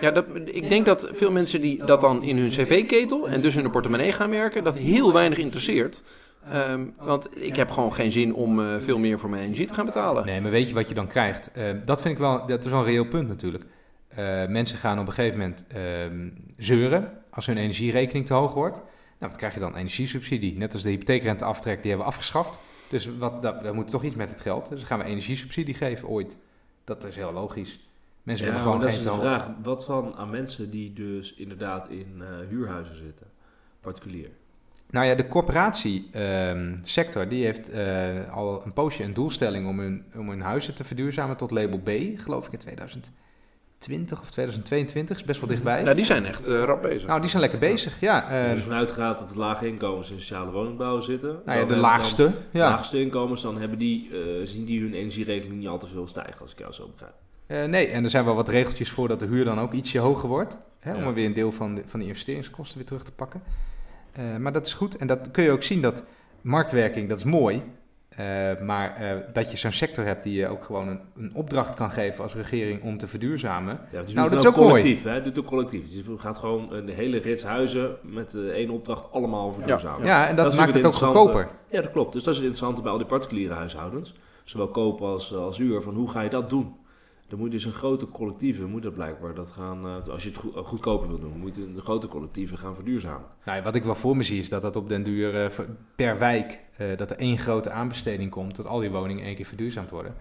Ja, 0.00 0.10
dat, 0.10 0.24
ik 0.44 0.68
denk 0.68 0.86
dat 0.86 1.08
veel 1.12 1.30
mensen 1.30 1.60
die 1.60 1.84
dat 1.84 2.00
dan 2.00 2.22
in 2.22 2.38
hun 2.38 2.48
cv-ketel 2.48 3.28
en 3.28 3.40
dus 3.40 3.56
in 3.56 3.62
de 3.62 3.70
portemonnee 3.70 4.12
gaan 4.12 4.30
werken, 4.30 4.64
dat 4.64 4.74
heel 4.76 5.12
weinig 5.12 5.38
interesseert. 5.38 6.02
Ehm, 6.44 6.86
want 6.98 7.42
ik 7.44 7.56
heb 7.56 7.70
gewoon 7.70 7.92
geen 7.94 8.12
zin 8.12 8.34
om 8.34 8.60
eh, 8.60 8.76
veel 8.80 8.98
meer 8.98 9.18
voor 9.18 9.30
mijn 9.30 9.42
energie 9.42 9.66
te 9.66 9.74
gaan 9.74 9.84
betalen. 9.84 10.26
Nee, 10.26 10.40
maar 10.40 10.50
weet 10.50 10.68
je 10.68 10.74
wat 10.74 10.88
je 10.88 10.94
dan 10.94 11.06
krijgt? 11.06 11.52
Eh, 11.52 11.64
dat 11.84 12.00
vind 12.00 12.14
ik 12.14 12.20
wel, 12.20 12.46
dat 12.46 12.64
is 12.64 12.70
wel 12.70 12.78
een 12.80 12.84
reëel 12.86 13.06
punt 13.08 13.28
natuurlijk. 13.28 13.64
Eh, 14.08 14.46
mensen 14.46 14.78
gaan 14.78 14.98
op 14.98 15.06
een 15.06 15.12
gegeven 15.12 15.38
moment 15.38 15.64
ehm, 15.68 16.28
zeuren 16.56 17.12
als 17.30 17.46
hun 17.46 17.56
energierekening 17.56 18.26
te 18.26 18.34
hoog 18.34 18.54
wordt. 18.54 18.76
Nou, 19.18 19.32
wat 19.32 19.36
krijg 19.36 19.54
je 19.54 19.60
dan? 19.60 19.76
Energiesubsidie. 19.76 20.56
Net 20.58 20.72
als 20.72 20.82
de 20.82 20.90
hypotheekrenteaftrek, 20.90 21.80
die 21.82 21.88
hebben 21.90 22.06
we 22.08 22.12
afgeschaft. 22.12 22.58
Dus 22.88 23.08
wat, 23.18 23.42
dat, 23.42 23.60
we 23.62 23.72
moeten 23.72 23.92
toch 23.94 24.04
iets 24.04 24.14
met 24.14 24.30
het 24.30 24.40
geld. 24.40 24.68
Dus 24.68 24.84
gaan 24.84 24.98
we 24.98 25.04
energiesubsidie 25.04 25.74
geven 25.74 26.08
ooit. 26.08 26.36
Dat 26.84 27.04
is 27.04 27.16
heel 27.16 27.32
logisch. 27.32 27.88
Mensen 28.22 28.46
Ja, 28.46 28.52
maar 28.52 28.60
gewoon 28.62 28.80
dat 28.80 28.88
is 28.88 28.94
geen 28.94 29.04
de 29.04 29.10
te 29.10 29.14
hoog- 29.16 29.24
vraag. 29.24 29.48
Wat 29.62 29.84
van 29.84 30.14
aan 30.14 30.30
mensen 30.30 30.70
die 30.70 30.92
dus 30.92 31.34
inderdaad 31.34 31.88
in 31.88 32.14
eh, 32.20 32.26
huurhuizen 32.48 32.96
zitten? 32.96 33.26
Particulier. 33.80 34.30
Nou 34.90 35.06
ja, 35.06 35.14
de 35.14 35.28
corporatiesector 35.28 37.28
die 37.28 37.44
heeft 37.44 37.70
eh, 37.70 38.34
al 38.34 38.62
een 38.64 38.72
poosje 38.72 39.02
een 39.02 39.14
doelstelling 39.14 39.68
om 39.68 39.78
hun, 39.80 40.04
om 40.16 40.28
hun 40.28 40.40
huizen 40.40 40.74
te 40.74 40.84
verduurzamen 40.84 41.36
tot 41.36 41.50
label 41.50 41.78
B, 41.78 41.90
geloof 42.16 42.46
ik 42.46 42.52
in 42.52 42.58
2020 42.58 44.20
of 44.20 44.30
2022, 44.30 45.16
is 45.16 45.24
best 45.24 45.40
wel 45.40 45.48
dichtbij. 45.48 45.82
Nou, 45.82 45.94
die 45.96 46.04
zijn 46.04 46.24
echt 46.26 46.46
eh, 46.46 46.62
rap 46.62 46.82
bezig. 46.82 47.08
Nou, 47.08 47.20
die 47.20 47.28
zijn 47.28 47.40
lekker 47.40 47.58
bezig, 47.58 48.00
ja. 48.00 48.20
Als 48.20 48.30
je 48.30 48.36
eh, 48.36 48.54
dus 48.54 48.62
vanuit 48.62 48.90
gaat 48.90 49.18
dat 49.18 49.28
de 49.28 49.36
lage 49.38 49.66
inkomens 49.66 50.10
in 50.10 50.18
sociale 50.20 50.50
woningbouw 50.50 51.00
zitten. 51.00 51.40
nou 51.44 51.58
ja, 51.58 51.64
de 51.64 51.76
laagste, 51.76 52.22
dan 52.22 52.32
de 52.50 52.58
ja. 52.58 52.70
laagste 52.70 53.00
inkomens, 53.00 53.42
dan 53.42 53.58
hebben 53.58 53.78
die, 53.78 54.10
eh, 54.12 54.46
zien 54.46 54.64
die 54.64 54.80
hun 54.80 54.94
energierekening 54.94 55.58
niet 55.58 55.68
al 55.68 55.78
te 55.78 55.86
veel 55.86 56.06
stijgen, 56.06 56.40
als 56.40 56.52
ik 56.52 56.58
jou 56.58 56.72
zo 56.72 56.90
begrijp. 56.92 57.14
Nee, 57.70 57.86
en 57.86 58.04
er 58.04 58.10
zijn 58.10 58.24
wel 58.24 58.34
wat 58.34 58.48
regeltjes 58.48 58.90
voor 58.90 59.08
dat 59.08 59.18
de 59.20 59.26
huur 59.26 59.44
dan 59.44 59.60
ook 59.60 59.72
ietsje 59.72 59.98
hoger 59.98 60.28
wordt. 60.28 60.56
Hè, 60.78 60.94
Om 60.94 61.00
Ja. 61.00 61.06
er 61.06 61.14
weer 61.14 61.26
een 61.26 61.32
deel 61.32 61.52
van 61.52 61.74
de, 61.74 61.82
van 61.86 62.00
de 62.00 62.06
investeringskosten 62.06 62.76
weer 62.76 62.86
terug 62.86 63.02
te 63.02 63.12
pakken. 63.12 63.42
Eh, 64.12 64.36
maar 64.36 64.52
dat 64.52 64.66
is 64.66 64.74
goed. 64.74 64.96
En 64.96 65.06
dat 65.06 65.30
kun 65.30 65.44
je 65.44 65.50
ook 65.50 65.62
zien 65.62 65.82
dat 65.82 66.04
marktwerking, 66.40 67.08
dat 67.08 67.18
is 67.18 67.24
mooi. 67.24 67.62
Eh, 68.08 68.26
maar 68.62 68.94
eh, 68.94 69.16
dat 69.32 69.50
je 69.50 69.56
zo'n 69.56 69.72
sector 69.72 70.04
hebt 70.04 70.22
die 70.22 70.34
je 70.34 70.48
ook 70.48 70.64
gewoon 70.64 70.88
een, 70.88 71.00
een 71.16 71.30
opdracht 71.34 71.74
kan 71.74 71.90
geven 71.90 72.22
als 72.22 72.34
regering 72.34 72.82
om 72.82 72.98
te 72.98 73.06
verduurzamen. 73.06 73.80
Ja, 73.92 74.02
dus 74.02 74.12
Nou, 74.14 74.28
dat 74.30 74.38
het 74.38 74.48
is 74.48 74.50
ook 74.50 74.68
mooi. 74.68 74.82
collectief, 74.82 75.02
Hè? 75.02 75.22
Doet 75.22 75.38
ook 75.38 75.46
collectief. 75.46 75.82
Dus 75.82 76.04
je 76.06 76.18
gaat 76.18 76.38
gewoon 76.38 76.72
een 76.72 76.88
hele 76.88 77.18
rits 77.18 77.42
huizen 77.42 77.96
met 78.02 78.34
één 78.34 78.70
opdracht 78.70 79.12
allemaal 79.12 79.52
verduurzamen. 79.52 80.06
Ja, 80.06 80.26
en 80.26 80.36
dat, 80.36 80.56
maakt 80.56 80.74
het 80.74 80.86
ook 80.86 80.94
goedkoper. 80.94 81.48
Ja, 81.68 81.80
dat 81.80 81.90
klopt. 81.90 82.12
Dus 82.12 82.22
dat 82.22 82.34
is 82.34 82.40
het 82.40 82.48
interessante 82.48 82.82
bij 82.82 82.92
al 82.92 82.98
die 82.98 83.06
particuliere 83.06 83.54
huishoudens. 83.54 84.14
Zowel 84.44 84.68
koop 84.68 85.00
als, 85.02 85.34
als 85.34 85.58
huur. 85.58 85.82
Van 85.82 85.94
hoe 85.94 86.10
ga 86.10 86.20
je 86.20 86.30
dat 86.30 86.50
doen? 86.50 86.74
Dan 87.30 87.38
moet 87.38 87.48
je 87.48 87.54
dus 87.54 87.64
een 87.64 87.72
grote 87.72 88.08
collectieve, 88.08 88.66
moet 88.66 88.82
dat 88.82 88.94
blijkbaar 88.94 89.34
dat 89.34 89.50
gaan, 89.50 89.86
eh, 89.86 90.08
als 90.12 90.22
je 90.22 90.28
het 90.28 90.38
goed, 90.38 90.52
goedkoper 90.56 91.08
wil 91.08 91.18
doen, 91.18 91.38
moet 91.38 91.56
een 91.56 91.80
grote 91.82 92.08
collectieve 92.08 92.56
gaan 92.56 92.74
verduurzamen. 92.74 93.26
Nou, 93.44 93.62
wat 93.62 93.74
ik 93.74 93.82
wel 93.84 93.94
voor 93.94 94.16
me 94.16 94.22
zie 94.22 94.38
is 94.40 94.48
dat 94.48 94.62
dat 94.62 94.76
op 94.76 94.88
den 94.88 95.02
duur 95.02 95.44
eh, 95.44 95.50
per 95.94 96.18
wijk, 96.18 96.60
eh, 96.76 96.86
dat 96.96 97.10
er 97.10 97.16
één 97.16 97.38
grote 97.38 97.70
aanbesteding 97.70 98.30
komt, 98.30 98.56
dat 98.56 98.66
al 98.66 98.78
die 98.80 98.90
woningen 98.90 99.24
één 99.24 99.34
keer 99.34 99.44
verduurzaamd 99.44 99.90
worden. 99.90 100.14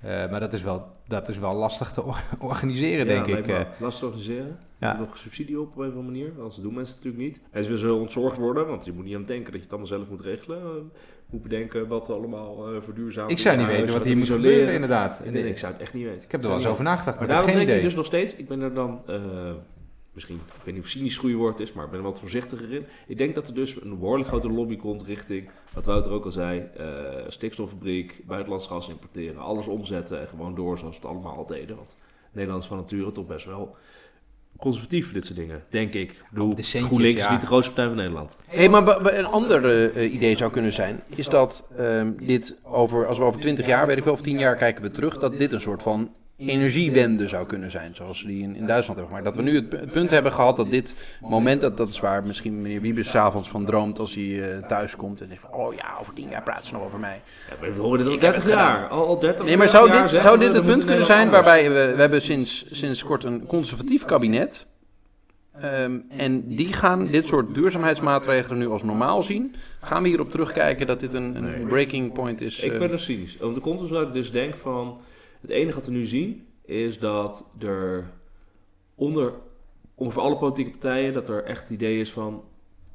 Eh, 0.00 0.30
maar 0.30 0.40
dat 0.40 0.52
is, 0.52 0.62
wel, 0.62 0.86
dat 1.06 1.28
is 1.28 1.38
wel 1.38 1.54
lastig 1.56 1.92
te 1.92 2.02
or- 2.04 2.24
organiseren, 2.50 3.06
denk 3.06 3.26
ik. 3.26 3.46
eh. 3.46 3.56
wel 3.56 3.66
lastig 3.78 3.98
te 4.00 4.06
organiseren. 4.06 4.58
Ja. 4.78 4.92
Er 4.94 4.98
nog 5.00 5.18
subsidie 5.18 5.60
op 5.60 5.66
op 5.66 5.76
een 5.76 5.88
of 5.88 5.94
andere 5.96 6.04
manier, 6.12 6.32
anders 6.36 6.56
doen 6.56 6.74
mensen 6.74 6.94
het 6.96 7.04
natuurlijk 7.04 7.32
niet. 7.34 7.44
En 7.50 7.62
ze 7.64 7.68
willen 7.70 7.84
zo 7.86 7.96
ontzorgd 7.96 8.38
worden, 8.38 8.66
want 8.66 8.84
je 8.84 8.92
moet 8.92 9.04
niet 9.04 9.14
aan 9.16 9.24
denken 9.24 9.44
dat 9.44 9.54
je 9.54 9.60
het 9.60 9.68
allemaal 9.70 9.86
zelf 9.88 10.08
moet 10.08 10.20
regelen. 10.20 10.90
Moet 11.34 11.42
bedenken 11.42 11.88
wat 11.88 12.10
allemaal 12.10 12.82
verduurzaamd 12.82 13.30
Ik 13.30 13.38
zou 13.38 13.56
niet 13.58 13.66
weten 13.66 13.92
wat 13.92 14.04
hier 14.04 14.16
moet 14.16 14.26
gebeuren, 14.26 14.74
inderdaad. 14.74 15.20
Nee, 15.24 15.32
nee, 15.32 15.48
ik 15.48 15.58
zou 15.58 15.72
het 15.72 15.82
echt 15.82 15.94
niet 15.94 16.04
weten. 16.04 16.24
Ik 16.24 16.32
heb 16.32 16.42
er 16.42 16.48
wel 16.48 16.56
eens 16.56 16.66
over 16.66 16.84
nagedacht, 16.84 17.18
Maar 17.18 17.26
maar, 17.28 17.36
ik 17.36 17.44
daarom 17.44 17.48
heb 17.48 17.56
denk 17.56 17.68
geen 17.68 17.76
ik 17.76 17.82
idee. 17.82 17.88
dus 17.90 17.96
nog 17.96 18.06
steeds, 18.06 18.34
ik 18.34 18.48
ben 18.48 18.60
er 18.60 18.74
dan, 18.74 19.02
eh, 19.06 19.52
misschien, 20.12 20.36
ik 20.36 20.62
weet 20.64 20.74
niet 20.74 20.82
of 20.82 20.88
cynisch 20.88 21.16
goede 21.16 21.36
woord 21.36 21.60
is, 21.60 21.72
maar 21.72 21.84
ik 21.84 21.90
ben 21.90 21.98
er 21.98 22.04
wat 22.04 22.20
voorzichtiger 22.20 22.72
in. 22.72 22.84
Ik 23.06 23.18
denk 23.18 23.34
dat 23.34 23.46
er 23.48 23.54
dus 23.54 23.82
een 23.82 23.98
behoorlijk 23.98 24.28
grote 24.28 24.50
lobby 24.50 24.76
komt 24.76 25.02
richting, 25.02 25.48
wat 25.74 25.84
Wouter 25.84 26.12
ook 26.12 26.24
al 26.24 26.30
zei, 26.30 26.60
eh, 26.76 26.86
stikstoffabriek, 27.28 28.22
buitenlands 28.26 28.66
gas 28.66 28.88
importeren, 28.88 29.40
alles 29.40 29.66
omzetten 29.66 30.20
en 30.20 30.28
gewoon 30.28 30.54
door 30.54 30.78
zoals 30.78 30.98
we 30.98 31.02
het 31.06 31.10
allemaal 31.14 31.36
al 31.36 31.46
deden. 31.46 31.76
Want 31.76 31.96
Nederland 32.32 32.62
is 32.62 32.68
van 32.68 32.76
nature 32.76 33.12
toch 33.12 33.26
best 33.26 33.46
wel 33.46 33.76
conservatief 34.56 35.04
voor 35.04 35.14
dit 35.14 35.24
soort 35.24 35.38
dingen, 35.38 35.64
denk 35.70 35.94
ik. 35.94 36.10
Ik 36.10 36.24
bedoel, 36.30 36.54
de 36.54 36.62
centjes, 36.62 36.90
GroenLinks 36.90 37.20
ja. 37.20 37.26
is 37.26 37.32
niet 37.32 37.40
de 37.40 37.46
grootste 37.46 37.72
partij 37.72 37.86
van 37.86 37.96
Nederland. 37.96 38.32
Hey, 38.46 38.68
maar 38.68 39.16
een 39.16 39.26
ander 39.26 39.90
eh, 39.92 40.12
idee 40.12 40.36
zou 40.36 40.50
kunnen 40.50 40.72
zijn, 40.72 41.02
is 41.08 41.26
dat 41.26 41.64
ehm, 41.76 42.12
dit 42.22 42.56
over, 42.62 43.06
als 43.06 43.18
we 43.18 43.24
over 43.24 43.40
20 43.40 43.66
jaar, 43.66 43.86
weet 43.86 43.96
ik 43.96 44.04
wel, 44.04 44.12
of 44.12 44.20
10 44.20 44.38
jaar 44.38 44.56
kijken 44.56 44.82
we 44.82 44.90
terug, 44.90 45.18
dat 45.18 45.38
dit 45.38 45.52
een 45.52 45.60
soort 45.60 45.82
van 45.82 46.10
energiewende 46.50 47.28
zou 47.28 47.46
kunnen 47.46 47.70
zijn, 47.70 47.94
zoals 47.94 48.22
die 48.24 48.42
in, 48.42 48.56
in 48.56 48.66
Duitsland 48.66 48.98
hebben 49.00 49.16
gemaakt. 49.16 49.24
Dat 49.24 49.36
we 49.44 49.50
nu 49.50 49.54
het, 49.56 49.68
pu- 49.68 49.76
het 49.76 49.90
punt 49.92 50.10
hebben 50.10 50.32
gehad 50.32 50.56
dat 50.56 50.70
dit 50.70 50.94
moment, 51.20 51.60
dat, 51.60 51.76
dat 51.76 51.88
is 51.88 52.00
waar 52.00 52.24
misschien 52.26 52.62
meneer 52.62 52.80
Wiebes 52.80 53.10
s'avonds 53.10 53.48
van 53.48 53.64
droomt 53.64 53.98
als 53.98 54.14
hij 54.14 54.52
eh, 54.52 54.58
thuis 54.66 54.96
komt 54.96 55.20
en 55.20 55.28
zegt 55.28 55.40
van, 55.40 55.52
oh 55.52 55.74
ja, 55.74 55.96
over 56.00 56.14
10 56.14 56.28
jaar 56.28 56.42
praten 56.42 56.66
ze 56.66 56.72
nog 56.74 56.82
over 56.82 56.98
mij. 56.98 57.20
Ja, 57.50 57.68
we 57.74 57.80
horen 57.80 57.98
dit 57.98 58.06
al 58.06 58.12
Ik 58.14 58.20
heb 58.22 58.32
30 58.32 58.42
het 58.42 58.52
gedaan. 58.52 58.80
jaar. 58.80 58.88
Al, 58.88 59.06
al 59.06 59.18
30 59.18 59.44
Nee, 59.44 59.56
maar 59.56 59.68
40 59.68 59.88
zou 59.90 60.00
dit, 60.02 60.10
zeggen 60.10 60.28
zou 60.28 60.38
dit 60.40 60.54
het 60.54 60.64
punt 60.66 60.84
kunnen 60.84 61.04
zijn 61.06 61.30
waarbij 61.30 61.62
we, 61.72 61.92
we 61.94 62.00
hebben 62.00 62.22
sinds, 62.22 62.64
sinds 62.70 63.04
kort 63.04 63.24
een 63.24 63.46
conservatief 63.46 64.04
kabinet. 64.04 64.66
ehm, 65.60 65.98
en 66.08 66.48
die 66.48 66.72
gaan 66.72 67.06
dit 67.06 67.26
soort 67.26 67.54
duurzaamheidsmaatregelen 67.54 68.58
nu 68.58 68.68
als 68.68 68.82
normaal 68.82 69.22
zien. 69.22 69.54
Gaan 69.80 70.02
we 70.02 70.08
hierop 70.08 70.30
terugkijken 70.30 70.86
dat 70.86 71.00
dit 71.00 71.14
een, 71.14 71.36
een 71.36 71.66
breaking 71.66 72.12
point 72.12 72.40
is? 72.40 72.60
Ik 72.60 72.78
ben 72.78 72.90
er 72.90 72.98
cynisch. 72.98 73.36
Om 73.40 73.54
de 73.54 73.60
context 73.60 73.90
waar 73.90 74.02
ik 74.02 74.12
dus 74.12 74.32
denk 74.32 74.54
van... 74.56 74.98
Het 75.44 75.52
enige 75.52 75.74
wat 75.74 75.86
we 75.86 75.92
nu 75.92 76.04
zien 76.04 76.46
is 76.62 76.98
dat 76.98 77.50
er 77.58 78.12
onder 78.94 79.32
ongeveer 79.94 80.22
alle 80.22 80.36
politieke 80.36 80.70
partijen... 80.70 81.12
dat 81.12 81.28
er 81.28 81.44
echt 81.44 81.60
het 81.60 81.70
idee 81.70 82.00
is 82.00 82.12
van 82.12 82.44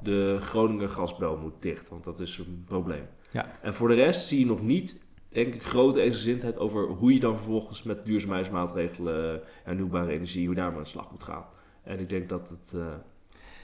de 0.02 0.38
Groninger 0.40 0.88
gasbel 0.88 1.36
moet 1.36 1.62
dicht. 1.62 1.88
Want 1.88 2.04
dat 2.04 2.20
is 2.20 2.38
een 2.38 2.64
probleem. 2.66 3.06
Ja. 3.30 3.58
En 3.62 3.74
voor 3.74 3.88
de 3.88 3.94
rest 3.94 4.26
zie 4.26 4.38
je 4.38 4.46
nog 4.46 4.62
niet, 4.62 5.04
denk 5.28 5.54
ik, 5.54 5.62
grote 5.62 6.00
eensgezindheid 6.00 6.58
over 6.58 6.82
hoe 6.82 7.14
je 7.14 7.20
dan 7.20 7.36
vervolgens 7.36 7.82
met 7.82 8.04
duurzaamheidsmaatregelen, 8.04 9.34
eh, 9.34 9.46
hernieuwbare 9.64 10.12
energie, 10.12 10.46
hoe 10.46 10.54
je 10.54 10.60
daar 10.60 10.68
maar 10.68 10.76
aan 10.76 10.82
de 10.82 10.88
slag 10.88 11.10
moet 11.10 11.22
gaan. 11.22 11.44
En 11.82 11.98
ik 11.98 12.08
denk 12.08 12.28
dat 12.28 12.48
het 12.48 12.72
eh, 12.74 12.86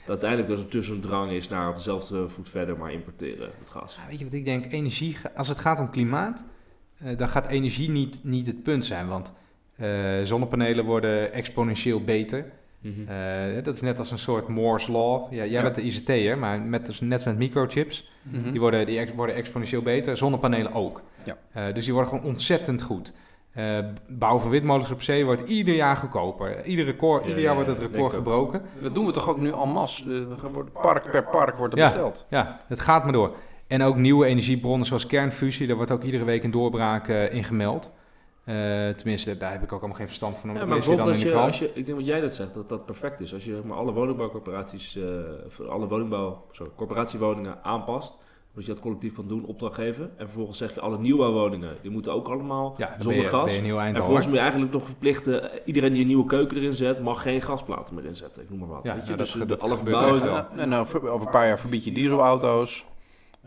dat 0.05 0.09
uiteindelijk 0.09 0.49
dus 0.49 0.59
een 0.59 0.69
tussendrang 0.69 1.31
is 1.31 1.49
naar 1.49 1.69
op 1.69 1.75
dezelfde 1.75 2.29
voet 2.29 2.49
verder 2.49 2.77
maar 2.77 2.91
importeren 2.91 3.51
het 3.59 3.69
gas. 3.69 3.95
Ja, 3.95 4.07
weet 4.09 4.19
je 4.19 4.25
wat 4.25 4.33
ik 4.33 4.45
denk? 4.45 4.71
Energie, 4.71 5.17
als 5.35 5.47
het 5.47 5.59
gaat 5.59 5.79
om 5.79 5.89
klimaat, 5.89 6.45
dan 7.17 7.27
gaat 7.27 7.47
energie 7.47 7.89
niet, 7.89 8.19
niet 8.23 8.47
het 8.47 8.63
punt 8.63 8.85
zijn. 8.85 9.07
Want 9.07 9.33
eh, 9.75 9.89
zonnepanelen 10.23 10.85
worden 10.85 11.33
exponentieel 11.33 12.03
beter. 12.03 12.45
Mhm. 12.81 12.93
Eh, 13.11 13.63
dat 13.63 13.75
is 13.75 13.81
net 13.81 13.99
als 13.99 14.11
een 14.11 14.19
soort 14.19 14.47
Moore's 14.47 14.87
Law. 14.87 15.23
Ja, 15.33 15.37
jij 15.37 15.47
Ja. 15.49 15.61
bent 15.61 15.75
de 15.75 15.81
ICT'er, 15.81 16.37
maar 16.37 16.61
met, 16.61 16.85
dus 16.85 16.99
net 16.99 17.25
met 17.25 17.37
microchips. 17.37 18.09
mhm. 18.21 18.51
Die, 18.51 18.59
worden, 18.59 18.85
die 18.85 18.99
ex- 18.99 19.13
worden 19.15 19.35
exponentieel 19.35 19.81
beter. 19.81 20.17
Zonnepanelen 20.17 20.73
ook. 20.73 21.01
Ja. 21.23 21.37
Eh, 21.51 21.73
dus 21.73 21.83
die 21.85 21.93
worden 21.93 22.11
gewoon 22.11 22.25
ontzettend 22.29 22.81
goed. 22.81 23.11
Eh 23.53 23.79
bouwen 24.07 24.41
van 24.41 24.51
windmolens 24.51 24.91
op 24.91 25.01
zee 25.01 25.25
wordt 25.25 25.47
ieder 25.47 25.75
jaar 25.75 25.95
goedkoper. 25.95 26.65
Ieder, 26.65 26.85
record, 26.85 27.21
ieder 27.23 27.37
ja, 27.37 27.43
jaar 27.43 27.53
wordt 27.53 27.69
het 27.69 27.79
record 27.79 28.13
gebroken. 28.13 28.61
Dat 28.81 28.93
doen 28.95 29.05
we 29.05 29.11
toch 29.11 29.29
ook 29.29 29.39
nu 29.39 29.51
en 29.51 29.69
masse. 29.69 30.25
Eh, 30.43 30.81
park 30.81 31.11
per 31.11 31.23
park 31.23 31.57
wordt 31.57 31.73
er 31.73 31.79
besteld. 31.83 32.25
Ja, 32.29 32.59
het 32.67 32.79
gaat 32.79 33.03
maar 33.03 33.13
door. 33.13 33.35
En 33.67 33.81
ook 33.83 33.95
nieuwe 33.95 34.25
energiebronnen 34.25 34.87
zoals 34.87 35.05
kernfusie, 35.05 35.67
daar 35.67 35.75
wordt 35.75 35.91
ook 35.91 36.03
iedere 36.03 36.23
week 36.23 36.43
een 36.43 36.51
doorbraak 36.51 37.07
eh, 37.07 37.33
in 37.33 37.43
gemeld. 37.43 37.91
Eh, 38.43 38.55
tenminste, 38.89 39.37
daar 39.37 39.51
heb 39.51 39.63
ik 39.63 39.71
ook 39.71 39.79
allemaal 39.79 39.97
geen 39.97 40.05
verstand 40.07 40.37
van. 40.37 40.53
Ja, 40.53 40.65
maar 40.65 40.77
je 40.77 40.83
dan 40.95 40.99
in 40.99 40.99
als 41.09 41.21
je, 41.21 41.33
als 41.33 41.59
je, 41.59 41.71
ik 41.73 41.85
denk 41.85 41.97
wat 41.97 42.07
jij 42.07 42.19
net 42.19 42.33
zegt, 42.33 42.53
dat 42.53 42.69
dat 42.69 42.85
perfect 42.85 43.19
is. 43.19 43.33
Als 43.33 43.43
je 43.45 43.61
maar, 43.65 43.77
alle 43.77 43.91
woningbouwcorporaties, 43.93 44.95
eh, 44.97 45.03
of 45.45 45.61
alle 45.61 45.87
woningbouw, 45.87 46.43
sorry, 46.51 46.71
corporatiewoningen 46.75 47.63
aanpast, 47.63 48.17
dat 48.55 48.65
je 48.65 48.71
dat 48.71 48.81
collectief 48.81 49.13
kan 49.13 49.27
doen, 49.27 49.45
opdracht 49.45 49.73
geven. 49.75 50.11
En 50.17 50.25
vervolgens 50.25 50.57
zeg 50.57 50.73
je 50.73 50.79
alle 50.79 50.97
nieuwbouwwoningen, 50.99 51.75
die 51.81 51.91
moeten 51.91 52.13
ook 52.13 52.27
allemaal 52.27 52.75
Ja, 52.77 52.85
dan 52.85 52.93
ben 52.95 53.03
zonder 53.03 53.21
je, 53.21 53.27
gas. 53.29 53.43
ben 53.43 53.51
je 53.53 53.57
een 53.59 53.63
nieuw 53.65 53.79
En 53.79 53.95
vervolgens 53.95 54.25
moet 54.25 54.35
je 54.35 54.41
eigenlijk 54.41 54.71
nog 54.73 54.85
verplichten, 54.85 55.49
iedereen 55.65 55.91
die 55.93 56.01
een 56.01 56.07
nieuwe 56.07 56.25
keuken 56.25 56.57
erin 56.57 56.75
zet, 56.75 57.01
mag 57.03 57.21
geen 57.21 57.41
gasplaten 57.41 57.95
meer 57.95 58.05
inzetten. 58.05 58.43
Ik 58.43 58.49
noem 58.49 58.59
maar 58.59 58.67
wat. 58.67 58.79
Ja, 58.83 58.93
weet 58.93 59.01
je? 59.01 59.07
nou, 59.07 59.17
dus 59.17 59.31
dat- 59.31 59.41
de, 59.41 59.47
dat 59.47 59.61
alle 59.63 59.75
gebeurt 59.77 59.97
verbouwingen. 59.97 60.37
echt 60.37 60.49
wel. 60.51 60.59
En 60.59 60.69
nou, 60.69 60.87
voor- 60.87 61.07
over 61.09 61.25
een 61.25 61.31
paar 61.31 61.47
jaar 61.47 61.59
verbied 61.59 61.83
je 61.83 61.91
dieselauto's. 61.91 62.85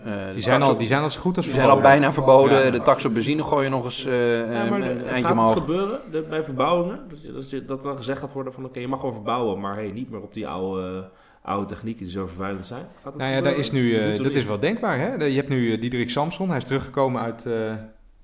Eh, 0.04 0.12
Die 0.32 0.42
zijn, 0.42 0.62
al, 0.62 0.76
die 0.76 0.86
zijn 0.86 1.02
al 1.02 1.10
zo 1.10 1.20
goed 1.20 1.36
als 1.36 1.46
die 1.46 1.54
zijn 1.54 1.68
al 1.68 1.80
bijna 1.80 2.12
verboden. 2.12 2.64
Ja. 2.64 2.70
De 2.70 2.82
tax 2.82 3.04
op 3.04 3.14
benzine 3.14 3.42
gooi 3.44 3.64
je 3.64 3.70
nog 3.70 3.84
eens 3.84 4.06
eh, 4.06 4.38
Ja, 4.52 4.64
maar 4.70 4.80
een, 4.80 4.90
een 4.90 4.96
gaat 4.98 5.06
eindje 5.06 5.28
het 5.28 5.30
omhoog. 5.38 5.52
gebeuren 5.58 6.00
de- 6.10 6.26
bij 6.30 6.44
verbouwingen? 6.44 7.00
Dat, 7.32 7.50
dat, 7.50 7.66
dat 7.68 7.82
dan 7.82 7.96
gezegd 7.96 8.20
gaat 8.20 8.32
worden 8.32 8.52
van 8.52 8.64
oké, 8.64 8.80
je 8.80 8.88
mag 8.88 8.98
gewoon 9.00 9.14
verbouwen, 9.14 9.60
maar 9.60 9.74
hey, 9.74 9.90
niet 9.94 10.10
meer 10.10 10.20
op 10.20 10.34
die 10.34 10.46
oude, 10.48 11.08
oude 11.42 11.66
technieken 11.66 12.02
die 12.04 12.12
zo 12.12 12.26
vervuilend 12.26 12.66
zijn. 12.66 12.84
Gaat 13.02 13.16
Nou 13.16 13.30
ja, 13.30 13.36
gebeuren? 13.36 13.42
daar 13.42 13.58
is 13.60 13.70
nu, 13.72 13.92
Dat 13.92 14.00
eh, 14.02 14.16
er 14.16 14.22
dat 14.22 14.34
is 14.34 14.44
wel 14.44 14.58
denkbaar. 14.58 14.98
Hè? 14.98 15.24
Je 15.24 15.36
hebt 15.36 15.48
nu 15.48 15.72
uh, 15.72 15.80
Diederik 15.80 16.10
Samson, 16.10 16.48
hij 16.48 16.56
is 16.58 16.64
teruggekomen 16.64 17.22
uit, 17.22 17.46
eh, 17.46 17.52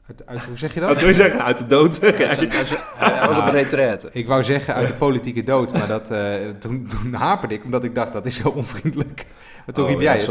uit, 0.09 0.27
uit 0.27 0.45
hoe 0.45 0.59
zeg 0.59 0.75
je 0.75 0.81
Wat 0.81 0.89
dat? 0.89 0.99
wil 0.99 1.09
je 1.09 1.15
zeggen? 1.15 1.45
Uit 1.45 1.59
de 1.59 1.67
dood? 1.67 2.01
Hij 2.01 2.13
was- 2.49 2.71
Hij 2.97 3.27
was 3.29 3.37
op 3.39 3.45
een 3.47 3.51
retraite. 3.53 4.09
Ik 4.13 4.27
wou 4.27 4.43
zeggen 4.43 4.75
uit 4.75 4.87
de 4.89 4.95
politieke 4.95 5.43
dood, 5.43 5.73
maar 5.73 5.87
dat, 5.89 6.11
eh, 6.11 6.21
toen, 6.59 6.89
toen 7.03 7.15
haperde 7.15 7.55
ik, 7.55 7.65
omdat 7.65 7.85
ik 7.85 7.95
dacht 7.95 8.13
dat 8.13 8.27
is 8.27 8.37
zo 8.37 8.49
onvriendelijk. 8.49 9.27
Maar 9.67 9.75
toen 9.75 9.85
Oh, 9.85 9.91
riep 9.91 10.01
ja, 10.01 10.05
jij 10.15 10.23
het. 10.23 10.31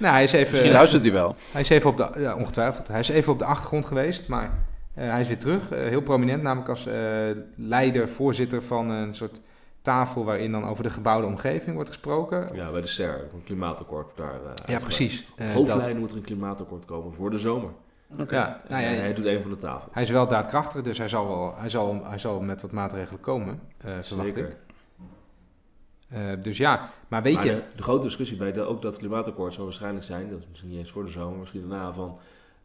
Nou, 0.00 0.12
hij 0.14 0.22
is 0.22 0.32
even... 0.32 0.52
Misschien 0.52 0.72
luistert 0.72 1.02
hij 1.02 1.12
wel. 1.12 1.34
Hij 1.52 1.60
is 1.60 1.68
even 1.68 1.90
op 1.90 1.96
de, 1.96 2.08
ja, 2.16 2.34
ongetwijfeld. 2.34 2.88
Hij 2.88 3.00
is 3.00 3.08
even 3.08 3.32
op 3.32 3.38
de 3.38 3.44
achtergrond 3.44 3.86
geweest, 3.86 4.28
maar 4.28 4.50
eh, 4.94 5.10
hij 5.10 5.20
is 5.20 5.28
weer 5.28 5.38
terug. 5.38 5.70
Eh, 5.70 5.78
heel 5.78 6.00
prominent, 6.00 6.42
namelijk 6.42 6.68
als 6.68 6.86
eh, 6.86 6.94
leider, 7.56 8.08
voorzitter 8.08 8.62
van 8.62 8.90
een 8.90 9.14
soort 9.14 9.40
tafel 9.82 10.24
waarin 10.24 10.52
dan 10.52 10.64
over 10.68 10.82
de 10.82 10.90
gebouwde 10.90 11.26
omgeving 11.26 11.74
wordt 11.74 11.88
gesproken. 11.90 12.48
Ja, 12.52 12.70
bij 12.70 12.80
de 12.80 12.86
CER, 12.86 13.20
een 13.34 13.44
klimaatakkoord 13.44 14.10
daar. 14.16 14.34
eh, 14.34 14.74
Ja, 14.74 14.78
precies. 14.78 15.26
Eh, 15.36 15.52
hoofdlijnen 15.52 15.86
dat- 15.86 15.96
moet 15.98 16.10
er 16.10 16.16
een 16.16 16.22
klimaatakkoord 16.22 16.84
komen 16.84 17.14
voor 17.14 17.30
de 17.30 17.38
zomer. 17.38 17.70
ja, 18.16 18.60
nou 18.68 18.82
ja, 18.82 18.88
En 18.88 18.98
hij 19.00 19.14
doet 19.14 19.24
een 19.24 19.42
van 19.42 19.50
de 19.50 19.56
tafels. 19.56 19.92
hij 19.92 20.02
is 20.02 20.10
wel 20.10 20.26
daadkrachtig, 20.28 20.82
dus 20.82 20.98
hij 20.98 21.08
zal, 21.08 21.28
wel, 21.28 21.54
hij 21.56 21.68
zal, 21.68 22.00
hij 22.04 22.18
zal 22.18 22.40
met 22.40 22.60
wat 22.62 22.70
maatregelen 22.72 23.20
komen, 23.20 23.60
eh 23.78 23.90
verwacht 24.02 24.36
ik. 24.36 24.56
Eh, 26.10 26.20
dus 26.42 26.56
ja, 26.56 26.90
maar 27.08 27.22
weet 27.22 27.34
Maar 27.34 27.46
je... 27.46 27.50
de, 27.54 27.62
de 27.76 27.82
grote 27.82 28.02
discussie 28.06 28.36
bij 28.36 28.52
de, 28.52 28.60
ook 28.62 28.82
dat 28.82 28.96
klimaatakkoord 28.96 29.54
zal 29.54 29.64
waarschijnlijk 29.64 30.04
zijn, 30.04 30.30
dat 30.30 30.38
is 30.38 30.46
misschien 30.48 30.70
niet 30.70 30.78
eens 30.78 30.90
voor 30.90 31.04
de 31.04 31.10
zomer, 31.10 31.38
misschien 31.38 31.68
daarna, 31.68 31.92
van 31.92 32.18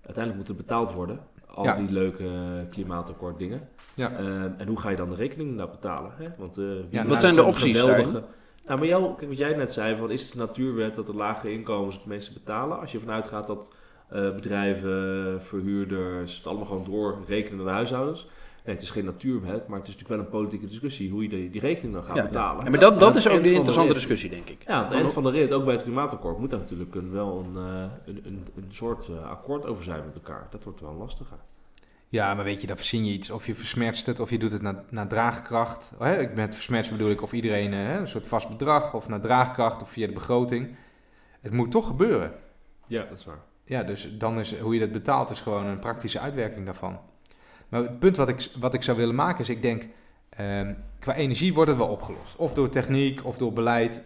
uiteindelijk 0.06 0.36
moet 0.38 0.58
het 0.58 0.68
betaald 0.68 0.94
worden. 0.94 1.20
Al 1.54 1.64
Ja. 1.64 1.76
die 1.76 1.92
leuke 1.92 2.30
klimaatakkoord 2.70 3.40
dingen. 3.40 3.70
Ja. 3.94 4.12
Ehm, 4.12 4.52
en 4.58 4.68
hoe 4.68 4.80
ga 4.80 4.90
je 4.90 4.96
dan 4.96 5.10
de 5.10 5.16
rekening 5.16 5.58
daar 5.58 5.70
betalen? 5.70 6.12
Hè? 6.18 6.28
Want, 6.38 6.58
eh, 6.58 6.64
wie 6.66 6.86
Ja, 6.90 7.06
wat 7.06 7.22
zijn 7.22 7.34
de 7.36 7.44
opties 7.44 7.80
geweldige- 7.80 8.24
Nou, 8.66 8.80
maar 8.80 8.88
jou, 8.88 9.16
kijk, 9.16 9.30
wat 9.30 9.38
jij 9.38 9.56
net 9.56 9.72
zei, 9.74 9.98
van, 9.98 10.12
is 10.12 10.24
het 10.24 10.36
natuurwet 10.36 10.96
dat 10.96 11.06
de 11.06 11.16
lage 11.16 11.52
inkomens 11.52 11.96
het 11.96 12.06
meeste 12.06 12.34
betalen? 12.34 12.80
Als 12.80 12.92
je 12.92 13.00
vanuit 13.00 13.28
gaat 13.28 13.48
dat 13.48 13.74
eh, 14.10 14.22
bedrijven, 14.36 15.42
verhuurders, 15.42 16.38
het 16.38 16.48
allemaal 16.48 16.66
gewoon 16.66 16.84
doorrekenen 16.84 17.58
naar 17.58 17.66
de 17.66 17.72
huishoudens. 17.72 18.28
Nee, 18.66 18.76
het 18.76 18.84
is 18.84 18.90
geen 18.90 19.06
natuurwet, 19.06 19.68
maar 19.68 19.80
het 19.80 19.88
is 19.88 19.94
natuurlijk 19.94 20.08
wel 20.08 20.20
een 20.20 20.40
politieke 20.40 20.66
discussie 20.66 21.12
hoe 21.12 21.24
je 21.24 21.30
die, 21.30 21.50
die 21.50 21.62
rekening 21.62 21.94
dan 21.94 22.04
gaat 22.04 22.16
Ja, 22.16 22.24
betalen. 22.24 22.64
Ja, 22.64 22.70
maar 22.70 22.80
dat, 22.80 23.00
dat 23.00 23.16
is 23.16 23.28
ook 23.28 23.44
de 23.44 23.48
van 23.48 23.56
interessante 23.56 23.94
discussie, 23.94 24.30
denk 24.30 24.50
ik. 24.50 24.64
ja, 24.68 24.74
aan 24.74 24.84
het 24.84 24.94
eind 24.94 25.14
van 25.14 25.24
de 25.24 25.32
rit, 25.32 25.52
ook 25.52 25.66
bij 25.66 25.74
het 25.74 25.84
klimaatakkoord, 25.84 26.38
moet 26.38 26.50
daar 26.50 26.60
natuurlijk 26.60 26.96
een, 26.96 27.12
wel 27.12 27.46
een, 27.46 27.64
eh, 27.64 27.92
een, 28.06 28.22
een, 28.26 28.48
een 28.56 28.68
soort 28.70 29.08
eh, 29.08 29.30
akkoord 29.30 29.66
over 29.66 29.84
zijn 29.84 30.06
met 30.06 30.16
elkaar. 30.16 30.48
Dat 30.50 30.64
wordt 30.64 30.82
wel 30.82 30.94
lastiger. 30.94 31.38
Ja, 32.10 32.34
maar 32.34 32.44
weet 32.44 32.62
je, 32.62 32.68
dan 32.68 32.78
verzin 32.78 33.06
je 33.06 33.12
iets. 33.12 33.30
Of 33.30 33.46
je 33.46 33.56
versmertst 33.56 34.06
het, 34.06 34.20
of 34.20 34.30
je 34.30 34.38
doet 34.38 34.52
het 34.52 34.62
naar, 34.62 34.84
naar 34.90 35.08
draagkracht. 35.08 35.92
Oh, 35.96 36.06
hè, 36.06 36.20
ik 36.20 36.34
met 36.34 36.56
versmertst 36.56 36.92
bedoel 36.92 37.10
ik 37.10 37.22
of 37.22 37.34
iedereen 37.34 37.74
eh, 37.74 37.80
hè, 37.80 38.00
een 38.00 38.08
soort 38.08 38.28
vast 38.28 38.50
bedrag, 38.50 38.94
of 38.94 39.08
naar 39.08 39.22
draagkracht, 39.22 39.82
of 39.82 39.90
via 39.90 40.08
de 40.08 40.14
begroting. 40.14 40.76
Het 41.42 41.52
moet 41.52 41.72
toch 41.72 41.88
gebeuren. 41.88 42.34
Ja, 42.88 43.06
dat 43.10 43.20
is 43.20 43.26
waar. 43.26 43.42
Ja, 43.64 43.84
dus 43.84 44.18
dan 44.18 44.40
is 44.40 44.60
hoe 44.60 44.74
je 44.74 44.80
dat 44.80 44.92
betaalt, 44.92 45.30
is 45.30 45.42
gewoon 45.42 45.66
een 45.66 45.80
praktische 45.80 46.20
uitwerking 46.20 46.66
daarvan. 46.66 47.00
Maar 47.76 47.84
het 47.84 48.00
punt 48.00 48.18
wat 48.18 48.28
ik, 48.30 48.48
wat 48.60 48.74
ik 48.74 48.84
zou 48.84 48.98
willen 48.98 49.16
maken 49.16 49.40
is, 49.40 49.50
ik 49.50 49.62
denk, 49.62 49.84
ehm, 50.30 50.74
qua 51.00 51.16
energie 51.16 51.54
wordt 51.54 51.70
het 51.70 51.80
wel 51.80 51.88
opgelost. 51.90 52.36
Of 52.38 52.54
door 52.54 52.70
techniek, 52.70 53.20
of 53.26 53.38
door 53.38 53.54
beleid. 53.54 54.02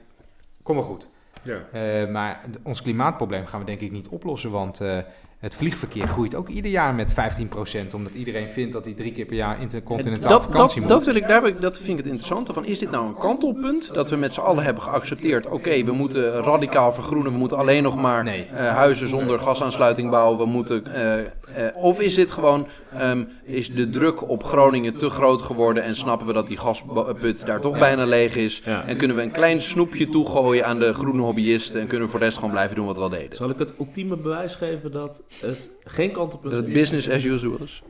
Kom 0.64 0.76
maar 0.76 0.84
goed. 0.84 1.08
Ja. 1.42 1.58
Eh, 1.72 2.08
maar 2.10 2.42
ons 2.64 2.82
klimaatprobleem 2.82 3.46
gaan 3.46 3.60
we 3.60 3.66
denk 3.66 3.82
ik 3.82 3.92
niet 3.92 4.08
oplossen, 4.08 4.52
want 4.52 4.82
eh, 4.82 4.98
het 5.40 5.56
vliegverkeer 5.56 6.08
groeit 6.08 6.36
ook 6.36 6.48
ieder 6.48 6.72
jaar 6.72 6.96
met 6.96 7.14
15%, 7.14 7.94
omdat 7.94 8.14
iedereen 8.14 8.48
vindt 8.50 8.74
dat 8.74 8.86
hij 8.86 8.94
drie 8.94 9.12
keer 9.12 9.26
per 9.26 9.36
jaar 9.36 9.62
intercontinentaal 9.62 10.32
Dat, 10.32 10.44
vakantie 10.44 10.82
dat, 10.82 10.90
moet. 10.90 10.98
dat, 10.98 11.06
wil 11.06 11.16
ik, 11.16 11.28
daar, 11.28 11.42
wil 11.42 11.50
ik- 11.50 11.62
dat 11.62 11.78
vind 11.78 11.90
ik 11.90 11.98
het 11.98 12.06
interessante 12.06 12.54
van. 12.54 12.66
Is 12.66 12.80
dit 12.80 12.92
nou 12.92 13.08
een 13.08 13.18
kantelpunt? 13.18 13.94
Dat 13.94 14.10
we 14.10 14.16
met 14.16 14.34
z'n 14.34 14.40
allen 14.42 14.64
hebben 14.64 14.84
geaccepteerd. 14.84 15.48
Oké, 15.48 15.84
we 15.84 15.92
moeten 15.92 16.32
radicaal 16.32 16.94
vergroenen. 16.94 17.32
We 17.32 17.38
moeten 17.38 17.58
alleen 17.58 17.84
nog 17.84 17.96
maar 17.96 18.24
Nee. 18.24 18.46
eh, 18.46 18.68
huizen 18.76 19.08
zonder 19.08 19.40
gasaansluiting 19.40 20.10
bouwen. 20.10 20.38
We 20.38 20.46
moeten, 20.46 20.94
eh, 20.94 21.20
eh, 21.68 21.76
of 21.76 22.00
is 22.00 22.16
dit 22.16 22.32
gewoon, 22.32 22.68
ehm, 22.94 23.26
is 23.44 23.74
de 23.74 23.90
druk 23.90 24.30
op 24.30 24.44
Groningen 24.44 24.98
te 24.98 25.10
groot 25.10 25.42
geworden 25.42 25.84
en 25.84 25.96
snappen 25.96 26.28
we 26.28 26.34
dat 26.34 26.48
die 26.48 26.58
gasput 26.58 27.46
daar 27.46 27.62
toch 27.62 27.80
bijna 27.80 28.06
leeg 28.06 28.36
is? 28.36 28.62
Ja. 28.66 28.86
En 28.86 28.98
kunnen 28.98 29.16
we 29.18 29.24
een 29.24 29.32
klein 29.32 29.62
snoepje 29.62 30.10
toegooien 30.10 30.66
aan 30.66 30.80
de 30.80 30.94
groene 30.94 31.22
hobbyisten 31.22 31.82
en 31.82 31.88
kunnen 31.88 32.06
we 32.06 32.12
voor 32.12 32.20
de 32.20 32.26
rest 32.26 32.38
gewoon 32.38 32.54
blijven 32.54 32.76
doen 32.76 32.86
wat 32.86 32.96
we 32.96 33.02
al 33.02 33.10
deden? 33.10 33.36
Zal 33.36 33.50
ik 33.50 33.58
het 33.60 33.74
ultieme 33.80 34.18
bewijs 34.18 34.56
geven 34.56 34.92
dat 34.92 35.24
het 35.42 35.70
geen 35.84 36.12
kantelpunt 36.12 36.54
Dat 36.54 36.62
het 36.64 36.70
is. 36.74 36.80
business 36.80 37.10
as 37.10 37.24
usual 37.24 37.58
is. 37.64 37.84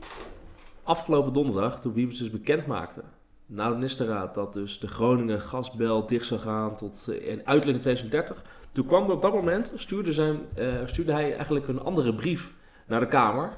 Afgelopen 0.82 1.32
donderdag, 1.32 1.80
toen 1.80 1.92
Wiebes 1.92 2.18
dus 2.18 2.30
bekend 2.30 2.66
maakte, 2.66 3.02
na 3.46 3.68
de 3.68 3.74
ministerraad, 3.74 4.34
dat 4.34 4.52
dus 4.52 4.78
de 4.78 4.88
Groningen 4.88 5.40
gasbel 5.40 6.06
dicht 6.06 6.26
zou 6.26 6.40
gaan 6.40 6.76
tot 6.76 7.06
eh, 7.08 7.28
in 7.28 7.46
uiterlijk 7.46 7.76
in 7.76 7.80
2030. 7.82 8.42
Toen 8.72 8.86
kwam 8.86 9.04
er 9.04 9.12
op 9.12 9.22
dat 9.22 9.32
moment, 9.32 9.72
stuurde, 9.76 10.12
zijn, 10.12 10.38
eh, 10.54 10.66
stuurde 10.86 11.12
hij 11.12 11.34
eigenlijk 11.36 11.68
een 11.68 11.80
andere 11.80 12.14
brief 12.14 12.52
naar 12.86 13.00
de 13.00 13.08
Kamer. 13.08 13.52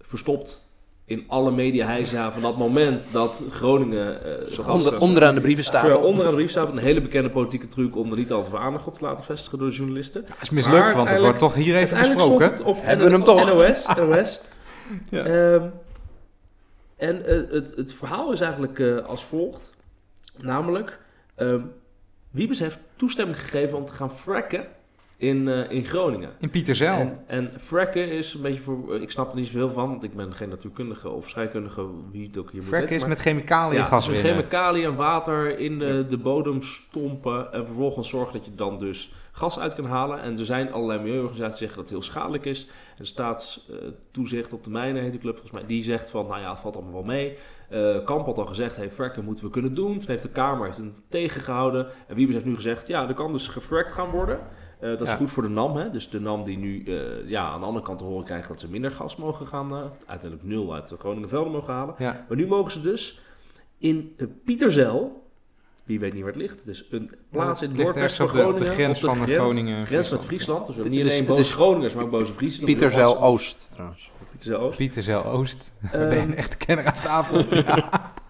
Verstopt 0.00 0.65
in 1.06 1.24
alle 1.28 1.50
media 1.50 2.30
van 2.32 2.42
dat 2.42 2.56
moment 2.56 3.08
dat 3.12 3.42
Groningen 3.50 4.24
eh 4.24 4.54
gas 4.58 4.84
onder, 4.84 5.00
onderaan 5.00 5.34
de 5.34 5.40
brieven 5.40 5.64
Terwijl 5.64 5.96
staan. 5.96 6.04
onderaan 6.04 6.30
de 6.30 6.36
brief 6.36 6.50
staat 6.50 6.68
een 6.68 6.78
hele 6.78 7.00
bekende 7.00 7.30
politieke 7.30 7.66
truc 7.66 7.96
om 7.96 8.10
er 8.10 8.16
niet 8.16 8.32
al 8.32 8.42
te 8.42 8.50
veel 8.50 8.58
aandacht 8.58 8.86
op 8.86 8.94
te 8.94 9.04
laten 9.04 9.24
vestigen 9.24 9.58
door 9.58 9.68
de 9.68 9.74
journalisten. 9.76 10.24
Dat 10.26 10.36
is 10.40 10.50
mislukt, 10.50 10.84
Maar 10.84 10.96
want 10.96 11.08
het 11.08 11.20
wordt 11.20 11.38
toch 11.38 11.54
hier 11.54 11.76
even 11.76 11.98
besproken. 11.98 12.76
Hebben 12.76 13.06
we 13.06 13.12
hem 13.12 13.24
toch? 13.24 13.54
NOS. 13.54 13.86
NOS. 13.96 14.40
Ja. 15.10 15.24
Ehm, 15.24 15.68
en 16.96 17.26
eh, 17.26 17.36
het, 17.50 17.72
het 17.76 17.94
verhaal 17.94 18.32
is 18.32 18.40
eigenlijk 18.40 18.78
eh, 18.78 19.04
als 19.04 19.24
volgt. 19.24 19.70
Namelijk, 20.36 20.98
ehm 21.34 21.60
Wiebes 22.30 22.58
heeft 22.58 22.78
toestemming 22.96 23.40
gegeven 23.40 23.78
om 23.78 23.84
te 23.84 23.92
gaan 23.92 24.12
fracken 24.12 24.66
in, 25.16 25.48
eh, 25.48 25.70
in 25.70 25.84
Groningen. 25.84 26.30
In 26.40 26.50
Pieterzel. 26.50 26.96
En, 26.96 27.18
en 27.26 27.52
fracken 27.58 28.10
is 28.10 28.34
een 28.34 28.42
beetje 28.42 28.60
voor... 28.60 29.00
Ik 29.00 29.10
snap 29.10 29.30
er 29.30 29.36
niet 29.36 29.46
zoveel 29.46 29.70
van, 29.70 29.88
want 29.88 30.02
ik 30.02 30.16
ben 30.16 30.34
geen 30.34 30.48
natuurkundige 30.48 31.08
of 31.08 31.28
scheikundige, 31.28 31.86
wie 32.12 32.26
het 32.26 32.38
ook 32.38 32.50
hier 32.50 32.60
moet 32.60 32.70
Fracken 32.70 32.94
is 32.94 33.00
maar- 33.00 33.08
met 33.08 33.18
chemicaliën 33.20 33.78
ja, 33.78 33.84
gas 33.84 34.06
dus 34.06 34.14
winnen. 34.14 34.32
chemicaliën 34.34 34.84
en 34.84 34.94
water 34.96 35.58
in 35.58 35.78
de, 35.78 36.06
de 36.08 36.18
bodem 36.18 36.62
stompen 36.62 37.52
en 37.52 37.64
vervolgens 37.66 38.08
zorgen 38.08 38.32
dat 38.32 38.44
je 38.44 38.54
dan 38.54 38.78
dus 38.78 39.12
gas 39.32 39.58
uit 39.58 39.74
kan 39.74 39.84
halen. 39.84 40.20
En 40.22 40.38
er 40.38 40.44
zijn 40.44 40.72
allerlei 40.72 41.00
milieuorganisaties 41.00 41.58
die 41.58 41.68
zeggen 41.68 41.76
dat 41.76 41.90
het 41.90 41.98
heel 41.98 42.12
schadelijk 42.12 42.44
is. 42.44 42.68
En 42.98 43.06
staatstoezicht 43.06 44.52
op 44.52 44.64
de 44.64 44.70
mijnen 44.70 45.02
heet 45.02 45.12
de 45.12 45.18
club 45.18 45.32
volgens 45.38 45.52
mij, 45.60 45.66
die 45.66 45.82
zegt 45.82 46.10
van, 46.10 46.26
nou 46.26 46.40
ja, 46.40 46.50
het 46.50 46.58
valt 46.58 46.74
allemaal 46.74 46.92
wel 46.92 47.02
mee. 47.02 47.36
Eh 47.68 48.04
Kamp 48.04 48.26
had 48.26 48.38
al 48.38 48.46
gezegd, 48.46 48.76
hey, 48.76 48.90
fracken 48.90 49.24
moeten 49.24 49.44
we 49.44 49.50
kunnen 49.50 49.74
doen. 49.74 49.98
Toen 49.98 50.08
heeft 50.08 50.22
de 50.22 50.28
Kamer 50.28 50.64
heeft 50.64 50.76
hem 50.76 50.94
tegengehouden. 51.08 51.86
En 52.06 52.14
Wiebes 52.14 52.34
heeft 52.34 52.46
nu 52.46 52.54
gezegd, 52.54 52.86
ja, 52.86 53.08
er 53.08 53.14
kan 53.14 53.32
dus 53.32 53.48
gefrackt 53.48 53.92
gaan 53.92 54.10
worden. 54.10 54.38
Eh, 54.78 54.88
dat 54.88 55.00
is 55.00 55.08
Ja. 55.10 55.16
goed 55.16 55.30
voor 55.30 55.42
de 55.42 55.48
NAM, 55.48 55.76
hè? 55.76 55.90
dus 55.90 56.10
de 56.10 56.20
NAM 56.20 56.42
die 56.42 56.58
nu 56.58 56.82
eh, 56.84 57.28
ja, 57.28 57.42
aan 57.48 57.60
de 57.60 57.66
andere 57.66 57.84
kant 57.84 57.98
te 57.98 58.04
horen 58.04 58.24
krijgt 58.24 58.48
dat 58.48 58.60
ze 58.60 58.70
minder 58.70 58.90
gas 58.92 59.16
mogen 59.16 59.46
gaan, 59.46 59.70
eh, 59.70 59.78
uiteindelijk 60.06 60.42
nul 60.48 60.74
uit 60.74 60.88
de 60.88 60.96
Groningenvelden 60.96 61.52
mogen 61.52 61.74
halen. 61.74 61.94
Ja. 61.98 62.24
Maar 62.28 62.36
nu 62.36 62.46
mogen 62.46 62.72
ze 62.72 62.80
dus 62.80 63.20
in 63.78 64.16
Pieterzel, 64.44 65.24
wie 65.84 66.00
weet 66.00 66.12
niet 66.12 66.22
waar 66.22 66.32
het 66.32 66.40
ligt, 66.40 66.64
dus 66.64 66.86
een 66.90 67.10
plaats 67.30 67.62
in 67.62 67.68
het 67.68 67.78
noordwesten 67.78 68.28
van 68.28 68.44
op 68.46 68.58
de, 68.58 68.64
Groningen. 68.64 68.70
op 68.70 68.76
de 68.76 68.82
grens 68.82 69.04
op 69.04 69.10
de 69.10 69.16
van 69.16 69.26
Groningen. 69.26 69.86
grens 69.86 70.10
met 70.10 70.24
Friesland. 70.24 70.66
Dus 70.66 70.76
we 70.76 70.88
niet 70.88 71.02
alleen 71.04 71.24
boze 71.26 71.52
Groningers, 71.52 71.94
maar 71.94 72.04
ook 72.04 72.10
boze 72.10 72.32
Friesen. 72.32 72.64
Pieterzel 72.64 73.22
Oost 73.22 73.68
trouwens. 73.70 74.10
Pieterzel 74.30 74.60
Oost. 74.60 74.76
Pieterzel 74.78 75.24
Oost. 75.24 75.72
Ben 75.92 76.10
je 76.10 76.16
een 76.16 76.34
echte 76.34 76.56
kenner 76.56 76.84
aan 76.86 77.00
tafel. 77.02 77.54
Ja. 77.54 78.12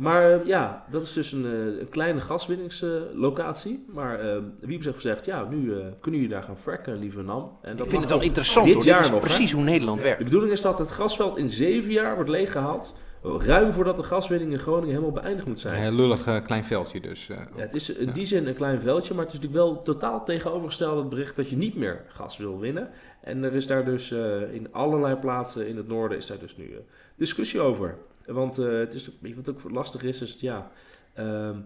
Maar 0.00 0.32
eh, 0.32 0.46
ja, 0.46 0.84
dat 0.90 1.02
is 1.02 1.12
dus 1.12 1.32
een, 1.32 1.44
eh, 1.44 1.80
een 1.80 1.88
kleine 1.88 2.20
gaswinningslocatie. 2.20 3.84
maar 3.88 4.18
Wiebes 4.60 4.84
heeft 4.84 4.96
gezegd, 4.96 5.24
ja, 5.24 5.46
nu 5.50 5.72
eh, 5.72 5.78
kunnen 6.00 6.20
jullie 6.20 6.34
daar 6.34 6.42
gaan 6.44 6.56
fracken, 6.56 6.98
lieve 6.98 7.22
NAM. 7.22 7.50
En 7.62 7.76
dat 7.76 7.84
Ik 7.86 7.90
vind 7.90 8.02
het 8.02 8.10
wel 8.10 8.20
interessant 8.22 8.66
dit 8.66 8.74
hoor. 8.74 8.84
Dit 8.84 8.92
jaar 8.92 9.00
is 9.02 9.10
nog, 9.10 9.20
hè? 9.20 9.26
precies 9.26 9.52
hoe 9.52 9.62
Nederland 9.62 9.98
De 9.98 10.04
werkt. 10.04 10.24
bedoeling 10.24 10.52
is 10.52 10.60
dat 10.60 10.78
het 10.78 10.90
gasveld 10.92 11.36
in 11.36 11.50
zeven 11.50 11.92
jaar 11.92 12.14
wordt 12.14 12.30
leeggehaald. 12.30 12.94
Ruim 13.22 13.72
voordat 13.72 13.96
de 13.96 14.02
gaswinning 14.02 14.52
in 14.52 14.58
Groningen 14.58 14.88
helemaal 14.94 15.12
beëindigd 15.22 15.46
moet 15.46 15.60
zijn. 15.60 15.82
Een 15.84 15.94
lullig 15.94 16.42
klein 16.44 16.64
veldje 16.64 17.00
dus. 17.00 17.28
eh. 17.28 17.36
Ja, 17.56 17.60
het 17.62 17.74
is 17.74 17.90
in 17.96 18.06
Ja. 18.06 18.12
die 18.12 18.24
zin 18.26 18.46
een 18.46 18.54
klein 18.54 18.80
veldje, 18.80 19.14
maar 19.14 19.24
het 19.24 19.32
is 19.34 19.40
natuurlijk 19.40 19.64
wel 19.64 19.82
totaal 19.82 20.24
tegenovergesteld 20.24 20.98
het 20.98 21.08
bericht 21.08 21.36
dat 21.36 21.48
je 21.50 21.56
niet 21.56 21.76
meer 21.76 22.04
gas 22.08 22.36
wil 22.36 22.58
winnen. 22.58 22.88
En 23.20 23.44
er 23.44 23.54
is 23.54 23.66
daar 23.66 23.84
dus 23.84 24.10
eh, 24.10 24.54
in 24.54 24.72
allerlei 24.72 25.16
plaatsen 25.16 25.68
in 25.68 25.76
het 25.76 25.88
noorden 25.88 26.18
is 26.18 26.26
daar 26.26 26.38
dus 26.38 26.56
nu 26.56 26.64
eh, 26.64 26.78
discussie 27.16 27.60
over. 27.60 27.96
Want 28.26 28.58
eh, 28.58 28.78
het 28.78 28.94
is, 28.94 29.10
wat 29.36 29.48
ook 29.48 29.70
lastig 29.70 30.02
is, 30.02 30.22
is 30.22 30.36
ja... 30.40 30.70
ehm 31.14 31.56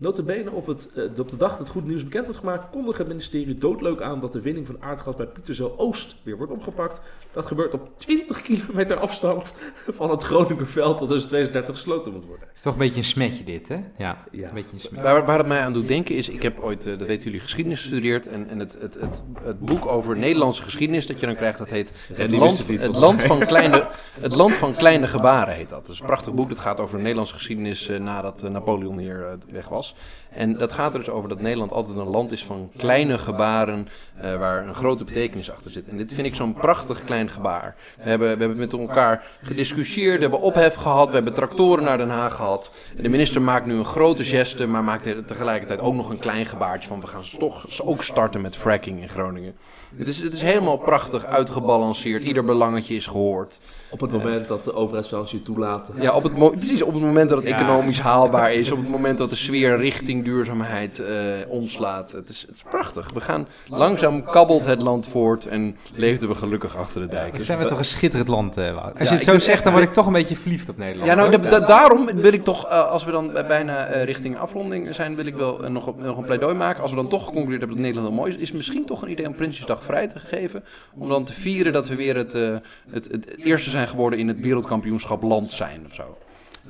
Notabene 0.00 0.50
op, 0.50 0.66
het, 0.66 0.88
op 1.18 1.30
de 1.30 1.36
dag 1.36 1.50
dat 1.50 1.58
het 1.58 1.68
goed 1.68 1.86
nieuws 1.86 2.04
bekend 2.04 2.24
wordt 2.24 2.40
gemaakt, 2.40 2.70
kondigt 2.70 2.98
het 2.98 3.08
ministerie 3.08 3.54
doodleuk 3.54 4.00
aan 4.00 4.20
dat 4.20 4.32
de 4.32 4.40
winning 4.40 4.66
van 4.66 4.82
aardgas 4.82 5.14
bij 5.14 5.26
Pieterzel 5.26 5.78
Oost 5.78 6.16
weer 6.22 6.36
wordt 6.36 6.52
opgepakt. 6.52 7.00
Dat 7.38 7.46
gebeurt 7.46 7.74
op 7.74 7.88
20 7.98 8.42
kilometer 8.42 8.96
afstand 8.96 9.54
van 9.88 10.10
het 10.10 10.22
Groningerveld, 10.22 10.98
wat 10.98 11.08
dus 11.08 11.22
in 11.22 11.28
2030 11.28 11.74
gesloten 11.74 12.12
moet 12.12 12.24
worden. 12.24 12.48
is 12.54 12.60
toch 12.60 12.72
een 12.72 12.78
beetje 12.78 12.96
een 12.96 13.04
smetje 13.04 13.44
dit, 13.44 13.68
hè? 13.68 13.74
Ja, 13.98 14.24
Ja. 14.30 14.48
een 14.48 14.54
beetje 14.54 14.70
een 14.74 14.80
smetje. 14.80 15.04
Waar, 15.04 15.26
waar 15.26 15.38
het 15.38 15.46
mij 15.46 15.60
aan 15.60 15.72
doet 15.72 15.88
denken 15.88 16.14
is, 16.14 16.28
ik 16.28 16.42
heb 16.42 16.60
ooit, 16.60 16.86
eh, 16.86 16.98
dat 16.98 17.06
weten 17.06 17.24
jullie, 17.24 17.40
geschiedenis 17.40 17.80
gestudeerd. 17.80 18.26
En, 18.26 18.48
en 18.48 18.58
het, 18.58 18.76
het, 18.80 18.94
het, 18.94 19.22
het 19.42 19.60
boek 19.60 19.86
over 19.86 20.16
Nederlandse 20.16 20.62
geschiedenis 20.62 21.06
dat 21.06 21.20
je 21.20 21.26
dan 21.26 21.36
krijgt, 21.36 21.58
dat 21.58 21.68
heet 21.68 21.92
Het, 22.12 22.30
land, 22.30 22.66
het 22.68 22.82
het, 22.82 22.96
land, 22.96 23.22
van 23.22 23.46
kleine, 23.46 23.88
het 24.20 24.34
land 24.34 24.54
van 24.54 24.74
kleine 24.74 25.06
gebaren 25.06 25.54
heet 25.54 25.68
dat. 25.68 25.80
Dat 25.86 25.94
is 25.94 26.00
een 26.00 26.06
prachtig 26.06 26.34
boek, 26.34 26.48
dat 26.48 26.60
gaat 26.60 26.80
over 26.80 26.96
de 26.96 27.02
Nederlandse 27.02 27.34
geschiedenis 27.34 27.88
eh, 27.88 27.98
nadat 28.00 28.42
eh, 28.42 28.50
Napoleon 28.50 28.98
hier 28.98 29.38
weg 29.50 29.68
was. 29.68 29.94
En 30.30 30.56
dat 30.56 30.72
gaat 30.72 30.92
er 30.92 30.98
dus 30.98 31.08
over 31.08 31.28
dat 31.28 31.40
Nederland 31.40 31.72
altijd 31.72 31.96
een 31.98 32.08
land 32.08 32.32
is 32.32 32.44
van 32.44 32.70
kleine 32.76 33.18
gebaren 33.18 33.88
eh, 34.16 34.38
waar 34.38 34.66
een 34.66 34.74
grote 34.74 35.04
betekenis 35.04 35.50
achter 35.50 35.70
zit. 35.70 35.88
En 35.88 35.96
dit 35.96 36.14
vind 36.14 36.26
ik 36.26 36.34
zo'n 36.34 36.54
prachtig 36.54 37.04
klein 37.04 37.30
gebaar. 37.30 37.76
We 38.02 38.08
hebben, 38.08 38.28
we 38.28 38.38
hebben 38.38 38.56
met 38.56 38.72
elkaar 38.72 39.24
gediscussieerd, 39.42 40.14
we 40.14 40.20
hebben 40.20 40.40
ophef 40.40 40.74
gehad, 40.74 41.08
we 41.08 41.14
hebben 41.14 41.34
tractoren 41.34 41.84
naar 41.84 41.98
Den 41.98 42.10
Haag 42.10 42.34
gehad. 42.34 42.70
En 42.96 43.02
de 43.02 43.08
minister 43.08 43.42
maakt 43.42 43.66
nu 43.66 43.74
een 43.74 43.84
grote 43.84 44.24
geste, 44.24 44.66
maar 44.66 44.84
maakt 44.84 45.06
er 45.06 45.24
tegelijkertijd 45.24 45.80
ook 45.80 45.94
nog 45.94 46.10
een 46.10 46.18
klein 46.18 46.46
gebaartje 46.46 46.88
van 46.88 47.00
we 47.00 47.06
gaan 47.06 47.24
toch 47.38 47.82
ook 47.82 48.02
starten 48.02 48.40
met 48.40 48.56
fracking 48.56 49.00
in 49.00 49.08
Groningen. 49.08 49.54
Het 49.96 50.06
is, 50.06 50.20
het 50.20 50.32
is 50.32 50.42
helemaal 50.42 50.76
prachtig 50.76 51.24
uitgebalanceerd, 51.24 52.22
ieder 52.22 52.44
belangetje 52.44 52.94
is 52.94 53.06
gehoord. 53.06 53.58
Op 53.90 54.00
het 54.00 54.12
moment 54.12 54.48
dat 54.48 54.64
de 54.64 54.74
overheidsfinanciën 54.74 55.42
toelaten. 55.42 55.94
Ja, 56.00 56.12
op 56.14 56.22
het, 56.22 56.58
precies 56.58 56.82
op 56.82 56.92
het 56.94 57.02
moment 57.02 57.30
dat 57.30 57.38
het 57.38 57.48
Ja. 57.48 57.56
economisch 57.58 58.00
haalbaar 58.00 58.52
is, 58.52 58.72
op 58.72 58.78
het 58.78 58.88
moment 58.88 59.18
dat 59.18 59.30
de 59.30 59.36
sfeer 59.36 59.76
richting 59.78 60.24
duurzaamheid 60.24 60.98
eh, 60.98 61.14
omslaat. 61.48 62.12
Het 62.12 62.28
is, 62.28 62.40
het 62.40 62.56
is 62.56 62.62
prachtig. 62.70 63.10
We 63.14 63.20
gaan 63.20 63.46
langzaam 63.68 64.24
kabbelt 64.24 64.64
het 64.64 64.82
land 64.82 65.06
voort 65.06 65.46
en 65.46 65.76
leefden 65.94 66.28
we 66.28 66.34
gelukkig 66.34 66.76
achter 66.76 67.00
de 67.00 67.06
dijken. 67.06 67.32
Dan 67.36 67.44
zijn 67.44 67.58
we 67.58 67.64
toch 67.64 67.78
een 67.78 67.84
schitterend 67.84 68.28
land, 68.28 68.56
eh 68.56 68.74
Wout. 68.74 68.98
Als 68.98 69.08
je 69.08 69.14
het 69.14 69.24
zo 69.24 69.38
zegt, 69.38 69.64
dan 69.64 69.72
word 69.72 69.84
ik 69.84 69.92
toch 69.92 70.06
een 70.06 70.12
beetje 70.12 70.36
verliefd 70.36 70.68
op 70.68 70.76
Nederland. 70.78 71.08
Ja, 71.08 71.14
nou, 71.14 71.30
hoor. 71.30 71.40
da- 71.40 71.50
da- 71.58 71.66
daarom 71.66 72.06
wil 72.14 72.32
ik 72.32 72.44
toch, 72.44 72.66
eh, 72.68 72.90
als 72.90 73.04
we 73.04 73.10
dan 73.10 73.32
bij- 73.32 73.46
bijna 73.46 73.84
eh, 73.86 74.04
richting 74.04 74.36
afronding 74.38 74.94
zijn, 74.94 75.16
wil 75.16 75.26
ik 75.26 75.34
wel 75.34 75.60
nog, 75.68 75.96
nog 75.96 76.16
een 76.18 76.24
pleidooi 76.24 76.54
maken. 76.54 76.82
Als 76.82 76.90
we 76.90 76.96
dan 76.96 77.08
toch 77.08 77.20
geconcludeerd 77.24 77.58
hebben 77.60 77.76
dat 77.76 77.86
Nederland 77.86 78.08
heel 78.14 78.18
mooi 78.24 78.34
is, 78.34 78.40
is 78.40 78.52
misschien 78.52 78.84
toch 78.84 79.02
een 79.02 79.10
idee 79.10 79.26
om 79.26 79.34
Prinsjesdag 79.34 79.77
vrij 79.84 80.08
te 80.08 80.18
geven. 80.18 80.64
Om 80.94 81.08
dan 81.08 81.24
te 81.24 81.32
vieren 81.32 81.72
dat 81.72 81.88
we 81.88 81.96
weer 81.96 82.16
het, 82.16 82.34
eh, 82.34 82.56
het, 82.90 83.08
het 83.10 83.36
eerste 83.36 83.70
zijn 83.70 83.88
geworden 83.88 84.18
in 84.18 84.28
het 84.28 84.40
wereldkampioenschap 84.40 85.22
land 85.22 85.50
zijn 85.50 85.82
of 85.86 85.94
zo. 85.94 86.18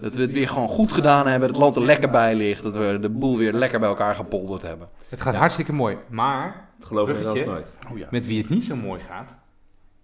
Dat 0.00 0.14
we 0.14 0.20
het 0.20 0.32
weer 0.32 0.48
gewoon 0.48 0.68
goed 0.68 0.92
gedaan 0.92 1.26
hebben, 1.26 1.48
dat 1.48 1.56
het 1.56 1.64
land 1.64 1.76
er 1.76 1.82
lekker 1.82 2.11
bij 2.11 2.34
ligt, 2.34 2.62
dat 2.62 2.76
we 2.76 2.98
de 3.00 3.09
boel 3.09 3.36
weer 3.36 3.52
lekker 3.52 3.80
bij 3.80 3.88
elkaar 3.88 4.14
gepolderd 4.14 4.62
hebben. 4.62 4.88
Het 5.09 5.20
gaat 5.20 5.34
hartstikke 5.34 5.72
mooi. 5.72 5.96
Maar 6.09 6.68
Dat 6.78 6.88
geloof 6.88 7.09
ik 7.09 7.16
inderdaad 7.16 7.46
nooit. 7.46 7.72
Oh 7.90 7.98
ja. 7.98 8.06
met 8.11 8.26
wie 8.26 8.38
het 8.38 8.48
niet 8.48 8.64
zo 8.64 8.76
mooi 8.76 9.00
gaat... 9.00 9.34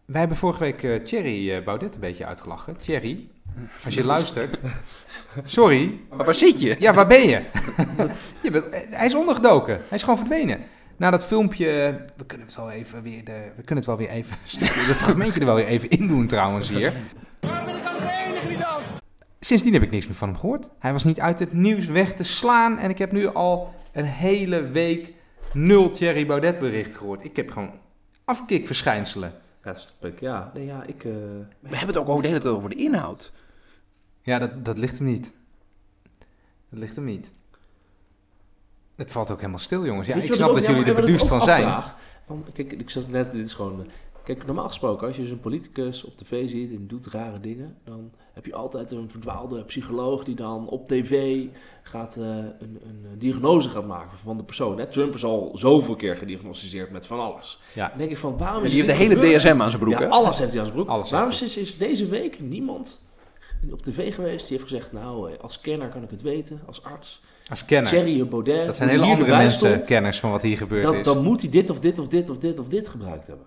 Wij 0.05 0.20
hebben 0.20 0.38
vorige 0.38 0.59
week 0.61 0.82
eh, 0.82 1.05
Thierry 1.05 1.50
eh, 1.50 1.64
Baudet 1.64 1.94
een 1.94 2.00
beetje 2.00 2.26
uitgelachen. 2.26 2.76
Thierry, 2.76 3.28
als 3.84 3.94
je 3.94 4.05
luistert... 4.14 4.59
Sorry, 5.44 6.00
Maar 6.16 6.26
waar 6.26 6.34
zit 6.34 6.61
je? 6.61 6.76
Ja, 6.78 6.94
waar 6.94 7.07
ben 7.07 7.28
je? 7.28 7.42
je 8.42 8.50
bent, 8.50 8.64
hij 8.90 9.07
is 9.07 9.14
ondergedoken. 9.14 9.74
Hij 9.74 9.96
is 9.96 10.02
gewoon 10.02 10.18
verdwenen. 10.18 10.61
Na 10.97 11.11
dat 11.11 11.24
filmpje, 11.24 11.66
eh, 11.70 11.95
we 12.16 12.24
kunnen 12.24 12.47
het 12.47 12.57
wel 12.57 12.70
even 12.70 13.03
weer, 13.03 13.24
de, 13.24 13.32
we 13.57 13.62
kunnen 13.62 13.76
het 13.76 13.86
wel 13.86 13.97
weer 13.97 14.09
even, 14.09 14.36
dat 14.88 14.97
fragmentje 14.97 15.40
er 15.40 15.47
wel 15.47 15.55
weer 15.55 15.66
even 15.66 15.90
in 15.90 16.09
doen 16.09 16.26
trouwens 16.26 16.68
hier. 16.68 16.92
Sindsdien 19.40 19.72
heb 19.72 19.82
ik 19.82 19.90
niks 19.90 20.07
meer 20.07 20.16
van 20.16 20.28
hem 20.28 20.38
gehoord. 20.38 20.68
Hij 20.78 20.92
was 20.92 21.05
niet 21.05 21.20
uit 21.20 21.38
het 21.38 21.53
nieuws 21.53 21.86
weg 21.86 22.14
te 22.14 22.24
slaan 22.24 22.78
en 22.78 22.90
ik 22.90 22.99
heb 22.99 23.12
nu 23.12 23.26
al 23.26 23.74
een 23.92 24.05
hele 24.05 24.62
week 24.68 25.12
nul 25.53 25.90
Thierry 25.90 26.26
Baudet 26.26 26.59
bericht 26.59 26.95
gehoord. 26.95 27.24
Ik 27.24 27.36
heb 27.36 27.51
gewoon 27.51 27.70
afkikverschijnselen. 28.24 29.32
Ja, 29.64 29.74
ik. 30.01 30.20
Ja, 30.20 30.51
nee, 30.55 30.64
ja, 30.64 30.82
ik... 30.86 31.05
eh, 31.05 31.12
We 31.61 31.76
hebben 31.76 31.86
het 31.88 31.97
ook 31.97 32.09
al 32.09 32.20
de 32.20 32.28
hele 32.28 32.40
tijd 32.40 32.55
over 32.55 32.70
de 32.70 32.76
inhoud. 32.76 33.32
Ja, 34.22 34.38
dat, 34.38 34.64
dat 34.64 34.78
ligt 34.78 34.99
hem 34.99 35.07
niet. 35.07 35.32
Dat 36.70 36.78
ligt 36.78 36.97
hem 36.97 37.05
niet. 37.05 37.30
Het 38.97 39.12
valt 39.12 39.30
ook 39.30 39.38
helemaal 39.38 39.59
stil, 39.59 39.84
jongens. 39.84 40.07
Ja, 40.09 40.14
ik 40.14 40.34
snap 40.34 40.49
ook- 40.49 40.55
dat 40.55 40.66
jullie 40.66 40.84
er 40.84 40.95
beduust 40.95 41.26
van 41.26 41.40
zijn. 41.42 41.82
Van, 42.26 42.45
kijk, 42.53 42.72
ik 42.72 42.90
zat 42.90 43.09
net, 43.09 43.30
dit 43.30 43.47
is 43.47 43.55
gewoon... 43.55 43.86
Kijk, 44.24 44.47
normaal 44.47 44.66
gesproken, 44.68 45.07
als 45.07 45.16
je 45.16 45.26
zo'n 45.26 45.40
politicus 45.40 46.05
op 46.05 46.16
tv 46.16 46.49
ziet 46.49 46.70
en 46.70 46.76
die 46.76 46.86
doet 46.86 47.07
rare 47.07 47.40
dingen, 47.40 47.76
dan 47.84 48.11
heb 48.32 48.47
je 48.47 48.55
altijd 48.55 48.90
een 48.90 49.11
verdwaalde 49.11 49.64
psycholoog 49.64 50.24
die 50.24 50.34
dan 50.34 50.68
op 50.68 50.88
tv 50.88 51.42
gaat, 51.82 52.16
eh, 52.16 52.22
een, 52.26 52.78
een 52.84 53.18
diagnose 53.18 53.68
gaat 53.68 53.86
maken 53.86 54.18
van 54.18 54.36
de 54.36 54.42
persoon. 54.45 54.78
Hè? 54.78 54.86
Trump 54.86 55.14
is 55.14 55.24
al 55.24 55.51
zoveel 55.55 55.97
keer 55.97 56.16
gediagnosticeerd 56.16 56.90
met 56.90 57.07
van 57.07 57.20
alles. 57.20 57.61
Ja. 57.74 57.88
Dan 57.88 57.99
denk 57.99 58.11
ik 58.11 58.16
van, 58.16 58.36
waarom 58.38 58.62
Die 58.62 58.70
is 58.70 58.76
heeft 58.76 58.86
de 58.86 58.95
hele 58.95 59.14
gebeurd? 59.14 59.42
DSM 59.42 59.61
aan 59.62 59.70
zijn 59.70 59.82
broek, 59.82 59.92
Ja, 59.95 60.01
hè? 60.01 60.09
alles 60.09 60.38
heeft 60.38 60.51
hij 60.51 60.61
aan 60.61 60.66
zijn 60.66 60.78
broek. 60.78 60.88
Alles 60.88 61.11
Waarom 61.11 61.30
is, 61.30 61.57
is 61.57 61.78
deze 61.78 62.07
week 62.07 62.40
niemand 62.40 63.05
op 63.72 63.82
tv 63.82 64.14
geweest 64.14 64.49
die 64.49 64.57
heeft 64.57 64.68
gezegd, 64.70 64.92
nou, 64.92 65.30
eh, 65.32 65.38
als 65.40 65.61
kenner 65.61 65.88
kan 65.88 66.03
ik 66.03 66.11
het 66.11 66.22
weten, 66.22 66.61
als 66.66 66.82
arts. 66.82 67.22
Als 67.51 67.64
kenner. 67.64 67.90
Thierry 67.90 68.28
Baudet, 68.28 68.66
Dat 68.66 68.76
zijn 68.76 68.88
hele 68.88 69.05
andere 69.05 69.36
mensen, 69.36 69.68
stond, 69.70 69.86
kenners 69.86 70.20
van 70.20 70.30
wat 70.30 70.42
hier 70.42 70.57
gebeurd 70.57 70.82
dan, 70.82 70.95
is. 70.97 71.05
dan 71.05 71.22
moet 71.22 71.40
hij 71.40 71.51
dit 71.51 71.70
of 71.70 71.80
dit 71.80 71.99
of 71.99 72.09
dit 72.09 72.30
of 72.30 72.38
dit 72.38 72.59
of 72.59 72.68
dit 72.68 72.88
gebruikt 72.88 73.26
hebben. 73.26 73.47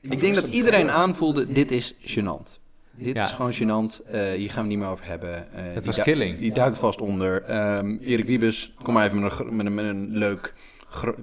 Ik 0.00 0.20
denk 0.20 0.34
dat 0.34 0.46
iedereen 0.46 0.90
aanvoelde, 0.90 1.52
dit 1.52 1.70
is 1.70 1.94
gênant. 1.94 2.60
Dit 2.94 3.14
Ja. 3.16 3.24
is 3.24 3.32
gewoon 3.32 3.52
gênant. 3.54 4.06
Eh, 4.06 4.30
hier 4.30 4.50
gaan 4.50 4.62
we 4.62 4.68
niet 4.68 4.78
meer 4.78 4.88
over 4.88 5.04
hebben. 5.06 5.52
Eh, 5.52 5.62
Het 5.62 5.84
die 5.84 5.92
was 5.92 6.02
killing. 6.02 6.38
Die 6.38 6.52
duikt 6.52 6.78
vast 6.78 7.00
onder. 7.00 7.42
Ehm, 7.42 7.96
Erik 8.00 8.26
Wiebes, 8.26 8.74
kom 8.82 8.94
maar 8.94 9.06
even 9.06 9.20
met 9.20 9.38
een, 9.40 9.56
met 9.56 9.66
een, 9.66 9.74
met 9.74 9.84
een 9.84 10.08
leuk 10.10 10.54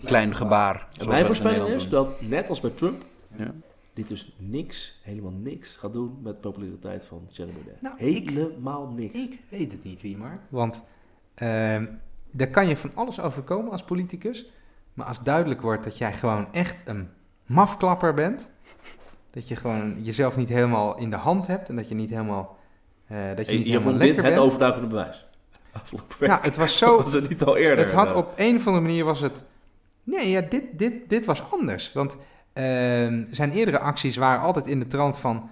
klein 0.06 0.36
gebaar. 0.36 0.88
Mijn 0.98 1.10
dat 1.10 1.20
in 1.20 1.26
voorspelling 1.26 1.66
is 1.76 1.82
doen. 1.90 1.92
dat, 1.92 2.22
net 2.22 2.50
als 2.50 2.60
bij 2.60 2.72
Trump, 2.76 3.06
Ja. 3.38 3.54
dit 3.94 4.08
dus 4.08 4.34
niks, 4.38 5.00
helemaal 5.04 5.34
niks 5.44 5.76
gaat 5.76 5.94
doen 5.94 6.18
met 6.24 6.34
de 6.34 6.40
populariteit 6.40 7.06
van 7.06 7.28
Thierry 7.34 7.52
Baudet. 7.54 7.82
Nou, 7.82 7.96
ik- 7.98 8.30
helemaal 8.30 8.88
niks. 8.96 9.18
Ik 9.18 9.40
weet 9.50 9.72
het 9.72 9.84
niet, 9.84 10.02
wie 10.02 10.18
maar. 10.18 10.40
Want 10.50 10.82
ehm, 11.40 11.86
daar 12.32 12.50
kan 12.50 12.68
je 12.68 12.78
van 12.78 12.92
alles 12.94 13.20
overkomen 13.20 13.72
als 13.72 13.84
politicus. 13.84 14.46
Maar 14.94 15.08
als 15.08 15.24
duidelijk 15.24 15.62
wordt 15.62 15.84
dat 15.84 15.98
jij 15.98 16.14
gewoon 16.14 16.48
echt 16.54 16.82
een 16.86 17.10
mafklapper 17.46 18.14
bent. 18.14 18.50
Dat 19.32 19.48
je 19.48 19.56
gewoon 19.56 20.04
jezelf 20.04 20.38
niet 20.38 20.50
helemaal 20.50 20.98
in 20.98 21.10
de 21.10 21.16
hand 21.16 21.48
hebt. 21.48 21.70
En 21.70 21.76
dat 21.76 21.90
je 21.90 21.96
niet 21.96 22.10
helemaal, 22.10 22.58
eh 23.08 23.18
dat 23.36 23.46
je 23.46 23.58
niet 23.58 23.66
je 23.66 23.72
helemaal 23.72 23.98
dit 23.98 24.18
het 24.18 24.38
overtuigende 24.38 24.88
bewijs. 24.88 25.28
Ja, 26.20 26.40
het 26.42 26.58
was 26.58 26.78
zo... 26.78 26.98
was 26.98 27.14
het 27.14 27.30
niet 27.30 27.44
al 27.44 27.58
eerder. 27.58 27.86
Het 27.86 27.94
had 27.94 28.14
op 28.14 28.34
een 28.36 28.56
of 28.56 28.68
andere 28.68 28.86
manier 28.86 29.06
was 29.06 29.20
het... 29.20 29.44
Nee, 30.04 30.30
ja, 30.30 30.42
dit, 30.42 30.64
dit, 30.72 31.10
dit 31.10 31.26
was 31.26 31.52
anders. 31.52 31.94
Want 31.94 32.18
ehm, 32.54 33.24
zijn 33.32 33.52
eerdere 33.52 33.80
acties 33.80 34.16
waren 34.16 34.42
altijd 34.42 34.68
in 34.68 34.80
de 34.80 34.88
trant 34.88 35.20
van... 35.20 35.50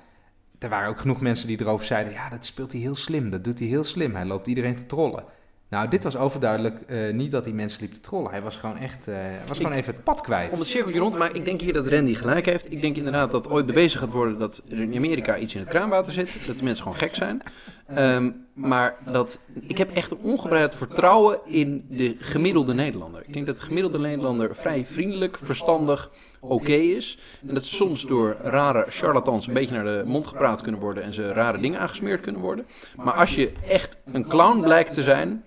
Er 0.60 0.70
waren 0.70 0.90
ook 0.90 1.00
genoeg 1.00 1.22
mensen 1.22 1.48
die 1.48 1.62
erover 1.62 1.86
zeiden... 1.86 2.14
Ja, 2.14 2.30
dat 2.30 2.46
speelt 2.46 2.72
hij 2.72 2.82
heel 2.82 2.96
slim. 2.96 3.30
Dat 3.30 3.44
doet 3.44 3.60
hij 3.60 3.68
heel 3.68 3.84
slim. 3.84 4.16
Hij 4.16 4.26
loopt 4.26 4.48
iedereen 4.48 4.76
te 4.76 4.86
trollen. 4.86 5.24
Nou, 5.70 5.88
dit 5.88 6.04
was 6.04 6.18
overduidelijk 6.18 6.82
eh, 6.82 7.14
niet 7.14 7.32
dat 7.32 7.46
hij 7.46 7.54
mensen 7.54 7.82
liep 7.82 7.94
te 7.94 8.00
trollen. 8.00 8.32
Hij 8.32 8.42
was 8.42 8.56
gewoon 8.56 8.78
echt... 8.78 9.06
hij 9.06 9.40
was 9.48 9.58
gewoon 9.58 9.72
even 9.72 9.94
het 9.94 10.04
pad 10.04 10.22
kwijt. 10.22 10.52
Om 10.52 10.60
het 10.60 10.68
cirkeltje 10.68 11.00
rond 11.00 11.18
maken, 11.18 11.36
ik 11.36 11.46
denk 11.46 11.62
hier 11.62 11.74
dat 11.74 11.88
Randy 11.88 12.14
gelijk 12.14 12.46
heeft. 12.46 12.72
Ik 12.72 12.82
denk 12.82 12.96
inderdaad 12.96 13.32
dat 13.32 13.50
ooit 13.50 13.66
bewezen 13.66 14.00
gaat 14.00 14.12
worden 14.12 14.40
dat 14.40 14.64
er 14.70 14.80
in 14.80 14.96
Amerika 14.96 15.38
iets 15.38 15.54
in 15.54 15.60
het 15.60 15.70
kraanwater 15.70 16.12
zit. 16.12 16.48
Dat 16.48 16.58
de 16.58 16.64
mensen 16.64 16.84
gewoon 16.84 16.98
gek 16.98 17.16
zijn. 17.16 17.42
Ehm, 17.88 18.32
maar 18.54 18.96
dat, 19.06 19.40
ik 19.62 19.78
heb 19.78 19.96
echt 19.96 20.12
een 20.12 20.18
ongebreid 20.22 20.76
vertrouwen 20.76 21.40
in 21.46 21.86
de 21.90 22.16
gemiddelde 22.20 22.74
Nederlander. 22.74 23.24
Ik 23.28 23.34
denk 23.34 23.46
dat 23.46 23.58
de 23.58 23.64
gemiddelde 23.64 24.00
Nederlander 24.00 24.56
vrij 24.56 24.86
vriendelijk, 24.86 25.40
verstandig, 25.44 26.12
oké 26.40 26.72
is. 26.72 27.20
En 27.48 27.54
dat 27.54 27.66
ze 27.66 27.76
soms 27.76 28.06
door 28.06 28.38
rare 28.42 28.86
charlatans 28.90 29.48
een 29.48 29.54
beetje 29.54 29.76
naar 29.76 29.84
de 29.84 30.04
mond 30.06 30.28
gepraat 30.28 30.62
kunnen 30.62 30.82
worden 30.82 31.04
en 31.04 31.14
ze 31.14 31.34
rare 31.34 31.60
dingen 31.60 31.80
aangesmeerd 31.80 32.22
kunnen 32.22 32.42
worden. 32.42 32.66
Maar 32.96 33.14
als 33.14 33.36
je 33.36 33.52
echt 33.68 33.98
een 34.12 34.28
clown 34.28 34.62
blijkt 34.62 34.94
te 34.94 35.04
zijn, 35.04 35.44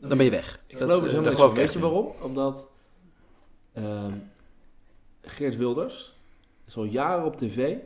dan 0.00 0.16
ben 0.16 0.24
je 0.24 0.30
weg. 0.30 0.60
Ik 0.66 0.78
Dat, 0.78 0.82
geloof 0.82 0.98
er 1.00 1.06
eh, 1.06 1.10
helemaal 1.12 1.32
geloof 1.32 1.50
ik 1.50 1.56
Weet 1.56 1.72
je 1.72 1.78
waarom? 1.78 2.12
Omdat 2.22 2.70
ehm, 3.72 4.12
Geert 5.22 5.56
Wilders 5.56 6.14
is 6.66 6.76
al 6.76 6.84
jaren 6.84 7.24
op 7.24 7.36
tv, 7.36 7.76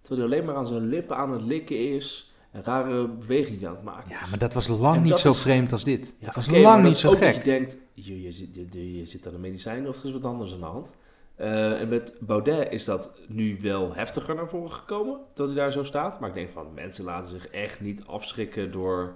terwijl 0.00 0.28
hij 0.28 0.36
alleen 0.36 0.44
maar 0.44 0.54
aan 0.56 0.66
zijn 0.66 0.86
lippen 0.88 1.16
aan 1.16 1.32
het 1.32 1.42
likken 1.44 1.94
is 1.94 2.32
en 2.50 2.62
rare 2.64 3.08
bewegingen 3.08 3.68
aan 3.68 3.74
het 3.74 3.84
maken 3.84 4.10
Ja, 4.10 4.26
maar 4.30 4.38
dat 4.38 4.54
was 4.54 4.68
lang 4.68 4.96
En 4.96 5.02
niet 5.02 5.18
zo 5.18 5.30
is- 5.30 5.40
vreemd 5.40 5.72
als 5.72 5.84
dit. 5.84 6.14
Ja, 6.18 6.26
dat 6.26 6.34
was 6.34 6.46
lang 6.50 6.64
dat 6.82 6.82
niet 6.82 6.96
zo 6.96 7.08
ook 7.10 7.20
dat 7.20 7.28
gek. 7.28 7.36
je 7.36 7.42
denkt, 7.50 7.76
je, 7.94 8.22
je, 8.22 8.32
zit- 8.32 8.54
je, 8.72 8.98
je 8.98 9.06
zit 9.06 9.26
aan 9.26 9.32
de 9.32 9.38
medicijnen 9.38 9.88
of 9.88 9.98
er 9.98 10.04
is 10.06 10.12
wat 10.12 10.24
anders 10.24 10.52
aan 10.52 10.58
de 10.60 10.64
hand. 10.64 10.94
Eh, 11.34 11.80
en 11.80 11.88
met 11.88 12.14
Baudet 12.18 12.72
is 12.72 12.84
dat 12.84 13.10
nu 13.28 13.58
wel 13.60 13.94
heftiger 13.94 14.34
naar 14.34 14.48
voren 14.48 14.72
gekomen, 14.72 15.18
dat 15.34 15.46
hij 15.46 15.56
daar 15.56 15.72
zo 15.72 15.84
staat. 15.84 16.20
Maar 16.20 16.28
ik 16.28 16.34
denk 16.34 16.50
van, 16.50 16.74
mensen 16.74 17.04
laten 17.04 17.30
zich 17.30 17.48
echt 17.48 17.80
niet 17.80 18.02
afschrikken 18.06 18.72
door 18.72 19.14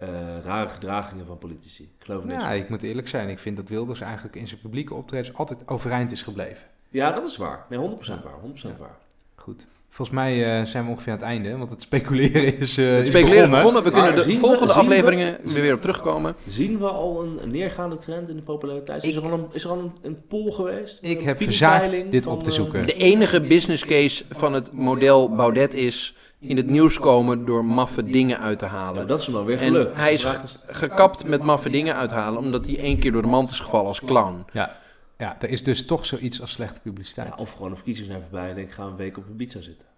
eh, 0.00 0.08
rare 0.44 0.68
gedragingen 0.68 1.26
van 1.26 1.38
politici. 1.38 1.82
Ik 1.82 2.04
geloof 2.04 2.24
niks 2.24 2.42
Ja, 2.42 2.48
van. 2.48 2.56
ik 2.58 2.68
moet 2.68 2.82
eerlijk 2.82 3.08
zijn. 3.08 3.28
Ik 3.28 3.38
vind 3.38 3.56
dat 3.56 3.68
Wilders 3.68 4.00
eigenlijk 4.00 4.36
in 4.36 4.48
zijn 4.48 4.60
publieke 4.60 4.94
optredens 4.94 5.34
altijd 5.34 5.68
overeind 5.68 6.12
is 6.12 6.22
gebleven. 6.22 6.62
Ja, 6.88 7.12
dat 7.12 7.28
is 7.28 7.36
waar. 7.36 7.66
Nee, 7.68 7.78
100% 7.78 8.22
waar. 8.22 8.40
100% 8.74 8.78
waar. 8.78 8.96
Goed. 9.34 9.66
Volgens 9.92 10.16
mij 10.16 10.58
eh, 10.60 10.64
zijn 10.66 10.84
we 10.84 10.90
ongeveer 10.90 11.12
aan 11.12 11.18
het 11.18 11.26
einde, 11.26 11.56
want 11.56 11.70
het 11.70 11.80
speculeren 11.80 12.58
is, 12.58 12.76
eh 12.78 12.94
Het 12.94 13.06
speculeren 13.06 13.42
is 13.44 13.50
begonnen. 13.50 13.82
We 13.82 13.90
Maar 13.90 14.02
kunnen 14.12 14.26
de 14.28 14.38
volgende 14.38 14.72
we- 14.72 14.78
afleveringen 14.78 15.38
weer, 15.44 15.60
weer 15.62 15.74
op 15.74 15.80
terugkomen. 15.80 16.34
Zien 16.46 16.78
we 16.78 16.86
al 16.88 17.22
een, 17.22 17.50
neergaande 17.50 17.96
trend 17.96 18.28
in 18.28 18.36
de 18.36 18.42
populariteit? 18.42 19.04
Is 19.04 19.16
er 19.16 19.22
al 19.22 19.32
een, 19.32 19.46
is 19.52 19.64
er 19.64 19.70
al 19.70 19.78
een, 19.78 19.92
een 20.02 20.26
poll 20.28 20.50
geweest? 20.52 20.98
Ik 21.02 21.20
heb 21.20 21.42
verzaakt 21.42 22.10
dit 22.10 22.26
op 22.26 22.42
te 22.44 22.50
zoeken. 22.50 22.86
De 22.86 22.94
enige 22.94 23.40
business 23.40 23.84
case 23.84 24.24
van 24.30 24.52
het 24.52 24.72
model 24.72 25.34
Baudet 25.34 25.74
is 25.74 26.16
in 26.40 26.56
het 26.56 26.66
nieuws 26.66 26.98
komen 26.98 27.44
door 27.44 27.64
maffe 27.64 28.04
dingen 28.04 28.38
uit 28.38 28.58
te 28.58 28.64
Ja, 28.64 28.70
halen. 28.70 29.06
dat 29.06 29.18
is 29.20 29.24
hem 29.26 29.34
dan 29.34 29.44
weer 29.44 29.58
En 29.58 29.66
gelukt. 29.66 29.96
hij 29.96 30.12
is 30.12 30.26
Gekapt 30.66 31.24
met 31.24 31.42
maffe 31.42 31.70
dingen 31.70 31.94
uithalen 31.96 32.38
omdat 32.38 32.66
hij 32.66 32.78
één 32.78 32.98
keer 32.98 33.12
door 33.12 33.22
de 33.22 33.28
mand 33.28 33.50
is 33.50 33.60
gevallen 33.60 33.86
als 33.86 34.00
clown. 34.04 34.44
Ja. 34.52 34.76
ja, 35.18 35.36
er 35.40 35.50
is 35.50 35.62
dus 35.62 35.86
toch 35.86 36.06
zoiets 36.06 36.40
als 36.40 36.50
slechte 36.50 36.80
publiciteit. 36.80 37.28
Ja, 37.28 37.34
of 37.42 37.52
gewoon 37.52 37.70
de 37.70 37.74
verkiezingen 37.76 38.10
zijn 38.10 38.22
voorbij 38.22 38.50
en 38.50 38.58
ik 38.58 38.70
ga 38.70 38.82
een 38.82 38.96
week 38.96 39.18
op 39.18 39.24
een 39.28 39.36
pizza 39.36 39.60
zitten. 39.60 39.88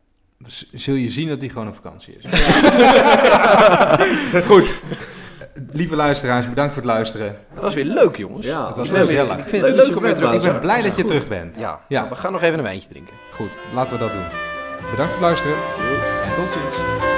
Z- 0.47 0.65
Zul 0.73 0.95
je 0.95 1.11
zien 1.11 1.29
dat 1.29 1.41
hij 1.41 1.49
gewoon 1.49 1.69
op 1.69 1.75
vakantie 1.75 2.17
is. 2.21 2.25
Goed. 4.51 4.79
Lieve 5.73 5.97
luisteraars, 5.97 6.49
bedankt 6.49 6.73
voor 6.75 6.83
het 6.83 6.91
luisteren. 6.91 7.37
Dat 7.55 7.63
was 7.63 7.75
weer 7.75 7.85
leuk, 7.85 8.17
jongens. 8.17 8.47
Ja, 8.47 8.67
Het 8.67 8.77
was 8.77 8.87
Ik 8.87 8.93
ben 8.93 9.07
gezellig. 9.07 9.29
weer- 9.31 9.39
Ik 9.39 9.45
vind 9.49 9.63
Leuk 9.63 9.77
het 9.77 9.87
leuk 9.87 9.97
om 9.97 10.03
weer 10.03 10.15
terug 10.15 10.31
te 10.31 10.37
Ik 10.37 10.43
ben 10.43 10.61
blij 10.61 10.77
dat 10.77 10.85
je 10.85 10.91
goed. 10.93 11.07
terug 11.07 11.29
bent. 11.29 11.59
Ja, 11.59 11.81
Ja. 11.89 11.99
Nou, 11.99 12.11
we 12.11 12.17
gaan 12.17 12.33
nog 12.33 12.43
even 12.43 12.59
een 12.59 12.65
wijntje 12.65 12.89
drinken. 12.89 13.15
Goed, 13.33 13.59
laten 13.75 13.93
we 13.93 13.99
dat 13.99 14.13
doen. 14.13 14.23
Bedankt 14.91 15.13
voor 15.13 15.21
het 15.21 15.21
luisteren 15.21 15.57
en 16.33 16.39
tot 16.39 16.51
ziens. 16.51 17.12